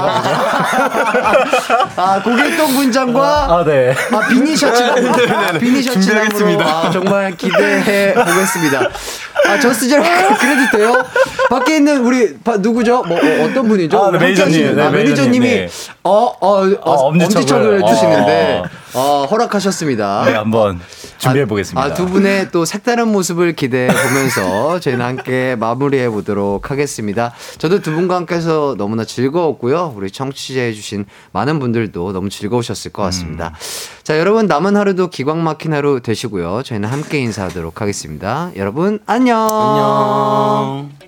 [1.96, 3.94] 아, 고길동 분장과 아, 네.
[4.12, 5.10] 아, 비니 셔츠nam으로.
[5.36, 6.02] 아, 비니 셔츠남으로.
[6.30, 6.66] 준비하겠습니다.
[6.66, 8.90] 아, 정말 기대해 보겠습니다.
[9.48, 10.04] 아, 저스트제로
[10.40, 10.94] 그래도 돼요?
[11.50, 13.04] 밖에 있는 우리, 바- 누구죠?
[13.04, 14.04] 뭐, 어, 떤 분이죠?
[14.06, 14.62] 아, 네, 매니저님.
[14.72, 15.70] 함께하시는- 네, 아, 매니저님이, 매니저님, 네.
[16.04, 17.38] 어, 어, 어, 어, 엄지척을.
[17.38, 18.64] 엄지척을 해주시는데,
[18.94, 19.12] 어.
[19.12, 20.24] 어, 허락하셨습니다.
[20.26, 20.80] 네, 한번
[21.18, 21.82] 준비해 보겠습니다.
[21.82, 27.34] 아, 두 분의 또 색다른 모습을 기대해 보면서 저희는 함께 마무리해 보도록 하겠습니다.
[27.58, 29.94] 저도 두 분과 함께 해서 너무나 즐거웠고요.
[29.96, 33.48] 우리 청취해 주신 많은 분들도 너무 즐거우셨을 것 같습니다.
[33.48, 33.54] 음.
[34.04, 36.64] 자, 여러분 남은 하루도 기광 막힌 하루 되시고요.
[36.64, 38.52] 저희는 함께 인사하도록 하겠습니다.
[38.56, 39.38] 여러분 안녕.
[39.38, 41.01] 안녕.